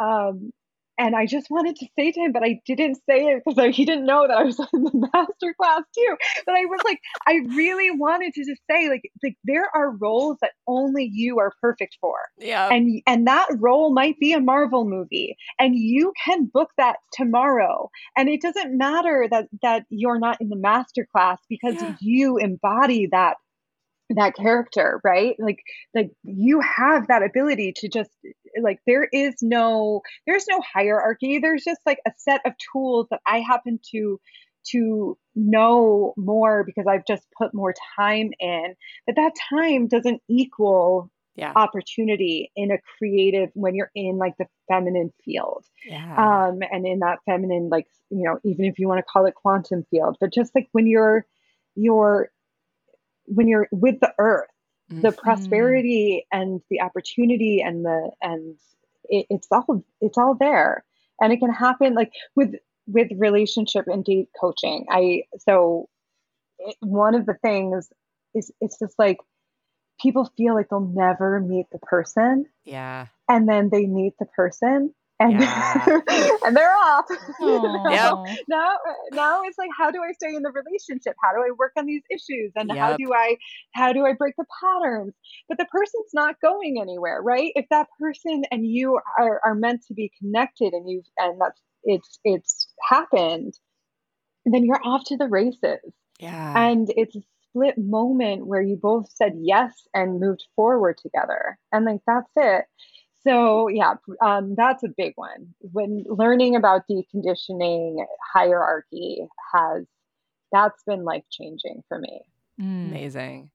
um 0.02 0.52
and 0.98 1.16
I 1.16 1.26
just 1.26 1.50
wanted 1.50 1.76
to 1.78 1.88
say 1.98 2.12
to 2.12 2.20
him, 2.20 2.32
but 2.32 2.44
I 2.44 2.60
didn't 2.66 2.96
say 3.10 3.28
it 3.28 3.44
because 3.46 3.76
he 3.76 3.86
didn't 3.86 4.06
know 4.06 4.28
that 4.28 4.38
I 4.38 4.44
was 4.44 4.60
in 4.74 4.84
the 4.84 5.10
master 5.14 5.54
class 5.60 5.84
too. 5.96 6.18
But 6.46 6.56
I 6.56 6.66
was 6.66 6.80
like, 6.84 7.00
I 7.28 7.42
really 7.56 7.92
wanted 7.92 8.34
to 8.34 8.46
just 8.46 8.62
say, 8.70 8.90
like, 8.90 9.04
like 9.24 9.38
there 9.44 9.70
are 9.76 9.92
roles 9.92 10.38
that 10.42 10.52
only 10.68 11.10
you 11.12 11.40
are 11.40 11.54
perfect 11.62 11.98
for. 12.02 12.16
Yeah. 12.40 12.70
And 12.72 13.02
and 13.06 13.28
that 13.28 13.48
role 13.60 13.94
might 13.94 14.20
be 14.20 14.34
a 14.34 14.40
Marvel 14.40 14.86
movie, 14.86 15.36
and 15.60 15.76
you 15.76 16.14
can 16.24 16.46
book 16.46 16.70
that 16.78 16.98
tomorrow. 17.14 17.90
And 18.16 18.30
it 18.30 18.42
doesn't 18.42 18.78
matter 18.78 19.28
that 19.30 19.48
that 19.62 19.86
you're 19.90 20.20
not 20.20 20.38
in 20.42 20.50
the 20.50 20.56
master 20.56 21.08
class 21.12 21.40
because 21.50 21.76
yeah. 21.76 21.96
you 22.02 22.38
embody 22.38 23.08
that 23.12 23.38
that 24.16 24.36
character 24.36 25.02
right 25.04 25.36
like 25.38 25.60
like 25.94 26.12
you 26.24 26.62
have 26.62 27.08
that 27.08 27.24
ability 27.24 27.74
to 27.76 27.90
just 27.90 28.10
like 28.62 28.80
there 28.86 29.08
is 29.12 29.36
no 29.42 30.02
there's 30.26 30.46
no 30.50 30.62
hierarchy 30.62 31.40
there's 31.40 31.64
just 31.64 31.82
like 31.86 32.00
a 32.06 32.12
set 32.18 32.42
of 32.46 32.54
tools 32.72 33.08
that 33.10 33.22
i 33.28 33.40
happen 33.40 33.80
to 33.92 34.20
to 34.66 35.18
know 35.36 36.14
more 36.18 36.64
because 36.64 36.86
i've 36.88 37.06
just 37.06 37.26
put 37.38 37.54
more 37.54 37.74
time 37.96 38.32
in 38.40 38.76
but 39.06 39.16
that 39.16 39.34
time 39.50 39.88
doesn't 39.88 40.22
equal 40.30 41.12
yeah. 41.36 41.54
opportunity 41.56 42.52
in 42.56 42.72
a 42.72 42.80
creative 42.98 43.50
when 43.54 43.76
you're 43.76 43.92
in 43.94 44.18
like 44.18 44.34
the 44.40 44.48
feminine 44.68 45.14
field 45.24 45.64
yeah. 45.86 46.48
um 46.48 46.60
and 46.72 46.86
in 46.86 47.00
that 47.00 47.20
feminine 47.26 47.70
like 47.70 47.86
you 48.10 48.24
know 48.24 48.40
even 48.44 48.66
if 48.66 48.80
you 48.80 48.88
want 48.88 48.98
to 48.98 49.06
call 49.12 49.26
it 49.26 49.36
quantum 49.36 49.86
field 49.92 50.18
but 50.20 50.34
just 50.34 50.54
like 50.56 50.68
when 50.72 50.88
you're 50.88 51.26
you're 51.76 52.32
when 53.26 53.48
you're 53.48 53.68
with 53.72 54.00
the 54.00 54.12
earth 54.18 54.50
mm-hmm. 54.92 55.02
the 55.02 55.12
prosperity 55.12 56.26
and 56.32 56.62
the 56.70 56.82
opportunity 56.82 57.62
and 57.62 57.86
the 57.86 58.12
and 58.22 58.56
it, 59.06 59.26
it's 59.30 59.48
all 59.52 59.84
it's 60.02 60.18
all 60.18 60.36
there. 60.36 60.84
And 61.20 61.34
it 61.34 61.40
can 61.40 61.52
happen 61.52 61.94
like 61.94 62.12
with 62.36 62.56
with 62.88 63.10
relationship 63.18 63.86
and 63.88 64.04
date 64.04 64.30
coaching. 64.40 64.86
I 64.90 65.24
so 65.40 65.90
it, 66.60 66.76
one 66.82 67.16
of 67.16 67.26
the 67.26 67.36
things 67.36 67.90
is 68.34 68.52
it's 68.62 68.80
just 68.80 68.98
like 68.98 69.18
people 70.00 70.32
feel 70.38 70.54
like 70.54 70.70
they'll 70.70 70.80
never 70.80 71.40
meet 71.40 71.66
the 71.72 71.80
person. 71.80 72.46
Yeah. 72.66 73.08
And 73.28 73.50
then 73.50 73.70
they 73.70 73.86
meet 73.86 74.14
the 74.20 74.26
person 74.26 74.94
and 75.20 75.40
yeah. 75.40 75.84
and 76.46 76.56
they're 76.56 76.76
off. 76.76 77.06
now, 77.40 78.24
now, 78.48 78.78
now 79.12 79.42
it's 79.44 79.58
like, 79.58 79.70
how 79.78 79.90
do 79.92 80.02
I 80.04 80.12
stay 80.14 80.36
in 80.36 80.44
the 80.44 80.52
relationship? 80.52 81.16
How 81.24 81.32
do 81.34 81.40
I 81.40 81.52
work 81.58 81.74
on 81.78 81.86
these 81.86 82.04
issues? 82.12 82.52
And 82.56 82.70
yep. 82.70 82.78
how 82.78 82.98
do 82.98 83.14
I 83.14 83.38
how 83.74 83.94
do 83.94 84.06
I 84.06 84.14
break 84.14 84.36
the 84.38 84.46
patterns? 84.62 85.14
But 85.50 85.58
the 85.58 85.66
person's 85.66 86.12
not 86.14 86.40
going 86.42 86.80
anywhere, 86.80 87.22
right? 87.22 87.52
If 87.56 87.66
that 87.70 87.88
person 88.00 88.44
and 88.52 88.66
you 88.66 89.00
are, 89.18 89.42
are 89.44 89.56
meant 89.56 89.84
to 89.88 89.94
be 89.94 90.12
connected, 90.20 90.74
and 90.74 90.90
you've, 90.90 91.06
and 91.18 91.40
that's 91.42 91.62
it's 91.84 92.20
it's 92.24 92.68
happened, 92.88 93.54
then 94.46 94.66
you're 94.66 94.82
off 94.84 95.04
to 95.06 95.18
the 95.18 95.28
races. 95.28 95.80
Yeah, 96.20 96.54
and 96.58 96.92
it's 96.96 97.16
a 97.16 97.22
split 97.50 97.78
moment 97.78 98.46
where 98.46 98.62
you 98.62 98.76
both 98.76 99.10
said 99.16 99.34
yes 99.40 99.74
and 99.94 100.20
moved 100.20 100.44
forward 100.56 101.00
together, 101.02 101.58
and 101.72 101.86
like 101.86 102.02
that's 102.06 102.30
it 102.36 102.66
so 103.28 103.68
yeah 103.68 103.96
um, 104.24 104.56
that's 104.56 104.84
a 104.84 104.90
big 104.96 105.14
one 105.16 105.54
when 105.72 106.04
learning 106.08 106.56
about 106.56 106.84
deconditioning 106.90 108.04
hierarchy 108.34 109.28
has 109.54 109.86
that's 110.52 110.84
been 110.84 111.04
life 111.04 111.24
changing 111.32 111.84
for 111.88 112.00
me. 112.00 112.22
Mm. 112.60 112.90
Amazing. 112.90 113.52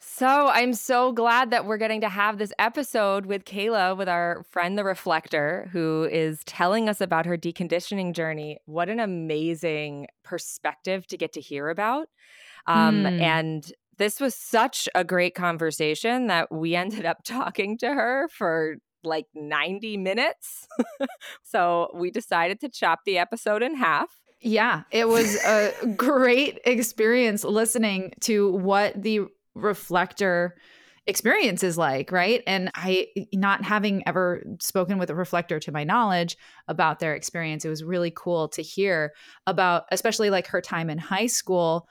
So 0.00 0.48
I'm 0.48 0.74
so 0.74 1.12
glad 1.12 1.50
that 1.50 1.64
we're 1.64 1.78
getting 1.78 2.02
to 2.02 2.08
have 2.10 2.36
this 2.36 2.52
episode 2.58 3.24
with 3.24 3.46
Cayla, 3.46 3.96
with 3.96 4.08
our 4.08 4.44
friend 4.50 4.76
the 4.76 4.84
Reflector, 4.84 5.70
who 5.72 6.06
is 6.10 6.44
telling 6.44 6.90
us 6.90 7.00
about 7.00 7.24
her 7.24 7.38
deconditioning 7.38 8.12
journey. 8.12 8.58
What 8.66 8.90
an 8.90 9.00
amazing 9.00 10.08
perspective 10.22 11.06
to 11.06 11.16
get 11.16 11.32
to 11.34 11.40
hear 11.40 11.70
about. 11.70 12.08
Um, 12.66 13.04
mm. 13.04 13.20
And 13.20 13.72
this 14.00 14.18
was 14.18 14.34
such 14.34 14.88
a 14.94 15.04
great 15.04 15.34
conversation 15.34 16.26
that 16.26 16.50
we 16.50 16.74
ended 16.84 17.04
up 17.04 17.18
talking 17.22 17.78
to 17.78 17.88
her 17.88 18.28
for 18.32 18.76
like 19.04 19.26
90 19.34 19.96
minutes. 19.98 20.66
so 21.42 21.90
we 21.94 22.10
decided 22.10 22.60
to 22.60 22.68
chop 22.68 23.00
the 23.04 23.18
episode 23.18 23.62
in 23.62 23.76
half. 23.76 24.08
Yeah, 24.40 24.82
it 24.90 25.06
was 25.06 25.36
a 25.44 25.72
great 25.96 26.58
experience 26.64 27.44
listening 27.44 28.12
to 28.20 28.50
what 28.52 29.00
the 29.00 29.20
reflector 29.54 30.56
experience 31.06 31.62
is 31.62 31.76
like, 31.76 32.12
right? 32.12 32.42
And 32.46 32.70
I, 32.74 33.08
not 33.34 33.64
having 33.64 34.02
ever 34.06 34.42
spoken 34.60 34.98
with 34.98 35.10
a 35.10 35.14
reflector 35.14 35.58
to 35.60 35.72
my 35.72 35.84
knowledge 35.84 36.38
about 36.68 37.00
their 37.00 37.14
experience, 37.14 37.64
it 37.64 37.68
was 37.68 37.84
really 37.84 38.12
cool 38.14 38.48
to 38.50 38.62
hear 38.62 39.12
about, 39.46 39.84
especially 39.90 40.30
like 40.30 40.46
her 40.48 40.60
time 40.60 40.88
in 40.88 40.98
high 40.98 41.26
school 41.26 41.86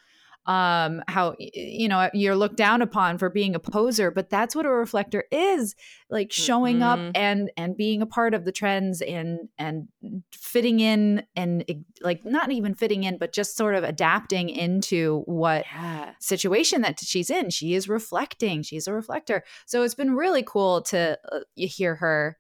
um 0.50 1.04
how 1.08 1.36
you 1.38 1.88
know 1.88 2.10
you're 2.12 2.36
looked 2.36 2.58
down 2.58 2.82
upon 2.82 3.20
for 3.20 3.30
being 3.30 3.54
a 3.54 3.60
poser 3.60 4.10
but 4.10 4.32
that's 4.32 4.56
what 4.56 4.66
a 4.66 4.70
reflector 4.70 5.26
is 5.32 5.76
like 6.10 6.32
showing 6.32 6.80
mm-hmm. 6.80 7.08
up 7.08 7.12
and 7.14 7.52
and 7.56 7.78
being 7.78 8.02
a 8.02 8.08
part 8.08 8.34
of 8.34 8.46
the 8.46 8.52
trends 8.52 9.00
and 9.02 9.42
and 9.60 9.88
fitting 10.32 10.80
in 10.80 11.24
and 11.36 11.64
like 12.02 12.26
not 12.26 12.52
even 12.52 12.74
fitting 12.74 13.04
in 13.04 13.20
but 13.20 13.32
just 13.32 13.56
sort 13.56 13.76
of 13.76 13.84
adapting 13.84 14.50
into 14.50 15.22
what 15.28 15.66
yeah. 15.72 16.14
situation 16.20 16.82
that 16.82 17.00
she's 17.00 17.30
in 17.30 17.52
she 17.52 17.76
is 17.76 17.88
reflecting 17.88 18.64
she's 18.64 18.88
a 18.88 18.94
reflector 18.94 19.44
so 19.68 19.84
it's 19.84 19.94
been 19.94 20.16
really 20.16 20.42
cool 20.42 20.82
to 20.82 21.16
uh, 21.32 21.40
hear 21.54 21.94
her 21.94 22.36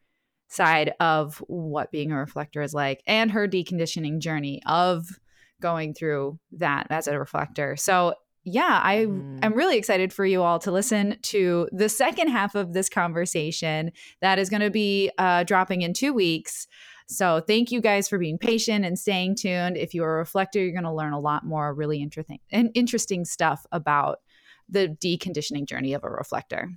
side 0.47 0.93
of 0.99 1.37
what 1.45 1.91
being 1.91 2.11
a 2.11 2.17
reflector 2.17 2.63
is 2.63 2.73
like 2.73 3.03
and 3.05 3.29
her 3.29 3.47
deconditioning 3.47 4.17
journey 4.17 4.63
of 4.65 5.05
going 5.61 5.93
through 5.93 6.39
that 6.53 6.87
as 6.89 7.07
a 7.07 7.17
reflector. 7.17 7.75
So 7.75 8.13
yeah, 8.43 8.79
I 8.83 9.05
mm. 9.05 9.39
I'm 9.43 9.53
really 9.53 9.77
excited 9.77 10.13
for 10.13 10.25
you 10.25 10.41
all 10.41 10.59
to 10.59 10.71
listen 10.71 11.17
to 11.23 11.67
the 11.71 11.89
second 11.89 12.29
half 12.29 12.55
of 12.55 12.73
this 12.73 12.89
conversation 12.89 13.91
that 14.21 14.39
is 14.39 14.49
going 14.49 14.61
to 14.61 14.69
be 14.69 15.11
uh, 15.17 15.43
dropping 15.43 15.81
in 15.81 15.93
two 15.93 16.13
weeks. 16.13 16.67
So 17.07 17.41
thank 17.45 17.71
you 17.71 17.81
guys 17.81 18.07
for 18.07 18.17
being 18.17 18.37
patient 18.37 18.85
and 18.85 18.97
staying 18.97 19.35
tuned. 19.35 19.77
If 19.77 19.93
you're 19.93 20.15
a 20.15 20.19
reflector, 20.19 20.59
you're 20.59 20.73
going 20.73 20.83
to 20.83 20.93
learn 20.93 21.13
a 21.13 21.19
lot 21.19 21.43
more 21.43 21.73
really 21.73 22.01
interesting 22.01 22.39
and 22.51 22.69
interesting 22.75 23.25
stuff 23.25 23.65
about 23.71 24.19
the 24.69 24.87
deconditioning 24.87 25.65
journey 25.65 25.93
of 25.93 26.03
a 26.03 26.09
reflector. 26.09 26.69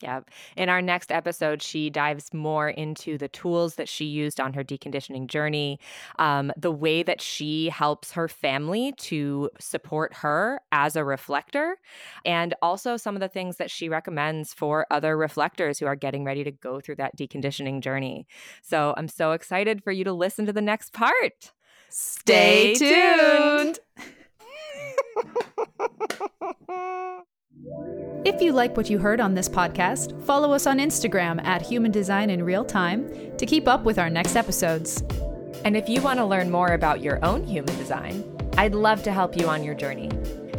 Yeah. 0.00 0.20
In 0.56 0.68
our 0.68 0.80
next 0.80 1.10
episode, 1.10 1.60
she 1.60 1.90
dives 1.90 2.32
more 2.32 2.68
into 2.68 3.18
the 3.18 3.26
tools 3.28 3.74
that 3.74 3.88
she 3.88 4.04
used 4.04 4.40
on 4.40 4.52
her 4.52 4.62
deconditioning 4.62 5.26
journey, 5.26 5.80
um, 6.20 6.52
the 6.56 6.70
way 6.70 7.02
that 7.02 7.20
she 7.20 7.68
helps 7.68 8.12
her 8.12 8.28
family 8.28 8.92
to 8.98 9.50
support 9.58 10.14
her 10.14 10.60
as 10.70 10.94
a 10.94 11.04
reflector, 11.04 11.78
and 12.24 12.54
also 12.62 12.96
some 12.96 13.16
of 13.16 13.20
the 13.20 13.28
things 13.28 13.56
that 13.56 13.70
she 13.70 13.88
recommends 13.88 14.54
for 14.54 14.86
other 14.90 15.16
reflectors 15.16 15.80
who 15.80 15.86
are 15.86 15.96
getting 15.96 16.24
ready 16.24 16.44
to 16.44 16.52
go 16.52 16.80
through 16.80 16.96
that 16.96 17.16
deconditioning 17.16 17.80
journey. 17.80 18.26
So 18.62 18.94
I'm 18.96 19.08
so 19.08 19.32
excited 19.32 19.82
for 19.82 19.90
you 19.90 20.04
to 20.04 20.12
listen 20.12 20.46
to 20.46 20.52
the 20.52 20.62
next 20.62 20.92
part. 20.92 21.52
Stay, 21.88 22.74
tuned. 22.74 23.80
If 28.24 28.42
you 28.42 28.52
like 28.52 28.76
what 28.76 28.90
you 28.90 28.98
heard 28.98 29.20
on 29.20 29.34
this 29.34 29.48
podcast, 29.48 30.20
follow 30.24 30.52
us 30.52 30.66
on 30.66 30.78
Instagram 30.78 31.42
at 31.44 31.62
Human 31.62 31.90
Design 31.90 32.30
in 32.30 32.42
Real 32.42 32.64
Time 32.64 33.36
to 33.36 33.46
keep 33.46 33.68
up 33.68 33.84
with 33.84 33.98
our 33.98 34.10
next 34.10 34.36
episodes. 34.36 35.02
And 35.64 35.76
if 35.76 35.88
you 35.88 36.02
want 36.02 36.18
to 36.18 36.26
learn 36.26 36.50
more 36.50 36.72
about 36.72 37.00
your 37.00 37.24
own 37.24 37.44
human 37.44 37.76
design, 37.76 38.24
I'd 38.58 38.74
love 38.74 39.02
to 39.04 39.12
help 39.12 39.36
you 39.36 39.48
on 39.48 39.64
your 39.64 39.74
journey. 39.74 40.10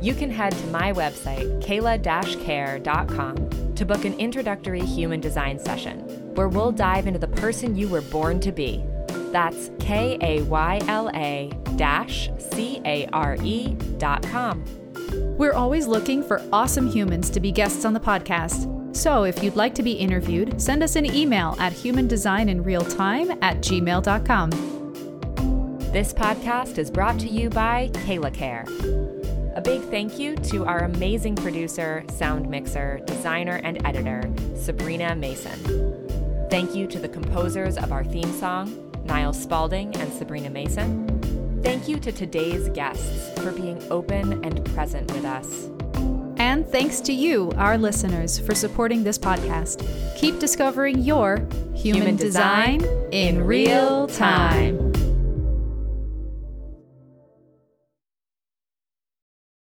You 0.02 0.14
can 0.14 0.32
head 0.32 0.54
to 0.54 0.68
my 0.68 0.94
website, 0.94 1.62
kayla-care.com, 1.62 3.76
to 3.76 3.86
book 3.86 4.06
an 4.06 4.20
introductory 4.20 4.82
human 4.82 5.20
design 5.20 5.60
session 5.60 6.00
where 6.36 6.48
we'll 6.48 6.72
dive 6.72 7.08
into 7.08 7.20
the 7.20 7.28
person 7.28 7.76
you 7.76 7.90
were 7.90 8.02
born 8.02 8.40
to 8.40 8.52
be. 8.52 8.84
That's 9.32 9.70
K 9.80 10.18
A 10.22 10.42
Y 10.44 10.80
L 10.88 11.12
A 11.14 11.52
E 13.44 13.74
dot 13.98 14.24
com. 14.24 14.64
We're 15.38 15.54
always 15.54 15.88
looking 15.88 16.24
for 16.24 16.42
awesome 16.52 16.88
humans 16.88 17.30
to 17.30 17.40
be 17.40 17.52
guests 17.52 17.86
on 17.86 17.94
the 17.94 18.00
podcast. 18.00 18.96
So 18.96 19.24
if 19.24 19.44
you'd 19.44 19.56
like 19.56 19.74
to 19.76 19.84
be 19.84 19.94
interviewed, 19.94 20.62
send 20.62 20.84
us 20.84 20.96
an 20.96 21.06
email 21.06 21.56
at 21.60 21.74
humandesigninrealtime 21.74 23.38
at 23.42 23.58
gmail.com. 23.58 24.50
This 25.92 26.14
podcast 26.14 26.78
is 26.78 26.92
brought 26.92 27.20
to 27.20 27.28
you 27.28 27.50
by 27.50 27.90
Kayla 27.94 28.34
Care. 28.34 28.66
A 29.56 29.62
big 29.62 29.82
thank 29.90 30.20
you 30.20 30.36
to 30.36 30.66
our 30.66 30.80
amazing 30.80 31.36
producer, 31.36 32.04
sound 32.10 32.50
mixer, 32.50 33.00
designer, 33.06 33.60
and 33.64 33.86
editor, 33.86 34.32
Sabrina 34.56 35.16
Mason. 35.16 36.48
Thank 36.50 36.76
you 36.76 36.86
to 36.88 37.00
the 37.00 37.10
composers 37.10 37.78
of 37.78 37.92
our 37.92 38.04
theme 38.04 38.32
song, 38.34 38.92
Niles 39.06 39.42
Spaulding 39.42 39.96
and 39.96 40.14
Sabrina 40.14 40.50
Mason. 40.50 41.09
Thank 41.62 41.88
you 41.88 42.00
to 42.00 42.12
today's 42.12 42.70
guests 42.70 43.38
for 43.42 43.52
being 43.52 43.82
open 43.92 44.44
and 44.46 44.64
present 44.74 45.12
with 45.14 45.26
us. 45.26 45.70
And 46.38 46.66
thanks 46.66 47.02
to 47.02 47.14
you, 47.14 47.52
our 47.58 47.78
listeners, 47.78 48.40
for 48.40 48.56
supporting 48.56 49.04
this 49.04 49.18
podcast. 49.18 49.86
Keep 50.18 50.40
discovering 50.40 51.00
your 51.00 51.38
human, 51.74 52.02
human 52.02 52.16
design, 52.16 52.80
design 52.80 53.08
in 53.12 53.44
real 53.44 54.08
time. 54.08 54.89